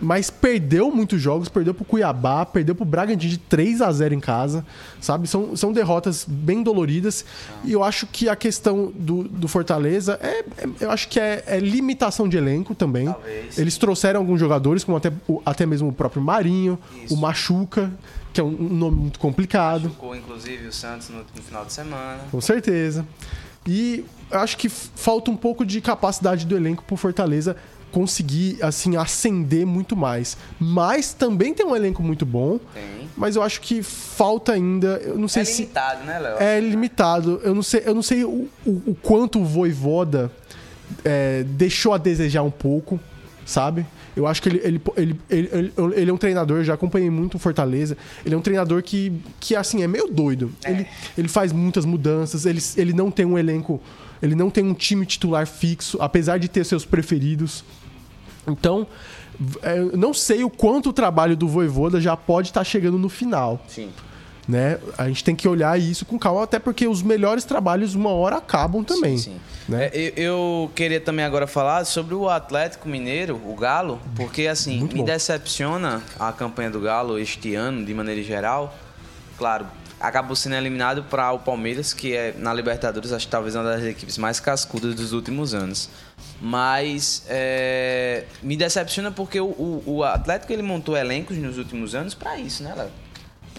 Mas 0.00 0.30
perdeu 0.30 0.92
muitos 0.92 1.20
jogos, 1.20 1.48
perdeu 1.48 1.74
pro 1.74 1.84
Cuiabá, 1.84 2.46
perdeu 2.46 2.72
pro 2.72 2.84
Bragantino 2.84 3.32
de 3.32 3.38
3 3.38 3.82
a 3.82 3.90
0 3.90 4.14
em 4.14 4.20
casa, 4.20 4.64
sabe? 5.00 5.26
São, 5.26 5.56
são 5.56 5.72
derrotas 5.72 6.24
bem 6.24 6.62
doloridas. 6.62 7.24
E 7.64 7.72
eu 7.72 7.82
acho 7.82 8.06
que 8.06 8.28
a 8.28 8.36
questão 8.36 8.92
do, 8.94 9.24
do 9.24 9.48
Fortaleza 9.48 10.18
é, 10.22 10.44
é 10.56 10.68
Eu 10.80 10.92
acho 10.92 11.08
que 11.08 11.18
é, 11.18 11.42
é, 11.48 11.58
limitação 11.58 12.28
de 12.28 12.36
elenco 12.36 12.76
também. 12.76 13.06
Talvez. 13.06 13.58
Eles 13.58 13.76
trouxeram 13.76 14.20
alguns 14.20 14.38
jogadores, 14.38 14.84
como 14.84 14.96
até, 14.96 15.10
até 15.44 15.66
mesmo 15.66 15.88
o 15.88 15.92
próprio 15.92 16.22
Marinho, 16.22 16.78
Isso. 17.04 17.14
o 17.14 17.16
Machuca, 17.16 17.90
que 18.32 18.40
é 18.40 18.44
um, 18.44 18.50
nome 18.50 18.96
muito 18.96 19.18
complicado. 19.18 19.84
Machucou, 19.84 20.14
inclusive, 20.14 20.66
o 20.66 20.72
Santos 20.72 21.08
no, 21.08 21.18
no 21.18 21.42
final 21.42 21.64
de 21.64 21.72
semana. 21.72 22.20
Com 22.30 22.40
certeza. 22.40 23.06
E 23.66 24.04
eu 24.30 24.40
acho 24.40 24.56
que 24.56 24.68
falta 24.68 25.30
um 25.30 25.36
pouco 25.36 25.64
de 25.64 25.80
capacidade 25.80 26.46
do 26.46 26.56
elenco 26.56 26.82
pro 26.84 26.96
Fortaleza 26.96 27.56
conseguir 27.90 28.58
assim 28.62 28.96
ascender 28.96 29.66
muito 29.66 29.96
mais. 29.96 30.36
Mas 30.58 31.12
também 31.12 31.54
tem 31.54 31.66
um 31.66 31.74
elenco 31.74 32.02
muito 32.02 32.24
bom. 32.26 32.58
Tem. 32.72 33.08
Mas 33.16 33.36
eu 33.36 33.42
acho 33.42 33.60
que 33.60 33.82
falta 33.82 34.52
ainda, 34.52 35.00
eu 35.04 35.18
não 35.18 35.28
sei 35.28 35.42
é 35.42 35.44
se 35.44 35.62
É 35.62 35.64
limitado, 35.64 36.04
né, 36.04 36.18
Léo? 36.18 36.36
É 36.38 36.60
limitado. 36.60 37.40
Eu 37.42 37.54
não 37.54 37.62
sei, 37.62 37.82
eu 37.84 37.94
não 37.94 38.02
sei 38.02 38.24
o, 38.24 38.48
o, 38.64 38.70
o 38.86 38.96
quanto 39.02 39.40
o 39.40 39.44
Voivoda 39.44 40.30
é, 41.04 41.42
deixou 41.44 41.92
a 41.92 41.98
desejar 41.98 42.42
um 42.42 42.50
pouco, 42.50 43.00
sabe? 43.44 43.86
Eu 44.18 44.26
acho 44.26 44.42
que 44.42 44.48
ele, 44.48 44.60
ele, 44.64 44.80
ele, 44.96 45.20
ele, 45.30 45.72
ele, 45.94 46.10
é 46.10 46.12
um 46.12 46.16
treinador, 46.16 46.64
já 46.64 46.74
acompanhei 46.74 47.08
muito 47.08 47.36
o 47.36 47.38
Fortaleza. 47.38 47.96
Ele 48.26 48.34
é 48.34 48.38
um 48.38 48.40
treinador 48.40 48.82
que, 48.82 49.12
que 49.38 49.54
assim, 49.54 49.84
é 49.84 49.86
meio 49.86 50.08
doido. 50.08 50.52
É. 50.64 50.72
Ele, 50.72 50.86
ele 51.16 51.28
faz 51.28 51.52
muitas 51.52 51.84
mudanças, 51.84 52.44
ele, 52.44 52.60
ele 52.76 52.92
não 52.92 53.12
tem 53.12 53.24
um 53.24 53.38
elenco, 53.38 53.80
ele 54.20 54.34
não 54.34 54.50
tem 54.50 54.64
um 54.64 54.74
time 54.74 55.06
titular 55.06 55.46
fixo, 55.46 55.98
apesar 56.00 56.38
de 56.38 56.48
ter 56.48 56.64
seus 56.64 56.84
preferidos. 56.84 57.64
Então, 58.44 58.88
é, 59.62 59.78
eu 59.78 59.96
não 59.96 60.12
sei 60.12 60.42
o 60.42 60.50
quanto 60.50 60.88
o 60.88 60.92
trabalho 60.92 61.36
do 61.36 61.46
Voivoda 61.46 62.00
já 62.00 62.16
pode 62.16 62.48
estar 62.48 62.60
tá 62.60 62.64
chegando 62.64 62.98
no 62.98 63.08
final. 63.08 63.64
Sim. 63.68 63.88
Né? 64.48 64.78
A 64.96 65.08
gente 65.08 65.22
tem 65.22 65.36
que 65.36 65.46
olhar 65.46 65.78
isso 65.78 66.06
com 66.06 66.18
calma, 66.18 66.42
até 66.42 66.58
porque 66.58 66.88
os 66.88 67.02
melhores 67.02 67.44
trabalhos 67.44 67.94
uma 67.94 68.10
hora 68.10 68.36
acabam 68.36 68.82
também. 68.82 69.18
Sim, 69.18 69.32
sim. 69.32 69.40
Né? 69.68 69.90
É, 69.92 70.14
eu 70.16 70.70
queria 70.74 71.00
também 71.00 71.22
agora 71.22 71.46
falar 71.46 71.84
sobre 71.84 72.14
o 72.14 72.30
Atlético 72.30 72.88
Mineiro, 72.88 73.38
o 73.44 73.54
Galo, 73.54 74.00
porque 74.16 74.46
assim, 74.46 74.78
Muito 74.78 74.94
me 74.94 75.00
bom. 75.00 75.04
decepciona 75.04 76.02
a 76.18 76.32
campanha 76.32 76.70
do 76.70 76.80
Galo 76.80 77.18
este 77.18 77.54
ano, 77.54 77.84
de 77.84 77.92
maneira 77.92 78.22
geral. 78.22 78.74
Claro, 79.36 79.66
acabou 80.00 80.34
sendo 80.34 80.54
eliminado 80.54 81.02
para 81.04 81.30
o 81.32 81.38
Palmeiras, 81.38 81.92
que 81.92 82.14
é 82.14 82.34
na 82.38 82.54
Libertadores, 82.54 83.12
acho 83.12 83.26
que 83.26 83.30
talvez 83.30 83.54
uma 83.54 83.64
das 83.64 83.82
equipes 83.84 84.16
mais 84.16 84.40
cascudas 84.40 84.94
dos 84.94 85.12
últimos 85.12 85.54
anos. 85.54 85.90
Mas 86.40 87.24
é, 87.28 88.24
me 88.42 88.56
decepciona 88.56 89.10
porque 89.10 89.40
o, 89.40 89.46
o, 89.46 89.82
o, 89.86 90.04
Atlético 90.04 90.52
ele 90.52 90.62
montou 90.62 90.96
elencos 90.96 91.36
nos 91.36 91.58
últimos 91.58 91.94
anos 91.94 92.14
para 92.14 92.38
isso, 92.38 92.62
né, 92.62 92.74
Léo? 92.76 92.90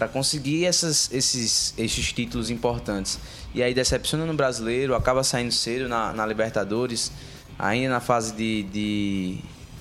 Para 0.00 0.08
conseguir 0.08 0.64
essas, 0.64 1.12
esses, 1.12 1.74
esses 1.76 2.10
títulos 2.10 2.48
importantes. 2.48 3.18
E 3.54 3.62
aí 3.62 3.74
decepciona 3.74 4.24
no 4.24 4.32
brasileiro, 4.32 4.94
acaba 4.94 5.22
saindo 5.22 5.52
cedo 5.52 5.90
na, 5.90 6.10
na 6.14 6.24
Libertadores, 6.24 7.12
ainda 7.58 7.90
na 7.90 8.00
fase 8.00 8.32
de, 8.32 8.62
de 8.62 9.38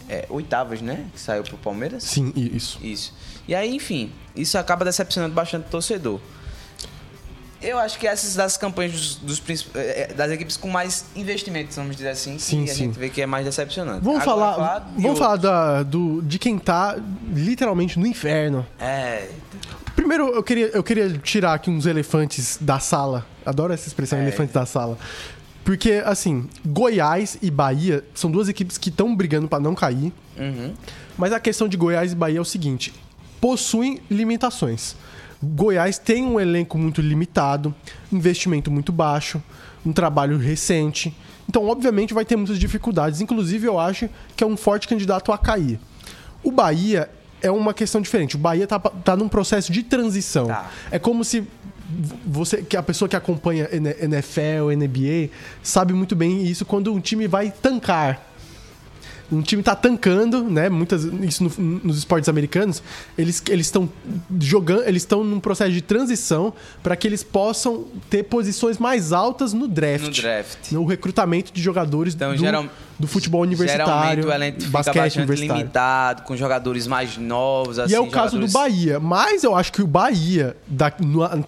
é, 0.10 0.26
oitavas, 0.30 0.82
né? 0.82 1.06
Que 1.14 1.22
saiu 1.22 1.44
pro 1.44 1.56
Palmeiras. 1.58 2.04
Sim, 2.04 2.34
isso. 2.36 2.80
Isso. 2.84 3.14
E 3.48 3.56
aí, 3.56 3.74
enfim, 3.74 4.12
isso 4.36 4.58
acaba 4.58 4.84
decepcionando 4.84 5.34
bastante 5.34 5.68
o 5.68 5.70
torcedor. 5.70 6.20
Eu 7.62 7.80
acho 7.80 7.98
que 7.98 8.06
essas 8.06 8.36
das 8.36 8.58
campanhas 8.58 9.16
dos, 9.16 9.40
dos, 9.40 9.68
é, 9.74 10.02
é, 10.02 10.14
das 10.14 10.32
equipes 10.32 10.58
com 10.58 10.70
mais 10.70 11.06
investimento, 11.16 11.74
vamos 11.76 11.96
dizer 11.96 12.10
assim, 12.10 12.38
sim, 12.38 12.66
que 12.66 12.72
a 12.72 12.74
sim. 12.74 12.86
gente 12.86 13.00
vê 13.00 13.10
que 13.10 13.22
é 13.22 13.26
mais 13.26 13.46
decepcionante. 13.46 14.04
Vamos 14.04 14.22
Agora, 14.22 14.38
falar, 14.38 14.56
falar 14.56 14.92
vamos 14.98 15.18
falar 15.18 15.36
da, 15.38 15.84
do, 15.84 16.22
de 16.22 16.38
quem 16.38 16.60
tá 16.60 16.98
literalmente 17.34 17.98
no 17.98 18.06
inferno. 18.06 18.68
É. 18.80 19.30
Primeiro, 20.00 20.30
eu 20.30 20.42
queria, 20.42 20.68
eu 20.68 20.82
queria 20.82 21.10
tirar 21.18 21.56
aqui 21.56 21.70
uns 21.70 21.86
elefantes 21.86 22.58
da 22.62 22.80
sala. 22.80 23.28
Adoro 23.46 23.74
essa 23.74 23.86
expressão, 23.86 24.18
é. 24.18 24.22
elefantes 24.22 24.54
da 24.54 24.66
sala. 24.66 24.98
Porque, 25.66 26.02
assim, 26.06 26.48
Goiás 26.66 27.38
e 27.42 27.52
Bahia 27.52 28.02
são 28.16 28.32
duas 28.32 28.48
equipes 28.48 28.78
que 28.78 28.88
estão 28.88 29.14
brigando 29.14 29.50
para 29.50 29.60
não 29.60 29.76
cair. 29.76 30.14
Uhum. 30.38 30.74
Mas 31.18 31.34
a 31.34 31.40
questão 31.40 31.68
de 31.68 31.76
Goiás 31.76 32.14
e 32.14 32.16
Bahia 32.16 32.38
é 32.38 32.42
o 32.42 32.46
seguinte: 32.46 32.94
possuem 33.42 34.00
limitações. 34.10 34.96
Goiás 35.44 35.98
tem 35.98 36.26
um 36.26 36.40
elenco 36.40 36.78
muito 36.78 37.02
limitado, 37.02 37.76
investimento 38.10 38.72
muito 38.72 38.94
baixo, 38.94 39.44
um 39.86 39.92
trabalho 39.92 40.38
recente. 40.38 41.14
Então, 41.50 41.68
obviamente, 41.68 42.14
vai 42.14 42.24
ter 42.24 42.38
muitas 42.38 42.58
dificuldades. 42.58 43.20
Inclusive, 43.20 43.68
eu 43.68 43.78
acho 43.78 44.10
que 44.38 44.46
é 44.46 44.48
um 44.48 44.56
forte 44.56 44.88
candidato 44.88 45.34
a 45.34 45.38
cair. 45.38 45.78
O 46.42 46.52
Bahia 46.52 47.10
é 47.42 47.52
uma 47.52 47.74
questão 47.74 48.02
diferente. 48.02 48.36
O 48.36 48.40
Bahia 48.40 48.68
tá, 48.68 48.80
tá 48.80 49.16
num 49.16 49.30
processo 49.30 49.72
de 49.72 49.84
transição. 49.84 50.48
Tá. 50.48 50.70
É 50.92 51.00
como 51.00 51.24
se 51.24 51.48
você 52.26 52.62
que 52.62 52.78
a 52.78 52.84
pessoa 52.84 53.10
que 53.10 53.16
acompanha 53.16 53.68
NFL, 53.72 54.72
NBA, 54.76 55.30
sabe 55.64 55.94
muito 55.94 56.16
bem 56.16 56.46
isso 56.46 56.66
quando 56.66 56.94
um 56.94 57.00
time 57.00 57.28
vai 57.28 57.52
tancar 57.52 58.30
um 59.32 59.42
time 59.42 59.62
tá 59.62 59.76
tancando, 59.76 60.44
né? 60.44 60.70
Muitas 60.70 61.04
isso 61.04 61.44
no, 61.44 61.80
nos 61.84 61.98
esportes 61.98 62.28
americanos, 62.28 62.82
eles 63.18 63.42
eles 63.48 63.68
estão 63.68 63.90
jogando, 64.40 64.88
eles 64.88 65.04
estão 65.04 65.24
num 65.24 65.40
processo 65.40 65.72
de 65.72 65.82
transição 65.82 66.54
para 66.82 66.96
que 66.96 67.08
eles 67.08 67.24
possam 67.24 67.86
ter 68.10 68.24
posições 68.24 68.78
mais 68.78 69.14
altas 69.14 69.54
no 69.54 69.68
draft. 69.68 70.06
No 70.06 70.12
draft. 70.12 70.72
No 70.72 70.86
recrutamento 70.86 71.54
de 71.54 71.62
jogadores 71.62 72.16
então, 72.16 72.32
do, 72.32 72.38
geral, 72.38 72.66
do 73.00 73.08
futebol 73.08 73.42
universitário, 73.42 74.28
o 74.28 74.32
elenco 74.32 74.62
basquete 74.66 75.18
universitário. 75.18 75.62
limitado, 75.62 76.24
com 76.24 76.36
jogadores 76.36 76.86
mais 76.86 77.18
novos, 77.18 77.80
assim, 77.80 77.94
E 77.94 77.96
é 77.96 78.00
o 78.00 78.10
caso 78.10 78.36
jogadores... 78.36 78.52
do 78.52 78.60
Bahia, 78.60 79.00
mas 79.00 79.44
eu 79.44 79.56
acho 79.56 79.72
que 79.72 79.82
o 79.82 79.88
Bahia 79.88 80.56
da, 80.68 80.92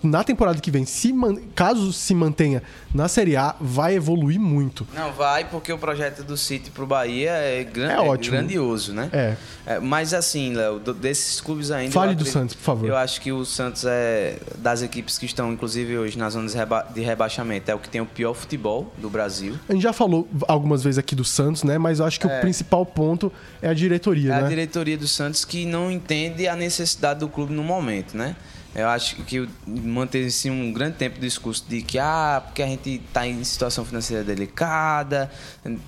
na 0.02 0.24
temporada 0.24 0.60
que 0.60 0.72
vem, 0.72 0.86
se 0.86 1.12
man, 1.12 1.36
caso 1.54 1.92
se 1.92 2.16
mantenha 2.16 2.64
na 2.94 3.08
Série 3.08 3.36
A, 3.36 3.56
vai 3.60 3.96
evoluir 3.96 4.40
muito. 4.40 4.88
Não, 4.94 5.12
vai, 5.12 5.46
porque 5.46 5.72
o 5.72 5.78
projeto 5.78 6.24
do 6.24 6.38
City 6.38 6.72
pro 6.72 6.86
Bahia 6.86 7.32
é, 7.32 7.64
gran 7.64 7.92
é, 7.92 8.00
ótimo. 8.00 8.38
grandioso, 8.38 8.94
né? 8.94 9.10
É. 9.12 9.36
é 9.66 9.80
mas 9.80 10.14
assim, 10.14 10.54
Léo, 10.54 10.80
desses 10.80 11.42
clubes 11.42 11.72
ainda. 11.72 11.92
Fale 11.92 12.16
do 12.16 12.26
Santos, 12.26 12.56
por 12.56 12.64
favor. 12.64 12.90
Eu 12.90 12.96
acho 12.96 13.20
que 13.20 13.32
o 13.32 13.46
Santos 13.46 13.86
é 13.86 14.38
das 14.58 14.82
equipes 14.82 15.18
que 15.18 15.26
estão, 15.26 15.52
inclusive, 15.52 15.98
hoje 15.98 16.18
nas 16.18 16.34
zonas 16.34 16.54
de 16.94 17.02
rebaixamento. 17.02 17.70
É 17.70 17.76
o 17.76 17.80
que 17.80 17.90
tem 17.90 18.02
o 18.02 18.06
pior 18.06 18.34
futebol 18.34 18.94
do 18.98 19.10
Brasil. 19.10 19.56
A 19.68 19.74
gente 19.74 19.84
já 19.84 19.94
falou 19.94 20.28
algumas 20.48 20.84
vezes 20.84 20.98
aqui 20.98 21.16
do 21.16 21.24
Santos, 21.24 21.41
né? 21.64 21.78
Mas 21.78 22.00
eu 22.00 22.06
acho 22.06 22.20
que 22.20 22.28
é. 22.28 22.38
o 22.38 22.42
principal 22.42 22.86
ponto 22.86 23.32
é 23.62 23.70
a 23.70 23.74
diretoria, 23.74 24.34
é 24.34 24.42
né? 24.42 24.46
a 24.46 24.50
diretoria 24.50 24.98
do 24.98 25.08
Santos 25.08 25.46
que 25.46 25.66
não 25.66 25.92
entende 25.92 26.48
a 26.48 26.56
necessidade 26.56 27.20
do 27.20 27.30
clube 27.30 27.54
no 27.54 27.64
momento, 27.64 28.16
né? 28.16 28.36
Eu 28.74 28.88
acho 28.88 29.18
que 29.24 29.48
manteve-se 29.68 30.50
um 30.50 30.72
grande 30.72 30.96
tempo 30.96 31.18
o 31.18 31.20
discurso 31.20 31.66
de 31.68 31.82
que, 31.82 32.00
ah, 32.00 32.42
porque 32.46 32.64
a 32.64 32.68
gente 32.68 33.02
está 33.06 33.28
em 33.28 33.44
situação 33.44 33.84
financeira 33.84 34.24
delicada, 34.24 35.30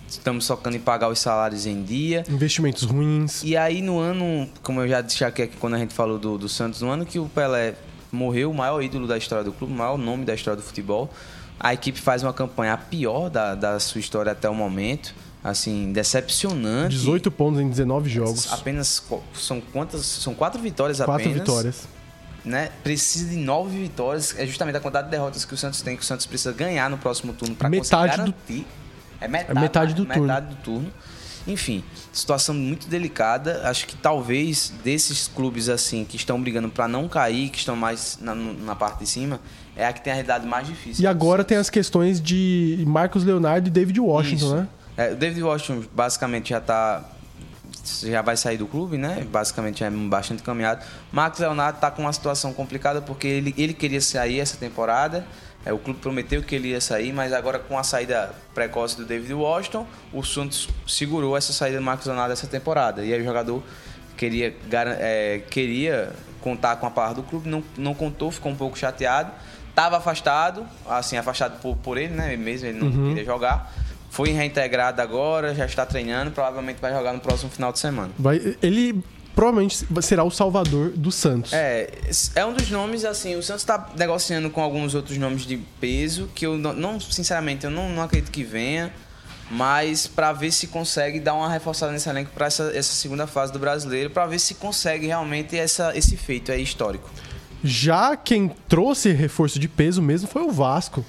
estamos 0.05 0.43
socando 0.43 0.75
em 0.75 0.81
pagar 0.81 1.07
os 1.07 1.19
salários 1.19 1.65
em 1.65 1.81
dia. 1.81 2.25
Investimentos 2.29 2.83
ruins. 2.83 3.41
E 3.41 3.55
aí, 3.55 3.81
no 3.81 3.99
ano, 3.99 4.49
como 4.61 4.81
eu 4.81 4.87
já 4.87 4.99
disse 4.99 5.23
aqui 5.23 5.47
quando 5.47 5.75
a 5.75 5.79
gente 5.79 5.93
falou 5.93 6.19
do, 6.19 6.37
do 6.37 6.49
Santos, 6.49 6.81
no 6.81 6.89
ano 6.89 7.05
que 7.05 7.17
o 7.17 7.29
Pelé 7.29 7.75
morreu, 8.11 8.51
o 8.51 8.53
maior 8.53 8.83
ídolo 8.83 9.07
da 9.07 9.17
história 9.17 9.45
do 9.45 9.53
clube, 9.53 9.71
o 9.71 9.75
maior 9.75 9.97
nome 9.97 10.25
da 10.25 10.33
história 10.33 10.57
do 10.57 10.63
futebol, 10.63 11.09
a 11.57 11.73
equipe 11.73 11.99
faz 11.99 12.21
uma 12.21 12.33
campanha 12.33 12.73
a 12.73 12.77
pior 12.77 13.29
da, 13.29 13.55
da 13.55 13.79
sua 13.79 13.99
história 13.99 14.33
até 14.33 14.49
o 14.49 14.53
momento 14.53 15.15
assim, 15.43 15.91
decepcionante. 15.91 16.95
18 16.95 17.29
pontos 17.31 17.59
em 17.59 17.69
19 17.69 18.09
jogos. 18.09 18.51
Apenas 18.51 19.03
são 19.33 19.59
quantas? 19.59 20.05
São 20.05 20.33
quatro 20.33 20.61
vitórias 20.61 20.97
quatro 20.97 21.13
apenas. 21.13 21.37
Quatro 21.37 21.53
vitórias. 21.53 21.87
Né? 22.45 22.69
Precisa 22.83 23.29
de 23.29 23.37
nove 23.37 23.77
vitórias. 23.77 24.35
É 24.37 24.45
justamente 24.45 24.77
a 24.77 24.79
quantidade 24.79 25.07
de 25.07 25.11
derrotas 25.11 25.43
que 25.43 25.53
o 25.53 25.57
Santos 25.57 25.81
tem, 25.81 25.95
que 25.97 26.03
o 26.03 26.05
Santos 26.05 26.25
precisa 26.25 26.53
ganhar 26.53 26.89
no 26.89 26.97
próximo 26.97 27.33
turno 27.33 27.55
para 27.55 27.69
conseguir 27.69 28.07
garantir. 28.07 28.59
Do... 28.59 28.65
É 29.19 29.27
metade, 29.27 29.57
é 29.57 29.61
metade 29.61 29.93
do 29.93 30.05
turno. 30.05 30.21
Metade 30.21 30.47
do 30.47 30.55
turno. 30.61 30.93
Enfim, 31.45 31.83
situação 32.11 32.55
muito 32.55 32.87
delicada. 32.87 33.61
Acho 33.65 33.85
que 33.85 33.97
talvez 33.97 34.71
desses 34.83 35.27
clubes 35.27 35.67
assim 35.67 36.05
que 36.05 36.15
estão 36.15 36.41
brigando 36.41 36.69
para 36.69 36.87
não 36.87 37.09
cair, 37.09 37.49
que 37.49 37.57
estão 37.57 37.75
mais 37.75 38.17
na, 38.21 38.33
na, 38.33 38.75
parte 38.75 38.99
de 38.99 39.07
cima, 39.07 39.41
é 39.75 39.85
a 39.85 39.91
que 39.91 40.01
tem 40.01 40.11
a 40.11 40.15
realidade 40.15 40.47
mais 40.47 40.67
difícil. 40.67 41.03
E 41.03 41.07
agora 41.07 41.43
tem 41.43 41.57
as 41.57 41.69
questões 41.69 42.21
de 42.21 42.83
Marcos 42.87 43.25
Leonardo 43.25 43.67
e 43.67 43.71
David 43.71 43.99
Washington, 43.99 44.45
Isso. 44.45 44.55
né? 44.55 44.67
É, 44.97 45.11
o 45.11 45.15
David 45.15 45.43
Washington 45.43 45.87
basicamente 45.93 46.49
já 46.49 46.59
está 46.59 47.03
já 48.03 48.21
vai 48.21 48.37
sair 48.37 48.57
do 48.57 48.65
clube, 48.65 48.97
né? 48.97 49.25
Basicamente 49.29 49.79
já 49.79 49.87
é 49.87 49.89
bastante 49.89 50.41
caminhado. 50.41 50.85
Marcos 51.11 51.39
Leonardo 51.39 51.77
está 51.77 51.91
com 51.91 52.03
uma 52.03 52.13
situação 52.13 52.53
complicada 52.53 53.01
porque 53.01 53.27
ele, 53.27 53.53
ele 53.57 53.73
queria 53.73 53.99
sair 53.99 54.39
essa 54.39 54.57
temporada. 54.57 55.25
É, 55.65 55.71
o 55.71 55.77
clube 55.77 55.99
prometeu 55.99 56.43
que 56.43 56.55
ele 56.55 56.69
ia 56.69 56.81
sair, 56.81 57.13
mas 57.13 57.31
agora 57.31 57.57
com 57.57 57.77
a 57.77 57.83
saída 57.83 58.33
precoce 58.53 58.97
do 58.97 59.05
David 59.05 59.33
Washington, 59.33 59.87
o 60.11 60.21
Santos 60.23 60.69
segurou 60.85 61.37
essa 61.37 61.53
saída 61.53 61.77
do 61.77 61.83
Marcos 61.83 62.05
Leonardo 62.05 62.33
essa 62.33 62.47
temporada. 62.47 63.03
E 63.03 63.13
aí 63.13 63.21
o 63.21 63.23
jogador 63.23 63.63
queria, 64.17 64.55
é, 64.99 65.41
queria 65.49 66.11
contar 66.41 66.75
com 66.75 66.85
a 66.85 66.91
palavra 66.91 67.15
do 67.15 67.23
clube, 67.23 67.49
não, 67.49 67.63
não 67.77 67.93
contou, 67.93 68.29
ficou 68.29 68.51
um 68.51 68.55
pouco 68.55 68.77
chateado. 68.77 69.31
Estava 69.69 69.97
afastado, 69.97 70.67
assim, 70.87 71.17
afastado 71.17 71.59
por, 71.59 71.75
por 71.77 71.97
ele, 71.97 72.13
né? 72.13 72.35
Mesmo 72.37 72.67
ele 72.67 72.77
não 72.77 72.87
uhum. 72.87 73.07
queria 73.09 73.25
jogar 73.25 73.73
foi 74.13 74.29
reintegrado 74.29 75.01
agora, 75.01 75.55
já 75.55 75.65
está 75.65 75.87
treinando, 75.87 76.29
provavelmente 76.29 76.79
vai 76.79 76.93
jogar 76.93 77.13
no 77.13 77.19
próximo 77.19 77.49
final 77.49 77.73
de 77.73 77.79
semana. 77.79 78.11
Vai, 78.19 78.55
ele 78.61 79.03
provavelmente 79.33 79.87
será 80.03 80.23
o 80.23 80.29
salvador 80.29 80.91
do 80.91 81.11
Santos. 81.11 81.51
É, 81.51 81.89
é 82.35 82.45
um 82.45 82.53
dos 82.53 82.69
nomes, 82.69 83.05
assim, 83.05 83.35
o 83.35 83.41
Santos 83.41 83.63
está 83.63 83.89
negociando 83.97 84.51
com 84.51 84.61
alguns 84.61 84.93
outros 84.93 85.17
nomes 85.17 85.47
de 85.47 85.57
peso, 85.81 86.29
que 86.35 86.45
eu 86.45 86.59
não, 86.59 86.99
sinceramente, 86.99 87.65
eu 87.65 87.71
não, 87.71 87.89
não 87.89 88.03
acredito 88.03 88.29
que 88.29 88.43
venha, 88.43 88.93
mas 89.49 90.05
para 90.05 90.31
ver 90.31 90.51
se 90.51 90.67
consegue 90.67 91.19
dar 91.19 91.33
uma 91.33 91.49
reforçada 91.49 91.91
nesse 91.91 92.07
elenco 92.07 92.29
para 92.35 92.45
essa, 92.45 92.71
essa 92.75 92.93
segunda 92.93 93.25
fase 93.25 93.51
do 93.51 93.57
brasileiro, 93.57 94.11
para 94.11 94.27
ver 94.27 94.37
se 94.37 94.53
consegue 94.53 95.07
realmente 95.07 95.57
essa, 95.57 95.91
esse 95.97 96.15
feito 96.15 96.51
aí 96.51 96.61
histórico. 96.61 97.09
Já 97.63 98.15
quem 98.15 98.47
trouxe 98.69 99.11
reforço 99.11 99.57
de 99.57 99.67
peso 99.67 100.03
mesmo 100.03 100.27
foi 100.27 100.43
o 100.43 100.51
Vasco. 100.51 101.03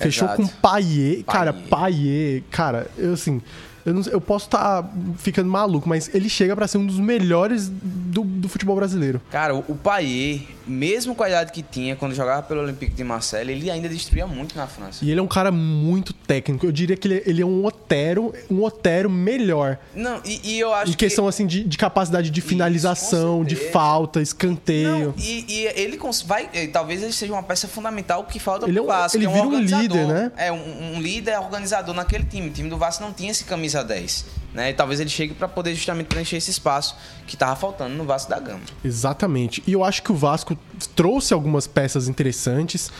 Fechou 0.00 0.26
Exato. 0.26 0.42
com 0.42 0.48
Paier. 0.48 1.22
Cara, 1.24 1.52
Paier, 1.52 2.42
cara, 2.50 2.86
eu 2.96 3.12
assim. 3.12 3.40
Eu, 3.84 3.94
não, 3.94 4.02
eu 4.02 4.20
posso 4.20 4.46
estar 4.46 4.82
tá 4.82 4.90
ficando 5.16 5.48
maluco, 5.48 5.88
mas 5.88 6.14
ele 6.14 6.28
chega 6.28 6.54
para 6.54 6.66
ser 6.68 6.78
um 6.78 6.86
dos 6.86 6.98
melhores 6.98 7.70
do, 7.70 8.22
do 8.22 8.48
futebol 8.48 8.76
brasileiro. 8.76 9.20
Cara, 9.30 9.54
o, 9.54 9.64
o 9.68 9.74
Paier, 9.74 10.42
mesmo 10.70 11.14
com 11.14 11.22
a 11.22 11.28
idade 11.28 11.52
que 11.52 11.62
tinha, 11.62 11.96
quando 11.96 12.14
jogava 12.14 12.42
pelo 12.42 12.62
Olympique 12.62 12.94
de 12.94 13.04
Marseille, 13.04 13.52
ele 13.52 13.70
ainda 13.70 13.88
destruía 13.88 14.26
muito 14.26 14.56
na 14.56 14.66
França. 14.66 15.04
E 15.04 15.10
ele 15.10 15.20
é 15.20 15.22
um 15.22 15.28
cara 15.28 15.50
muito 15.50 16.12
técnico. 16.12 16.64
Eu 16.64 16.72
diria 16.72 16.96
que 16.96 17.08
ele, 17.08 17.22
ele 17.26 17.42
é 17.42 17.46
um 17.46 17.64
Otero, 17.64 18.32
um 18.50 18.62
Otero 18.62 19.10
melhor. 19.10 19.78
Não, 19.94 20.20
e, 20.24 20.40
e 20.44 20.60
eu 20.60 20.72
acho 20.72 20.92
em 20.92 20.94
questão, 20.94 21.24
que... 21.24 21.28
assim, 21.28 21.46
de, 21.46 21.64
de 21.64 21.76
capacidade 21.76 22.30
de 22.30 22.40
finalização, 22.40 23.42
Isso, 23.42 23.48
de 23.48 23.56
falta, 23.56 24.22
escanteio. 24.22 25.06
Não, 25.08 25.14
e, 25.18 25.44
e, 25.48 25.66
ele 25.74 25.98
vai... 26.24 26.48
Eh, 26.52 26.68
talvez 26.68 27.02
ele 27.02 27.12
seja 27.12 27.32
uma 27.32 27.42
peça 27.42 27.66
fundamental 27.66 28.24
que 28.24 28.38
falta 28.38 28.66
ele 28.66 28.80
pro 28.80 28.84
é 28.84 28.86
Vasco. 28.86 29.18
Ele 29.18 29.26
é 29.26 29.28
um 29.28 29.32
vira 29.32 29.46
um 29.46 29.60
líder, 29.60 30.06
né? 30.06 30.32
É, 30.36 30.52
um, 30.52 30.96
um 30.96 31.00
líder 31.00 31.38
organizador 31.38 31.94
naquele 31.94 32.24
time. 32.24 32.48
O 32.48 32.52
time 32.52 32.70
do 32.70 32.76
Vasco 32.76 33.02
não 33.02 33.12
tinha 33.12 33.30
esse 33.30 33.44
camisa 33.44 33.82
10. 33.82 34.39
Né? 34.52 34.70
E 34.70 34.74
talvez 34.74 34.98
ele 34.98 35.10
chegue 35.10 35.34
para 35.34 35.46
poder 35.46 35.74
justamente 35.74 36.06
preencher 36.06 36.36
esse 36.36 36.50
espaço 36.50 36.96
que 37.26 37.36
estava 37.36 37.54
faltando 37.54 37.94
no 37.94 38.04
Vasco 38.04 38.30
da 38.30 38.38
Gama. 38.38 38.60
Exatamente. 38.84 39.62
E 39.66 39.72
eu 39.72 39.84
acho 39.84 40.02
que 40.02 40.10
o 40.10 40.14
Vasco 40.14 40.58
trouxe 40.96 41.32
algumas 41.32 41.66
peças 41.66 42.08
interessantes. 42.08 42.90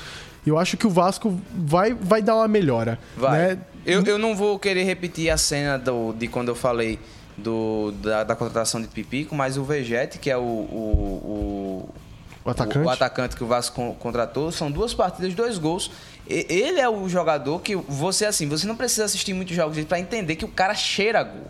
Eu 0.46 0.58
acho 0.58 0.76
que 0.76 0.86
o 0.86 0.90
Vasco 0.90 1.38
vai, 1.52 1.92
vai 1.92 2.22
dar 2.22 2.36
uma 2.36 2.48
melhora. 2.48 2.98
Vai. 3.16 3.38
Né? 3.38 3.58
Eu, 3.84 4.04
eu 4.04 4.18
não 4.18 4.36
vou 4.36 4.58
querer 4.58 4.84
repetir 4.84 5.30
a 5.30 5.36
cena 5.36 5.78
do, 5.78 6.12
de 6.12 6.28
quando 6.28 6.48
eu 6.48 6.54
falei 6.54 6.98
do, 7.36 7.92
da, 7.92 8.24
da 8.24 8.36
contratação 8.36 8.80
de 8.80 8.88
Pipico, 8.88 9.34
mas 9.34 9.56
o 9.56 9.64
Vegete, 9.64 10.18
que 10.18 10.30
é 10.30 10.36
o, 10.36 10.40
o, 10.40 11.84
o 11.84 11.94
o 12.44 12.50
atacante? 12.50 12.78
O, 12.78 12.88
o, 12.88 12.90
atacante 12.90 13.36
que 13.36 13.44
o 13.44 13.46
Vasco 13.46 13.94
contratou. 13.98 14.50
São 14.50 14.70
duas 14.70 14.94
partidas, 14.94 15.34
dois 15.34 15.58
gols. 15.58 15.90
Ele 16.30 16.80
é 16.80 16.88
o 16.88 17.08
jogador 17.08 17.60
que 17.60 17.74
você, 17.74 18.24
assim, 18.24 18.48
você 18.48 18.66
não 18.66 18.76
precisa 18.76 19.04
assistir 19.04 19.34
muitos 19.34 19.56
jogos 19.56 19.74
dele 19.74 19.88
para 19.88 19.98
entender 19.98 20.36
que 20.36 20.44
o 20.44 20.48
cara 20.48 20.74
cheira 20.74 21.22
gol. 21.24 21.48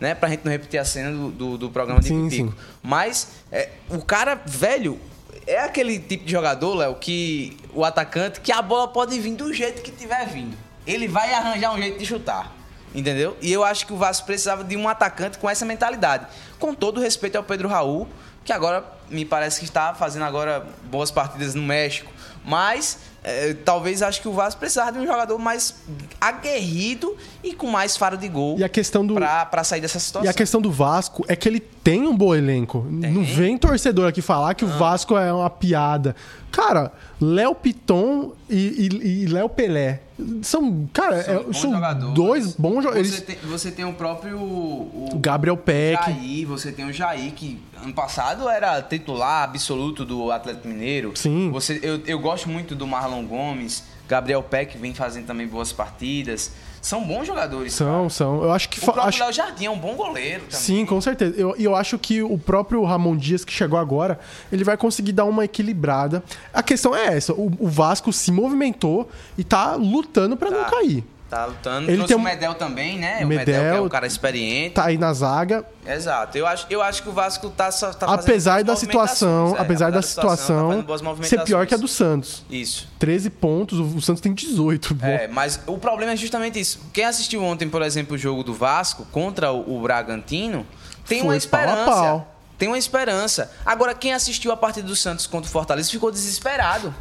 Né? 0.00 0.14
Pra 0.14 0.30
gente 0.30 0.44
não 0.44 0.52
repetir 0.52 0.80
a 0.80 0.84
cena 0.84 1.10
do, 1.10 1.30
do, 1.30 1.58
do 1.58 1.70
programa 1.70 2.00
de 2.00 2.08
sim. 2.08 2.30
Sim. 2.30 2.54
Mas 2.82 3.28
é, 3.52 3.68
o 3.90 4.00
cara, 4.00 4.40
velho, 4.46 4.98
é 5.46 5.60
aquele 5.60 5.98
tipo 5.98 6.24
de 6.24 6.32
jogador, 6.32 6.74
Léo, 6.74 6.94
que 6.94 7.56
o 7.74 7.84
atacante, 7.84 8.40
que 8.40 8.52
a 8.52 8.62
bola 8.62 8.88
pode 8.88 9.18
vir 9.20 9.34
do 9.34 9.52
jeito 9.52 9.82
que 9.82 9.90
tiver 9.90 10.26
vindo. 10.26 10.56
Ele 10.86 11.06
vai 11.06 11.34
arranjar 11.34 11.74
um 11.74 11.78
jeito 11.78 11.98
de 11.98 12.06
chutar. 12.06 12.56
Entendeu? 12.94 13.36
E 13.42 13.52
eu 13.52 13.62
acho 13.62 13.86
que 13.86 13.92
o 13.92 13.96
Vasco 13.96 14.24
precisava 14.24 14.64
de 14.64 14.74
um 14.76 14.88
atacante 14.88 15.38
com 15.38 15.50
essa 15.50 15.66
mentalidade. 15.66 16.26
Com 16.58 16.74
todo 16.74 17.00
respeito 17.00 17.36
ao 17.36 17.44
Pedro 17.44 17.68
Raul, 17.68 18.08
que 18.44 18.52
agora 18.52 18.84
me 19.10 19.24
parece 19.24 19.58
que 19.58 19.66
está 19.66 19.94
fazendo 19.94 20.24
agora 20.24 20.66
boas 20.84 21.10
partidas 21.10 21.54
no 21.54 21.62
México. 21.62 22.10
Mas 22.44 22.98
é, 23.28 23.54
talvez 23.64 24.02
acho 24.02 24.22
que 24.22 24.28
o 24.28 24.32
Vasco 24.32 24.58
precisava 24.58 24.92
de 24.92 24.98
um 24.98 25.06
jogador 25.06 25.38
mais 25.38 25.74
aguerrido 26.20 27.16
e 27.44 27.52
com 27.52 27.66
mais 27.66 27.96
faro 27.96 28.16
de 28.16 28.28
gol 28.28 28.58
e 28.58 28.64
a 28.64 28.68
questão 28.68 29.06
do 29.06 29.14
para 29.14 29.64
sair 29.64 29.80
dessa 29.80 29.98
situação. 29.98 30.26
E 30.26 30.28
a 30.28 30.32
questão 30.32 30.60
do 30.60 30.70
Vasco 30.70 31.24
é 31.28 31.36
que 31.36 31.48
ele 31.48 31.60
tem 31.60 32.06
um 32.06 32.16
bom 32.16 32.34
elenco. 32.34 32.86
Tem. 33.00 33.12
Não 33.12 33.22
vem 33.24 33.58
torcedor 33.58 34.08
aqui 34.08 34.22
falar 34.22 34.54
que 34.54 34.64
Não. 34.64 34.74
o 34.74 34.78
Vasco 34.78 35.16
é 35.16 35.32
uma 35.32 35.50
piada. 35.50 36.16
Cara, 36.50 36.92
Léo 37.20 37.54
Piton 37.54 38.32
e, 38.48 38.88
e, 39.02 39.22
e 39.22 39.26
Léo 39.26 39.48
Pelé 39.48 40.00
são, 40.42 40.88
cara, 40.92 41.22
são, 41.22 41.50
é, 41.50 41.52
são 41.52 42.12
dois 42.12 42.54
bons 42.56 42.82
jogadores. 42.82 43.10
Você, 43.14 43.20
tem, 43.20 43.36
você 43.44 43.70
tem 43.70 43.84
o 43.84 43.92
próprio 43.92 44.38
o 44.38 45.10
Gabriel 45.14 45.56
Peck. 45.56 46.04
Jair, 46.04 46.46
você 46.46 46.72
tem 46.72 46.84
o 46.84 46.92
Jair 46.92 47.32
que 47.32 47.60
ano 47.80 47.92
passado 47.92 48.48
era 48.48 48.82
titular 48.82 49.44
absoluto 49.44 50.04
do 50.04 50.32
Atlético 50.32 50.66
Mineiro. 50.66 51.12
Sim. 51.14 51.50
Você, 51.52 51.78
eu, 51.82 52.00
eu 52.04 52.18
gosto 52.18 52.48
muito 52.48 52.74
do 52.74 52.86
Marlon 52.86 53.24
Gomes. 53.24 53.84
Gabriel 54.08 54.42
Peck 54.42 54.78
vem 54.78 54.94
fazendo 54.94 55.26
também 55.26 55.46
boas 55.46 55.72
partidas. 55.72 56.50
São 56.80 57.04
bons 57.04 57.26
jogadores. 57.26 57.74
São, 57.74 57.86
cara. 57.86 58.10
são. 58.10 58.42
Eu 58.42 58.52
acho 58.52 58.68
que 58.68 58.78
o 58.78 58.82
próprio 58.82 59.04
acho... 59.04 59.22
Léo 59.22 59.32
Jardim 59.32 59.66
é 59.66 59.70
um 59.70 59.78
bom 59.78 59.94
goleiro 59.94 60.44
também. 60.44 60.58
Sim, 60.58 60.86
com 60.86 61.00
certeza. 61.00 61.36
E 61.36 61.40
eu, 61.40 61.54
eu 61.58 61.76
acho 61.76 61.98
que 61.98 62.22
o 62.22 62.38
próprio 62.38 62.82
Ramon 62.84 63.16
Dias, 63.16 63.44
que 63.44 63.52
chegou 63.52 63.78
agora, 63.78 64.18
ele 64.50 64.64
vai 64.64 64.76
conseguir 64.76 65.12
dar 65.12 65.24
uma 65.24 65.44
equilibrada. 65.44 66.22
A 66.52 66.62
questão 66.62 66.94
é 66.94 67.16
essa: 67.16 67.34
o, 67.34 67.52
o 67.58 67.68
Vasco 67.68 68.12
se 68.12 68.32
movimentou 68.32 69.08
e 69.36 69.44
tá 69.44 69.74
lutando 69.74 70.36
para 70.36 70.50
tá. 70.50 70.56
não 70.56 70.64
cair. 70.70 71.04
Tá 71.28 71.44
lutando. 71.44 71.90
Ele 71.90 72.04
tem 72.04 72.16
um... 72.16 72.20
o 72.20 72.22
Medel 72.22 72.54
também, 72.54 72.98
né? 72.98 73.22
O 73.22 73.26
Medel, 73.26 73.62
Medel 73.62 73.76
é 73.76 73.80
um 73.82 73.88
cara 73.88 74.06
experiente. 74.06 74.74
Tá 74.74 74.86
aí 74.86 74.96
na 74.96 75.12
zaga. 75.12 75.62
Exato. 75.86 76.38
Eu 76.38 76.46
acho, 76.46 76.66
eu 76.70 76.80
acho 76.80 77.02
que 77.02 77.08
o 77.10 77.12
Vasco 77.12 77.50
tá, 77.50 77.70
tá 77.70 78.06
apesar 78.06 78.64
da 78.64 78.74
situação, 78.74 79.54
é, 79.54 79.60
apesar 79.60 79.90
da 79.90 80.00
situação, 80.00 80.82
tá 80.82 81.22
ser 81.22 81.44
pior 81.44 81.66
que 81.66 81.74
a 81.74 81.76
do 81.76 81.86
Santos. 81.86 82.44
Isso. 82.48 82.88
13 82.98 83.28
pontos, 83.28 83.78
o 83.78 84.00
Santos 84.00 84.22
tem 84.22 84.32
18. 84.32 84.96
É, 85.02 85.28
mas 85.28 85.60
o 85.66 85.76
problema 85.76 86.12
é 86.12 86.16
justamente 86.16 86.58
isso. 86.58 86.80
Quem 86.94 87.04
assistiu 87.04 87.44
ontem, 87.44 87.68
por 87.68 87.82
exemplo, 87.82 88.14
o 88.14 88.18
jogo 88.18 88.42
do 88.42 88.54
Vasco 88.54 89.06
contra 89.12 89.52
o, 89.52 89.80
Bragantino, 89.82 90.66
tem 91.06 91.20
Foi 91.20 91.28
uma 91.28 91.36
esperança. 91.36 91.84
Pau 91.84 92.02
pau. 92.02 92.34
Tem 92.56 92.68
uma 92.68 92.78
esperança. 92.78 93.52
Agora, 93.64 93.94
quem 93.94 94.14
assistiu 94.14 94.50
a 94.50 94.56
partida 94.56 94.86
do 94.86 94.96
Santos 94.96 95.26
contra 95.26 95.48
o 95.48 95.52
Fortaleza 95.52 95.90
ficou 95.90 96.10
desesperado. 96.10 96.92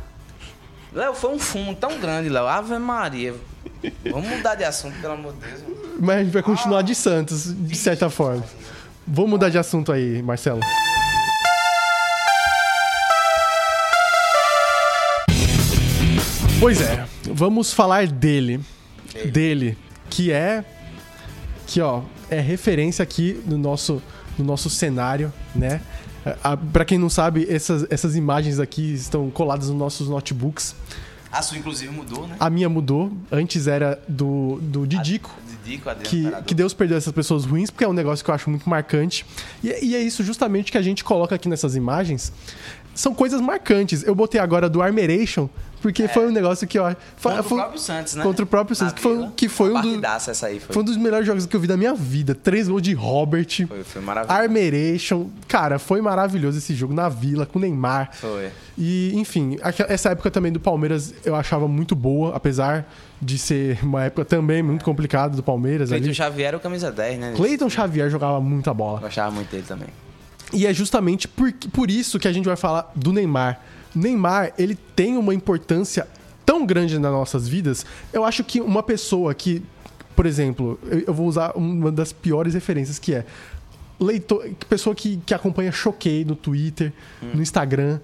Léo, 0.93 1.13
foi 1.13 1.31
um 1.31 1.39
fumo 1.39 1.75
tão 1.75 1.97
grande, 1.99 2.29
Léo. 2.29 2.45
Ave 2.45 2.77
Maria. 2.77 3.33
Vamos 4.09 4.27
mudar 4.27 4.55
de 4.55 4.63
assunto, 4.63 4.99
pelo 4.99 5.13
amor 5.13 5.33
de 5.33 5.39
Deus. 5.39 5.61
Mas 5.99 6.17
a 6.17 6.23
gente 6.23 6.33
vai 6.33 6.43
continuar 6.43 6.79
ah, 6.79 6.81
de 6.81 6.95
Santos, 6.95 7.53
de 7.55 7.75
certa 7.75 8.09
forma. 8.09 8.43
Vamos 9.05 9.31
mudar 9.31 9.49
de 9.49 9.57
assunto 9.57 9.91
aí, 9.91 10.21
Marcelo. 10.21 10.59
Pois 16.59 16.81
é, 16.81 17.05
vamos 17.31 17.71
falar 17.71 18.07
dele. 18.07 18.59
Ei. 19.13 19.31
Dele, 19.31 19.77
que 20.09 20.31
é 20.31 20.65
que 21.65 21.81
ó, 21.81 22.01
é 22.29 22.39
referência 22.39 23.03
aqui 23.03 23.41
no 23.45 23.57
nosso 23.57 24.01
no 24.37 24.45
nosso 24.45 24.69
cenário, 24.69 25.33
né? 25.55 25.81
Para 26.73 26.85
quem 26.85 26.97
não 26.97 27.09
sabe, 27.09 27.47
essas, 27.49 27.85
essas 27.89 28.15
imagens 28.15 28.59
aqui 28.59 28.93
estão 28.93 29.29
coladas 29.29 29.69
nos 29.69 29.77
nossos 29.77 30.09
notebooks. 30.09 30.75
A 31.31 31.41
sua, 31.41 31.57
inclusive, 31.57 31.91
mudou, 31.91 32.27
né? 32.27 32.35
A 32.39 32.49
minha 32.49 32.69
mudou. 32.69 33.11
Antes 33.31 33.67
era 33.67 33.99
do, 34.07 34.59
do 34.61 34.87
Didico. 34.87 35.29
A, 35.29 35.63
Didico, 35.63 35.95
que, 36.03 36.31
que 36.45 36.55
Deus 36.55 36.73
perdeu 36.73 36.97
essas 36.97 37.13
pessoas 37.13 37.45
ruins, 37.45 37.69
porque 37.69 37.83
é 37.83 37.87
um 37.87 37.93
negócio 37.93 38.23
que 38.23 38.31
eu 38.31 38.35
acho 38.35 38.49
muito 38.49 38.69
marcante. 38.69 39.25
E, 39.63 39.67
e 39.85 39.95
é 39.95 39.99
isso 39.99 40.23
justamente 40.23 40.71
que 40.71 40.77
a 40.77 40.81
gente 40.81 41.03
coloca 41.03 41.35
aqui 41.35 41.49
nessas 41.49 41.75
imagens. 41.75 42.31
São 42.95 43.13
coisas 43.13 43.39
marcantes. 43.41 44.03
Eu 44.03 44.15
botei 44.15 44.39
agora 44.39 44.69
do 44.69 44.81
Armeration 44.81 45.49
Porque 45.81 46.03
é. 46.03 46.07
foi 46.07 46.27
um 46.27 46.31
negócio 46.31 46.67
que 46.67 46.77
acho. 46.77 46.97
Contra 47.21 47.43
foi, 47.43 47.57
o 47.57 47.61
próprio 47.61 47.79
Santos, 47.79 48.15
né? 48.15 48.23
Contra 48.23 48.43
o 48.43 48.47
próprio 48.47 48.75
Santos, 48.75 48.93
que 48.93 49.01
foi, 49.01 49.27
que 49.35 49.49
foi 49.49 49.73
um, 49.73 49.81
do, 49.81 50.07
aí 50.07 50.59
foi. 50.59 50.73
foi 50.73 50.81
um 50.81 50.85
dos 50.85 50.97
melhores 50.97 51.25
jogos 51.25 51.45
que 51.45 51.55
eu 51.55 51.59
vi 51.59 51.67
da 51.67 51.77
minha 51.77 51.93
vida. 51.93 52.33
Três 52.33 52.67
gols 52.67 52.81
de 52.81 52.93
Robert. 52.93 53.67
Foi, 53.67 53.83
foi 53.83 54.01
maravilhoso. 54.01 54.41
Armeration. 54.41 55.29
Cara, 55.47 55.77
foi 55.79 56.01
maravilhoso 56.01 56.57
esse 56.57 56.73
jogo 56.73 56.93
na 56.93 57.09
Vila, 57.09 57.45
com 57.45 57.59
o 57.59 57.61
Neymar. 57.61 58.09
Foi. 58.13 58.49
E, 58.77 59.11
enfim, 59.15 59.57
essa 59.87 60.09
época 60.09 60.29
também 60.31 60.51
do 60.51 60.59
Palmeiras 60.59 61.13
eu 61.23 61.35
achava 61.35 61.67
muito 61.67 61.95
boa, 61.95 62.35
apesar 62.35 62.85
de 63.21 63.37
ser 63.37 63.79
uma 63.83 64.03
época 64.03 64.25
também 64.25 64.61
muito 64.61 64.85
complicada 64.85 65.35
do 65.35 65.43
Palmeiras. 65.43 65.89
Cleiton 65.89 66.13
Xavier 66.13 66.47
era 66.49 66.57
o 66.57 66.59
camisa 66.59 66.91
10, 66.91 67.19
né? 67.19 67.33
Cleiton 67.35 67.69
Xavier 67.69 68.09
jogava 68.09 68.39
muita 68.39 68.73
bola. 68.73 69.01
Eu 69.01 69.07
achava 69.07 69.31
muito 69.31 69.49
dele 69.49 69.65
também. 69.67 69.89
E 70.53 70.65
é 70.65 70.73
justamente 70.73 71.27
por, 71.27 71.51
por 71.73 71.91
isso 71.91 72.19
que 72.19 72.27
a 72.27 72.31
gente 72.31 72.45
vai 72.45 72.55
falar 72.55 72.91
do 72.95 73.11
Neymar. 73.11 73.59
Neymar, 73.97 74.53
ele 74.57 74.77
tem 74.95 75.17
uma 75.17 75.33
importância 75.33 76.07
tão 76.45 76.65
grande 76.65 76.97
nas 76.97 77.11
nossas 77.11 77.47
vidas. 77.47 77.85
Eu 78.13 78.23
acho 78.23 78.43
que 78.43 78.61
uma 78.61 78.81
pessoa 78.81 79.33
que, 79.33 79.61
por 80.15 80.25
exemplo, 80.25 80.79
eu, 81.05 81.13
vou 81.13 81.27
usar 81.27 81.51
uma 81.55 81.91
das 81.91 82.13
piores 82.13 82.53
referências 82.53 82.97
que 82.97 83.13
é 83.13 83.25
leitor, 83.99 84.49
pessoa 84.69 84.95
que, 84.95 85.17
que 85.25 85.33
acompanha 85.33 85.71
Choquei 85.71 86.23
no 86.23 86.35
Twitter, 86.35 86.93
hum. 87.21 87.31
no 87.33 87.41
Instagram, 87.41 87.99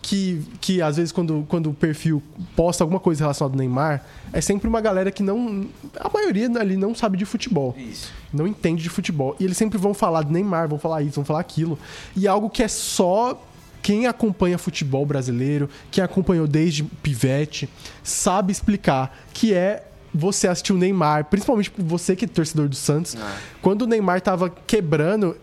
que, 0.00 0.42
que 0.60 0.80
às 0.80 0.96
vezes 0.96 1.10
quando, 1.10 1.44
quando 1.48 1.70
o 1.70 1.74
perfil 1.74 2.22
posta 2.54 2.84
alguma 2.84 3.00
coisa 3.00 3.24
relacionada 3.24 3.54
ao 3.54 3.58
Neymar, 3.58 4.04
é 4.32 4.40
sempre 4.40 4.68
uma 4.68 4.80
galera 4.80 5.10
que 5.10 5.22
não. 5.22 5.66
A 5.98 6.08
maioria 6.08 6.48
ali 6.58 6.76
não 6.76 6.94
sabe 6.94 7.18
de 7.18 7.24
futebol. 7.24 7.74
Isso. 7.76 8.12
Não 8.32 8.46
entende 8.46 8.82
de 8.82 8.88
futebol. 8.88 9.34
E 9.40 9.44
eles 9.44 9.56
sempre 9.56 9.76
vão 9.76 9.92
falar 9.92 10.22
de 10.22 10.32
Neymar, 10.32 10.68
vão 10.68 10.78
falar 10.78 11.02
isso, 11.02 11.16
vão 11.16 11.24
falar 11.24 11.40
aquilo. 11.40 11.78
E 12.16 12.26
é 12.26 12.30
algo 12.30 12.48
que 12.48 12.62
é 12.62 12.68
só 12.68 13.42
quem 13.82 14.06
acompanha 14.06 14.58
futebol 14.58 15.04
brasileiro, 15.06 15.68
quem 15.90 16.02
acompanhou 16.02 16.46
desde 16.46 16.84
pivete, 16.84 17.68
sabe 18.02 18.52
explicar 18.52 19.16
que 19.32 19.54
é 19.54 19.84
você 20.12 20.48
assistir 20.48 20.72
o 20.72 20.78
Neymar, 20.78 21.26
principalmente 21.26 21.72
você 21.76 22.16
que 22.16 22.24
é 22.24 22.28
torcedor 22.28 22.68
do 22.68 22.76
Santos. 22.76 23.16
Ah. 23.20 23.36
Quando 23.62 23.82
o 23.82 23.86
Neymar 23.86 24.20
tava 24.20 24.50
quebrando, 24.50 25.36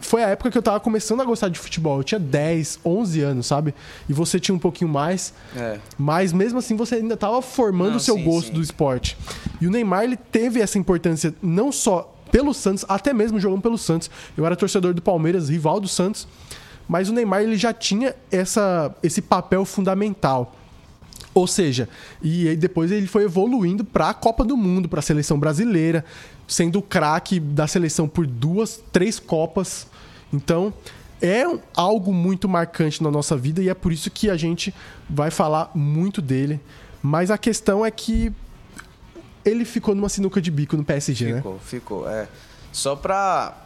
foi 0.00 0.22
a 0.22 0.28
época 0.28 0.50
que 0.50 0.58
eu 0.58 0.62
tava 0.62 0.80
começando 0.80 1.20
a 1.20 1.24
gostar 1.24 1.48
de 1.48 1.58
futebol. 1.58 1.98
Eu 1.98 2.04
tinha 2.04 2.18
10, 2.18 2.80
11 2.84 3.20
anos, 3.20 3.46
sabe? 3.46 3.74
E 4.08 4.12
você 4.12 4.38
tinha 4.38 4.54
um 4.54 4.58
pouquinho 4.58 4.90
mais. 4.90 5.32
É. 5.56 5.78
Mas 5.96 6.32
mesmo 6.32 6.58
assim 6.58 6.76
você 6.76 6.96
ainda 6.96 7.16
tava 7.16 7.40
formando 7.40 7.96
o 7.96 8.00
seu 8.00 8.16
sim, 8.16 8.24
gosto 8.24 8.48
sim. 8.48 8.52
do 8.52 8.60
esporte. 8.60 9.16
E 9.60 9.66
o 9.66 9.70
Neymar, 9.70 10.04
ele 10.04 10.16
teve 10.16 10.60
essa 10.60 10.78
importância 10.78 11.34
não 11.40 11.70
só 11.70 12.12
pelo 12.30 12.54
Santos, 12.54 12.84
até 12.88 13.12
mesmo 13.12 13.38
jogando 13.38 13.62
pelo 13.62 13.78
Santos. 13.78 14.10
Eu 14.36 14.44
era 14.44 14.56
torcedor 14.56 14.94
do 14.94 15.02
Palmeiras, 15.02 15.48
rival 15.48 15.78
do 15.78 15.88
Santos. 15.88 16.26
Mas 16.88 17.08
o 17.08 17.12
Neymar, 17.12 17.42
ele 17.42 17.56
já 17.56 17.72
tinha 17.72 18.14
essa, 18.30 18.94
esse 19.02 19.22
papel 19.22 19.64
fundamental. 19.64 20.54
Ou 21.34 21.46
seja, 21.46 21.88
e 22.20 22.48
aí 22.48 22.56
depois 22.56 22.90
ele 22.90 23.06
foi 23.06 23.24
evoluindo 23.24 23.84
para 23.84 24.10
a 24.10 24.14
Copa 24.14 24.44
do 24.44 24.56
Mundo, 24.56 24.88
para 24.88 24.98
a 24.98 25.02
seleção 25.02 25.38
brasileira, 25.38 26.04
sendo 26.46 26.80
o 26.80 26.82
craque 26.82 27.40
da 27.40 27.66
seleção 27.66 28.06
por 28.06 28.26
duas, 28.26 28.82
três 28.92 29.18
Copas 29.18 29.86
então, 30.32 30.72
é 31.20 31.44
algo 31.76 32.12
muito 32.12 32.48
marcante 32.48 33.02
na 33.02 33.10
nossa 33.10 33.36
vida 33.36 33.62
e 33.62 33.68
é 33.68 33.74
por 33.74 33.92
isso 33.92 34.10
que 34.10 34.30
a 34.30 34.36
gente 34.36 34.74
vai 35.08 35.30
falar 35.30 35.70
muito 35.74 36.22
dele. 36.22 36.58
Mas 37.02 37.30
a 37.30 37.36
questão 37.36 37.84
é 37.84 37.90
que 37.90 38.32
ele 39.44 39.64
ficou 39.64 39.94
numa 39.94 40.08
sinuca 40.08 40.40
de 40.40 40.50
bico 40.50 40.76
no 40.76 40.84
PSG, 40.84 41.26
ficou, 41.26 41.34
né? 41.34 41.38
Ficou, 41.38 41.58
ficou. 41.58 42.08
É. 42.08 42.28
Só 42.72 42.96
pra 42.96 43.61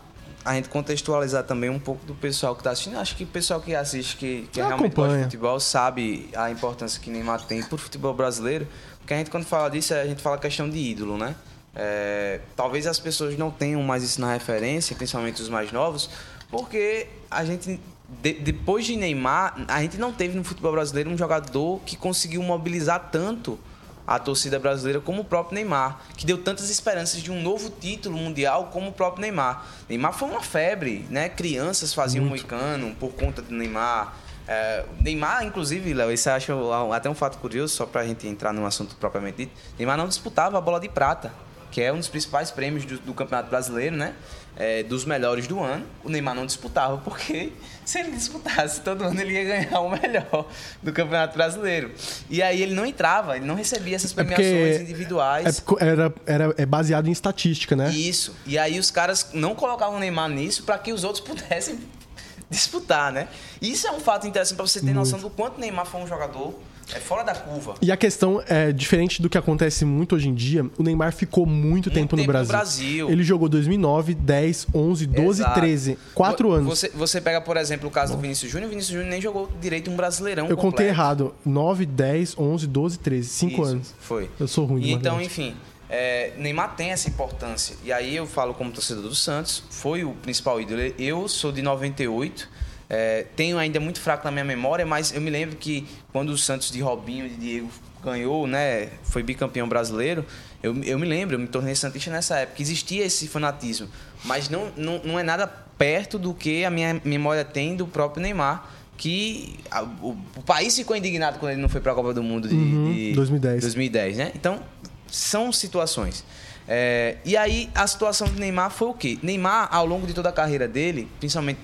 a 0.47 0.55
gente 0.55 0.69
contextualizar 0.69 1.43
também 1.43 1.69
um 1.69 1.79
pouco 1.79 2.07
do 2.07 2.15
pessoal 2.15 2.55
que 2.55 2.61
está 2.61 2.71
assistindo. 2.71 2.97
Acho 2.99 3.17
que 3.17 3.25
o 3.25 3.27
pessoal 3.27 3.61
que 3.61 3.75
assiste, 3.75 4.17
que, 4.17 4.49
que 4.53 4.61
realmente 4.61 4.87
acompanha. 4.87 5.09
gosta 5.09 5.19
de 5.19 5.25
futebol, 5.25 5.61
sabe 5.61 6.31
a 6.37 6.51
importância 6.53 7.01
que 7.01 7.11
Neymar 7.11 7.45
tem 7.47 7.65
por 7.65 7.81
futebol 7.81 8.15
brasileiro. 8.15 8.67
Porque 9.01 9.13
a 9.13 9.17
gente, 9.19 9.29
quando 9.29 9.45
fala 9.45 9.69
disso, 9.69 9.93
a 9.93 10.07
gente 10.07 10.23
fala 10.23 10.39
questão 10.39 10.71
de 10.71 10.79
ídolo, 10.79 11.19
né? 11.19 11.35
É, 11.75 12.41
talvez 12.55 12.87
as 12.87 13.01
pessoas 13.01 13.37
não 13.37 13.51
tenham 13.51 13.83
mais 13.83 14.05
isso 14.05 14.21
na 14.21 14.33
referência, 14.33 14.95
principalmente 14.95 15.43
os 15.43 15.49
mais 15.49 15.73
novos, 15.73 16.09
porque 16.49 17.09
a 17.29 17.45
gente, 17.45 17.81
de, 18.23 18.33
depois 18.35 18.87
de 18.87 18.97
Neymar, 18.97 19.67
a 19.67 19.83
gente 19.83 19.99
não 19.99 20.13
teve 20.13 20.37
no 20.37 20.45
futebol 20.45 20.73
brasileiro 20.73 21.11
um 21.11 21.19
jogador 21.19 21.81
que 21.85 21.97
conseguiu 21.97 22.41
mobilizar 22.43 23.11
tanto 23.11 23.59
a 24.07 24.19
torcida 24.19 24.59
brasileira 24.59 25.01
como 25.01 25.23
o 25.23 25.25
próprio 25.25 25.55
Neymar, 25.57 26.01
que 26.17 26.25
deu 26.25 26.39
tantas 26.39 26.71
esperanças 26.71 27.21
de 27.23 27.31
um 27.31 27.43
novo 27.43 27.71
título 27.71 28.17
mundial 28.17 28.71
como 28.73 28.91
o 28.91 28.93
próprio 28.93 29.23
Neymar. 29.23 29.67
Neymar 29.89 30.13
foi 30.13 30.29
uma 30.29 30.43
febre, 30.43 31.05
né? 31.11 31.29
Crianças 31.29 31.93
faziam 31.93 32.25
Muito. 32.25 32.43
moicano 32.43 32.95
por 32.95 33.13
conta 33.13 33.43
do 33.43 33.55
Neymar. 33.55 34.15
É, 34.47 34.85
Neymar, 35.01 35.45
inclusive, 35.45 35.93
Léo, 35.93 36.13
isso 36.13 36.31
acho 36.31 36.53
até 36.93 37.11
um 37.11 37.15
fato 37.15 37.39
curioso, 37.39 37.75
só 37.75 37.85
para 37.85 38.03
a 38.03 38.07
gente 38.07 38.29
entrar 38.29 38.53
no 38.53 38.65
assunto 38.65 38.95
propriamente 38.97 39.39
dito. 39.39 39.53
Neymar 39.79 39.97
não 39.97 40.07
disputava 40.07 40.57
a 40.57 40.61
bola 40.61 40.79
de 40.79 40.89
prata, 40.89 41.33
que 41.71 41.83
é 41.83 41.93
um 41.93 41.99
dos 41.99 42.09
principais 42.09 42.51
prêmios 42.51 42.85
do, 42.85 42.99
do 42.99 43.13
Campeonato 43.13 43.51
Brasileiro, 43.51 43.97
né? 43.97 44.15
é, 44.57 44.83
dos 44.83 45.05
melhores 45.05 45.47
do 45.47 45.61
ano. 45.61 45.85
O 46.03 46.09
Neymar 46.09 46.35
não 46.35 46.47
disputava, 46.47 46.97
porque 46.99 47.53
se 47.87 48.01
ele 48.01 48.11
disputasse 48.11 48.81
todo 48.81 49.05
ano, 49.05 49.21
ele 49.21 49.33
ia 49.33 49.45
ganhar 49.45 49.81
o 49.81 49.89
melhor 49.89 50.49
do 50.83 50.93
Campeonato 50.93 51.37
Brasileiro. 51.37 51.95
E 52.29 52.43
aí 52.43 52.61
ele 52.61 52.75
não 52.75 52.85
entrava, 52.85 53.37
ele 53.37 53.47
não 53.47 53.55
recebia 53.55 53.95
essas 53.95 54.11
é 54.11 54.15
premiações 54.17 54.77
é 54.77 54.83
individuais. 54.83 55.63
É 55.81 55.85
era, 55.87 56.15
era, 56.27 56.55
é 56.59 56.67
baseado 56.67 57.07
em 57.07 57.13
estatística, 57.13 57.77
né? 57.77 57.91
Isso. 57.91 58.35
E 58.45 58.59
aí 58.59 58.79
os 58.81 58.91
caras 58.91 59.29
não 59.33 59.55
colocavam 59.55 59.97
o 59.97 60.01
Neymar 60.01 60.29
nisso 60.29 60.65
para 60.65 60.77
que 60.79 60.93
os 60.93 61.05
outros 61.05 61.25
pudessem 61.25 61.79
disputar, 62.51 63.13
né? 63.13 63.29
Isso 63.63 63.87
é 63.87 63.93
um 63.93 64.01
fato 64.01 64.27
interessante 64.27 64.57
para 64.57 64.67
você 64.67 64.81
ter 64.81 64.87
Muito. 64.87 64.99
noção 64.99 65.21
do 65.21 65.31
quanto 65.31 65.61
Neymar 65.61 65.87
foi 65.87 66.01
um 66.01 66.09
jogador 66.09 66.59
é 66.95 67.01
fora 67.01 67.25
da 67.25 67.35
curva. 67.35 67.75
E 67.83 67.91
a 67.91 67.97
questão 67.97 68.43
é 68.47 68.71
diferente 68.71 69.21
do 69.21 69.29
que 69.29 69.37
acontece 69.37 69.85
muito 69.85 70.15
hoje 70.15 70.29
em 70.29 70.35
dia. 70.35 70.65
O 70.79 70.83
Neymar 70.83 71.13
ficou 71.13 71.45
muito, 71.45 71.67
muito 71.67 71.91
tempo, 71.91 72.17
tempo, 72.17 72.17
no, 72.17 72.27
Brasil. 72.27 72.53
no 72.53 72.59
Brasil. 72.59 73.11
Ele 73.11 73.25
jogou 73.25 73.49
2009, 73.49 74.15
10, 74.15 74.69
11, 74.73 75.07
12, 75.07 75.41
Exato. 75.43 75.61
13. 75.61 75.99
Quatro 76.15 76.53
anos. 76.53 76.69
Você, 76.69 76.89
você 76.91 77.21
pega, 77.21 77.41
por 77.41 77.57
exemplo, 77.57 77.89
o 77.89 77.91
caso 77.91 78.13
Bom. 78.13 78.19
do 78.19 78.23
Vinícius 78.23 78.51
Júnior. 78.51 78.69
O 78.69 78.71
Vinícius 78.71 78.93
Júnior 78.93 79.11
nem 79.11 79.21
jogou 79.21 79.51
direito 79.61 79.91
um 79.91 79.97
brasileirão. 79.97 80.45
Eu 80.45 80.57
completo. 80.57 80.77
contei 80.77 80.89
errado. 80.89 81.35
9, 81.45 81.87
10, 81.87 82.39
11, 82.39 82.67
12, 82.67 82.99
13. 82.99 83.29
Cinco 83.29 83.63
Isso, 83.63 83.63
anos. 83.65 83.95
Foi. 83.99 84.31
Eu 84.39 84.47
sou 84.47 84.65
ruim. 84.65 84.83
E 84.83 84.93
então, 84.93 85.21
enfim. 85.21 85.57
É, 85.89 86.33
Neymar 86.37 86.77
tem 86.77 86.91
essa 86.91 87.09
importância. 87.09 87.77
E 87.85 87.93
aí 87.93 88.15
eu 88.15 88.27
falo 88.27 88.55
como 88.55 88.71
torcedor 88.71 89.03
do 89.03 89.15
Santos. 89.15 89.63
Foi 89.71 90.05
o 90.05 90.13
principal 90.13 90.61
ídolo. 90.61 90.81
Eu 90.99 91.27
sou 91.29 91.51
de 91.51 91.63
98. 91.63 92.49
É, 92.89 93.27
tenho 93.35 93.59
ainda 93.59 93.81
muito 93.81 94.01
fraco 94.01 94.25
na 94.25 94.31
minha 94.31 94.45
memória, 94.45 94.87
mas 94.87 95.13
eu 95.13 95.21
me 95.21 95.31
lembro 95.31 95.57
que 95.57 95.87
quando 96.13 96.31
o 96.31 96.39
Santos 96.39 96.71
de 96.71 96.81
Robinho 96.81 97.27
e 97.27 97.31
de 97.31 97.37
Diego 97.37 97.71
ganhou, 98.03 98.47
né, 98.47 98.89
foi 99.03 99.23
bicampeão 99.23 99.69
brasileiro, 99.69 100.25
eu, 100.63 100.75
eu 100.85 100.99
me 100.99 101.07
lembro, 101.07 101.35
eu 101.35 101.39
me 101.41 101.49
tornei 101.49 101.75
santista 101.75 102.11
nessa 102.11 102.39
época. 102.39 102.63
Existia 102.63 103.05
esse 103.05 103.27
fanatismo, 103.27 103.89
mas 104.25 104.49
não, 104.49 104.71
não, 104.77 105.01
não 105.05 105.19
é 105.19 105.23
nada 105.23 105.47
perto 105.47 106.19
do 106.19 106.33
que 106.33 106.65
a 106.65 106.71
minha 106.71 107.01
memória 107.05 107.45
tem 107.45 107.77
do 107.77 107.87
próprio 107.87 108.23
Neymar 108.23 108.71
que 108.97 109.59
a, 109.71 109.83
o, 109.83 110.17
o, 110.37 110.43
país 110.43 110.75
ficou 110.75 110.97
indignado 110.97 111.39
quando 111.39 111.53
ele 111.53 111.61
não 111.61 111.69
foi 111.69 111.83
para 111.83 111.93
a 111.93 111.95
Copa 111.95 112.15
do 112.15 112.23
Mundo 112.23 112.49
de, 112.49 112.55
uhum, 112.55 112.93
de 112.95 113.13
2010. 113.13 113.61
2010, 113.61 114.17
né? 114.17 114.33
Então, 114.35 114.61
são 115.07 115.53
situações. 115.53 116.25
É, 116.67 117.19
e 117.25 117.37
aí, 117.37 117.69
a 117.75 117.87
situação 117.87 118.27
do 118.27 118.41
Neymar 118.41 118.71
foi 118.71 118.89
o 118.89 118.95
quê? 118.95 119.19
Neymar, 119.23 119.69
ao 119.71 119.85
longo 119.85 120.07
de 120.07 120.15
toda 120.15 120.31
a 120.31 120.33
carreira 120.33 120.67
dele, 120.67 121.09
principalmente 121.21 121.61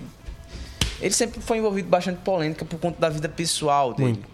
ele 1.03 1.13
sempre 1.13 1.41
foi 1.41 1.59
envolvido 1.59 1.89
bastante 1.89 2.21
polêmica 2.21 2.65
por 2.65 2.79
conta 2.79 3.01
da 3.01 3.09
vida 3.09 3.29
pessoal 3.29 3.93
dele. 3.93 4.13
Muito. 4.13 4.29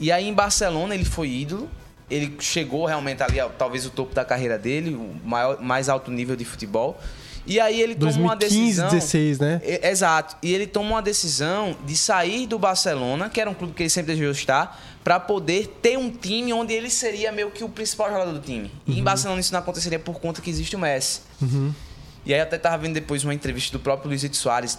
E 0.00 0.12
aí 0.12 0.28
em 0.28 0.34
Barcelona 0.34 0.94
ele 0.94 1.04
foi 1.04 1.30
ídolo. 1.30 1.70
Ele 2.10 2.36
chegou 2.40 2.86
realmente 2.86 3.22
ali, 3.22 3.36
talvez 3.58 3.84
o 3.84 3.90
topo 3.90 4.14
da 4.14 4.24
carreira 4.24 4.58
dele, 4.58 4.94
o 4.94 5.14
maior, 5.24 5.60
mais 5.60 5.88
alto 5.88 6.10
nível 6.10 6.34
de 6.34 6.44
futebol. 6.44 6.98
E 7.46 7.60
aí 7.60 7.80
ele 7.80 7.94
2015, 7.94 8.18
toma 8.18 8.28
uma 8.28 8.36
decisão. 8.36 8.88
16, 8.88 9.38
né? 9.38 9.60
Exato. 9.82 10.36
E 10.42 10.52
ele 10.52 10.66
toma 10.66 10.90
uma 10.90 11.02
decisão 11.02 11.76
de 11.84 11.96
sair 11.96 12.46
do 12.46 12.58
Barcelona, 12.58 13.30
que 13.30 13.40
era 13.40 13.48
um 13.48 13.54
clube 13.54 13.74
que 13.74 13.82
ele 13.82 13.90
sempre 13.90 14.12
desejou 14.12 14.32
estar, 14.32 14.78
para 15.04 15.20
poder 15.20 15.78
ter 15.80 15.96
um 15.96 16.10
time 16.10 16.52
onde 16.52 16.74
ele 16.74 16.90
seria 16.90 17.32
meio 17.32 17.50
que 17.50 17.64
o 17.64 17.68
principal 17.68 18.10
jogador 18.10 18.32
do 18.32 18.40
time. 18.40 18.64
Uhum. 18.64 18.70
E 18.86 18.92
em 18.94 18.98
uhum. 18.98 19.04
Barcelona 19.04 19.40
isso 19.40 19.52
não 19.52 19.60
aconteceria 19.60 19.98
por 19.98 20.20
conta 20.20 20.42
que 20.42 20.50
existe 20.50 20.76
o 20.76 20.78
Messi. 20.78 21.20
Uhum. 21.40 21.72
E 22.26 22.34
aí 22.34 22.40
eu 22.40 22.44
até 22.44 22.58
tava 22.58 22.76
vendo 22.78 22.94
depois 22.94 23.24
uma 23.24 23.32
entrevista 23.32 23.76
do 23.76 23.82
próprio 23.82 24.08
Luiz 24.08 24.28
Soares 24.32 24.78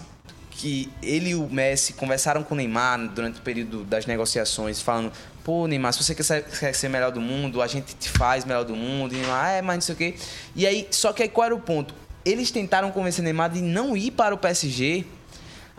que 0.60 0.92
ele 1.02 1.30
e 1.30 1.36
o 1.36 1.50
Messi 1.50 1.94
conversaram 1.94 2.44
com 2.44 2.54
o 2.54 2.58
Neymar 2.58 3.08
durante 3.08 3.40
o 3.40 3.42
período 3.42 3.86
das 3.86 4.06
negociações, 4.06 4.82
falando: 4.82 5.10
pô, 5.42 5.66
Neymar, 5.68 5.94
se 5.94 6.04
você 6.04 6.14
quer 6.14 6.24
ser, 6.24 6.44
quer 6.44 6.76
ser 6.76 6.90
melhor 6.90 7.12
do 7.12 7.22
mundo, 7.22 7.62
a 7.62 7.68
gente 7.68 7.96
te 7.96 8.10
faz 8.10 8.44
melhor 8.44 8.66
do 8.66 8.76
mundo. 8.76 9.16
E 9.16 9.18
Neymar, 9.18 9.46
ah, 9.46 9.50
é, 9.52 9.62
mas 9.62 9.76
não 9.78 9.82
sei 9.82 9.96
o 9.96 9.98
quê. 9.98 10.16
E 10.54 10.68
aí, 10.68 10.86
só 10.92 11.14
que 11.14 11.24
aí 11.24 11.30
qual 11.30 11.46
era 11.46 11.56
o 11.56 11.62
ponto? 11.62 11.96
Eles 12.26 12.52
tentaram 12.52 12.92
convencer 12.92 13.24
Neymar 13.24 13.50
de 13.50 13.62
não 13.62 13.96
ir 13.96 14.12
para 14.12 14.36
o 14.36 14.38
PSG. 14.38 15.06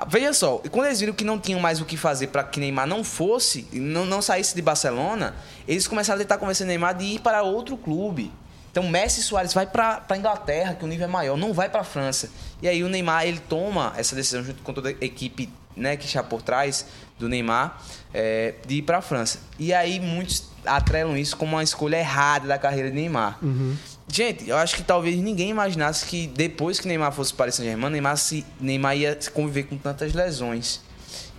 Veja 0.09 0.33
só, 0.33 0.63
quando 0.71 0.87
eles 0.87 0.99
viram 0.99 1.13
que 1.13 1.25
não 1.25 1.39
tinham 1.39 1.61
mais 1.61 1.79
o 1.79 1.85
que 1.85 1.99
fazer 1.99 2.29
para 2.29 2.43
que 2.43 2.59
Neymar 2.59 2.87
não 2.87 3.05
fosse, 3.05 3.69
não, 3.71 4.07
não 4.07 4.23
saísse 4.23 4.55
de 4.55 4.63
Barcelona, 4.63 5.35
eles 5.69 5.87
começaram 5.87 6.19
a 6.19 6.23
tentar 6.25 6.39
convencer 6.39 6.67
Neymar 6.67 6.97
de 6.97 7.05
ir 7.05 7.19
para 7.21 7.43
outro 7.43 7.77
clube. 7.77 8.33
Então 8.71 8.89
Messi 8.89 9.21
e 9.21 9.23
Soares 9.23 9.53
vai 9.53 9.67
para 9.67 10.05
a 10.09 10.17
Inglaterra, 10.17 10.75
que 10.75 10.85
o 10.85 10.89
nível 10.89 11.05
é 11.05 11.11
maior, 11.11 11.37
não 11.37 11.53
vai 11.53 11.69
para 11.69 11.81
a 11.81 11.85
França. 11.85 12.31
E 12.63 12.69
aí 12.69 12.85
o 12.85 12.89
Neymar 12.89 13.27
ele 13.27 13.41
toma 13.41 13.93
essa 13.97 14.15
decisão 14.15 14.43
junto 14.45 14.63
com 14.63 14.73
toda 14.73 14.91
a 14.91 14.93
equipe 15.05 15.49
né, 15.77 15.97
que 15.97 16.07
está 16.07 16.23
por 16.23 16.43
trás 16.43 16.87
do 17.19 17.29
Neymar, 17.29 17.81
é, 18.13 18.55
de 18.67 18.77
ir 18.77 18.83
para 18.83 18.99
a 18.99 19.03
França. 19.03 19.41
E 19.59 19.73
aí 19.73 19.99
muitos 20.01 20.49
atrelam 20.65 21.17
isso 21.17 21.37
como 21.37 21.57
uma 21.57 21.63
escolha 21.63 21.97
errada 21.97 22.47
da 22.47 22.59
carreira 22.59 22.91
de 22.91 22.97
Neymar. 22.97 23.39
Uhum. 23.43 23.77
Gente, 24.09 24.49
eu 24.49 24.57
acho 24.57 24.75
que 24.75 24.83
talvez 24.83 25.17
ninguém 25.17 25.51
imaginasse 25.51 26.05
que 26.05 26.27
depois 26.27 26.81
que 26.81 26.89
Neymar 26.89 27.13
fosse 27.13 27.33
para 27.33 27.49
o 27.49 27.53
Saint-Germain, 27.53 27.91
Neymar, 27.91 28.17
se, 28.17 28.45
Neymar 28.61 28.97
ia 28.97 29.19
conviver 29.33 29.65
com 29.65 29.77
tantas 29.79 30.13
lesões. 30.13 30.81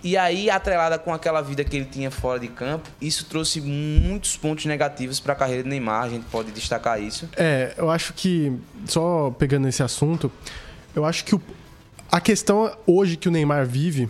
E 0.02 0.16
aí, 0.16 0.50
atrelada 0.50 0.98
com 0.98 1.14
aquela 1.14 1.40
vida 1.40 1.62
que 1.62 1.76
ele 1.76 1.84
tinha 1.84 2.10
fora 2.10 2.40
de 2.40 2.48
campo, 2.48 2.90
isso 3.00 3.24
trouxe 3.26 3.60
muitos 3.60 4.36
pontos 4.36 4.64
negativos 4.66 5.20
para 5.20 5.32
a 5.32 5.36
carreira 5.36 5.62
de 5.62 5.68
Neymar. 5.68 6.04
A 6.04 6.08
gente 6.08 6.24
pode 6.26 6.50
destacar 6.50 7.00
isso. 7.00 7.28
É, 7.36 7.72
eu 7.76 7.88
acho 7.88 8.12
que, 8.12 8.52
só 8.86 9.30
pegando 9.38 9.68
esse 9.68 9.82
assunto, 9.82 10.30
eu 10.94 11.04
acho 11.04 11.24
que 11.24 11.34
o, 11.34 11.42
a 12.10 12.20
questão 12.20 12.76
hoje 12.86 13.16
que 13.16 13.28
o 13.28 13.30
Neymar 13.30 13.64
vive 13.66 14.08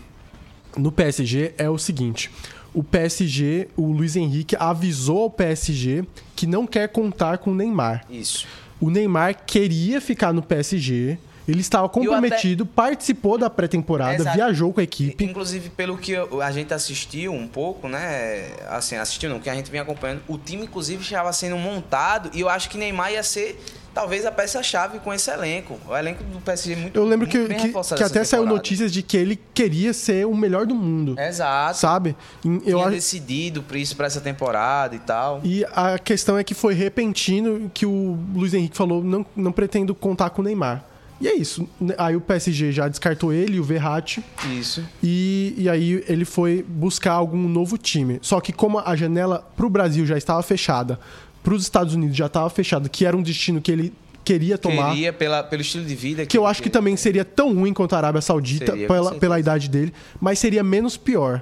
no 0.77 0.91
PSG 0.91 1.55
é 1.59 1.69
o 1.69 1.77
seguinte: 1.77 2.31
o 2.73 2.83
PSG, 2.83 3.69
o 3.77 3.93
Luiz 3.93 4.17
Henrique 4.17 4.57
avisou 4.59 5.25
ao 5.25 5.31
PSG 5.31 6.05
que 6.35 6.47
não 6.47 6.67
quer 6.67 6.89
contar 6.89 7.39
com 7.39 7.51
o 7.51 7.55
Neymar. 7.55 8.05
Isso. 8.11 8.47
O 8.81 8.91
Neymar 8.91 9.45
queria 9.45 10.01
ficar 10.01 10.33
no 10.33 10.43
PSG. 10.43 11.19
Ele 11.47 11.61
estava 11.61 11.89
comprometido, 11.89 12.65
até... 12.65 12.73
participou 12.75 13.37
da 13.37 13.51
pré-temporada, 13.51 14.33
viajou 14.33 14.73
com 14.73 14.81
a 14.81 14.83
equipe. 14.83 15.25
Inclusive, 15.25 15.71
pelo 15.71 15.97
que 15.99 16.15
a 16.17 16.51
gente 16.51 16.73
assistiu 16.73 17.33
um 17.33 17.49
pouco, 17.49 17.89
né? 17.89 18.51
Assim, 18.69 18.97
assistiu 18.97 19.29
não, 19.31 19.41
que 19.41 19.51
a 19.51 19.55
gente 19.55 19.71
vinha 19.71 19.83
acompanhando. 19.83 20.23
O 20.29 20.39
time, 20.39 20.65
inclusive, 20.65 21.03
estava 21.03 21.33
sendo 21.33 21.57
montado 21.57 22.31
e 22.33 22.41
eu 22.41 22.49
acho 22.49 22.69
que 22.69 22.79
Neymar 22.79 23.13
ia 23.13 23.23
ser 23.23 23.59
talvez 23.95 24.25
a 24.25 24.33
peça-chave 24.33 24.99
com 25.01 25.13
esse 25.13 25.31
elenco. 25.31 25.79
O 25.87 25.97
elenco 25.97 26.23
do 26.25 26.41
PSG 26.41 26.73
é 26.73 26.77
muito 26.77 26.97
Eu 26.97 27.05
lembro 27.05 27.27
muito 27.27 27.49
que, 27.49 27.55
que, 27.55 27.73
que 27.73 27.79
até 27.79 27.95
temporada. 27.95 28.25
saiu 28.25 28.47
notícias 28.47 28.93
de 28.93 29.03
que 29.03 29.17
ele 29.17 29.39
queria 29.53 29.93
ser 29.93 30.27
o 30.27 30.35
melhor 30.35 30.67
do 30.67 30.75
mundo. 30.75 31.19
Exato. 31.19 31.79
Sabe? 31.79 32.17
Eu 32.45 32.79
Tinha 32.79 32.91
decidido 32.91 33.63
por 33.63 33.77
isso 33.77 33.97
para 33.97 34.07
essa 34.07 34.21
temporada 34.21 34.95
e 34.95 34.99
tal. 34.99 35.41
E 35.45 35.65
a 35.73 35.99
questão 35.99 36.39
é 36.39 36.45
que 36.45 36.55
foi 36.55 36.75
repentino 36.75 37.71
que 37.73 37.87
o 37.87 38.19
Luiz 38.35 38.55
Henrique 38.55 38.77
falou: 38.77 39.03
não, 39.03 39.25
não 39.37 39.53
pretendo 39.53 39.95
contar 39.95 40.31
com 40.31 40.43
o 40.43 40.45
Neymar. 40.45 40.92
E 41.23 41.29
é 41.29 41.37
isso. 41.37 41.69
Aí 41.97 42.17
o 42.17 42.21
PSG 42.21 42.73
já 42.73 42.89
descartou 42.89 43.33
ele, 43.33 43.61
o 43.61 43.63
Verratti. 43.63 44.25
Isso. 44.59 44.85
E, 45.01 45.55
e 45.57 45.69
aí 45.69 46.05
ele 46.09 46.25
foi 46.25 46.65
buscar 46.67 47.13
algum 47.13 47.49
novo 47.49 47.79
time. 47.79 48.19
Só 48.21 48.41
que 48.41 48.53
como 48.53 48.81
a 48.81 48.97
janela 48.97 49.49
pro 49.57 49.71
Brasil 49.71 50.05
já 50.05 50.19
estava 50.19 50.43
fechada, 50.43 50.99
para 51.41 51.55
os 51.55 51.63
Estados 51.63 51.95
Unidos 51.95 52.17
já 52.17 52.27
estava 52.27 52.51
fechado, 52.51 52.89
que 52.91 53.07
era 53.07 53.17
um 53.17 53.23
destino 53.23 53.61
que 53.61 53.71
ele 53.71 53.95
queria 54.25 54.59
tomar. 54.59 54.91
Queria 54.91 55.13
pela, 55.13 55.45
pelo 55.45 55.63
estilo 55.63 55.85
de 55.85 55.95
vida. 55.95 56.23
Que, 56.23 56.29
que 56.31 56.39
eu 56.39 56.45
acho 56.45 56.61
que 56.61 56.69
também 56.69 56.97
seria 56.97 57.25
tão 57.25 57.55
ruim 57.55 57.73
quanto 57.73 57.95
a 57.95 57.99
Arábia 57.99 58.21
Saudita, 58.21 58.73
seria, 58.73 58.89
pela, 58.89 59.15
pela 59.15 59.39
idade 59.39 59.69
dele, 59.69 59.93
mas 60.21 60.41
seria 60.41 60.65
menos 60.65 60.97
pior. 60.97 61.41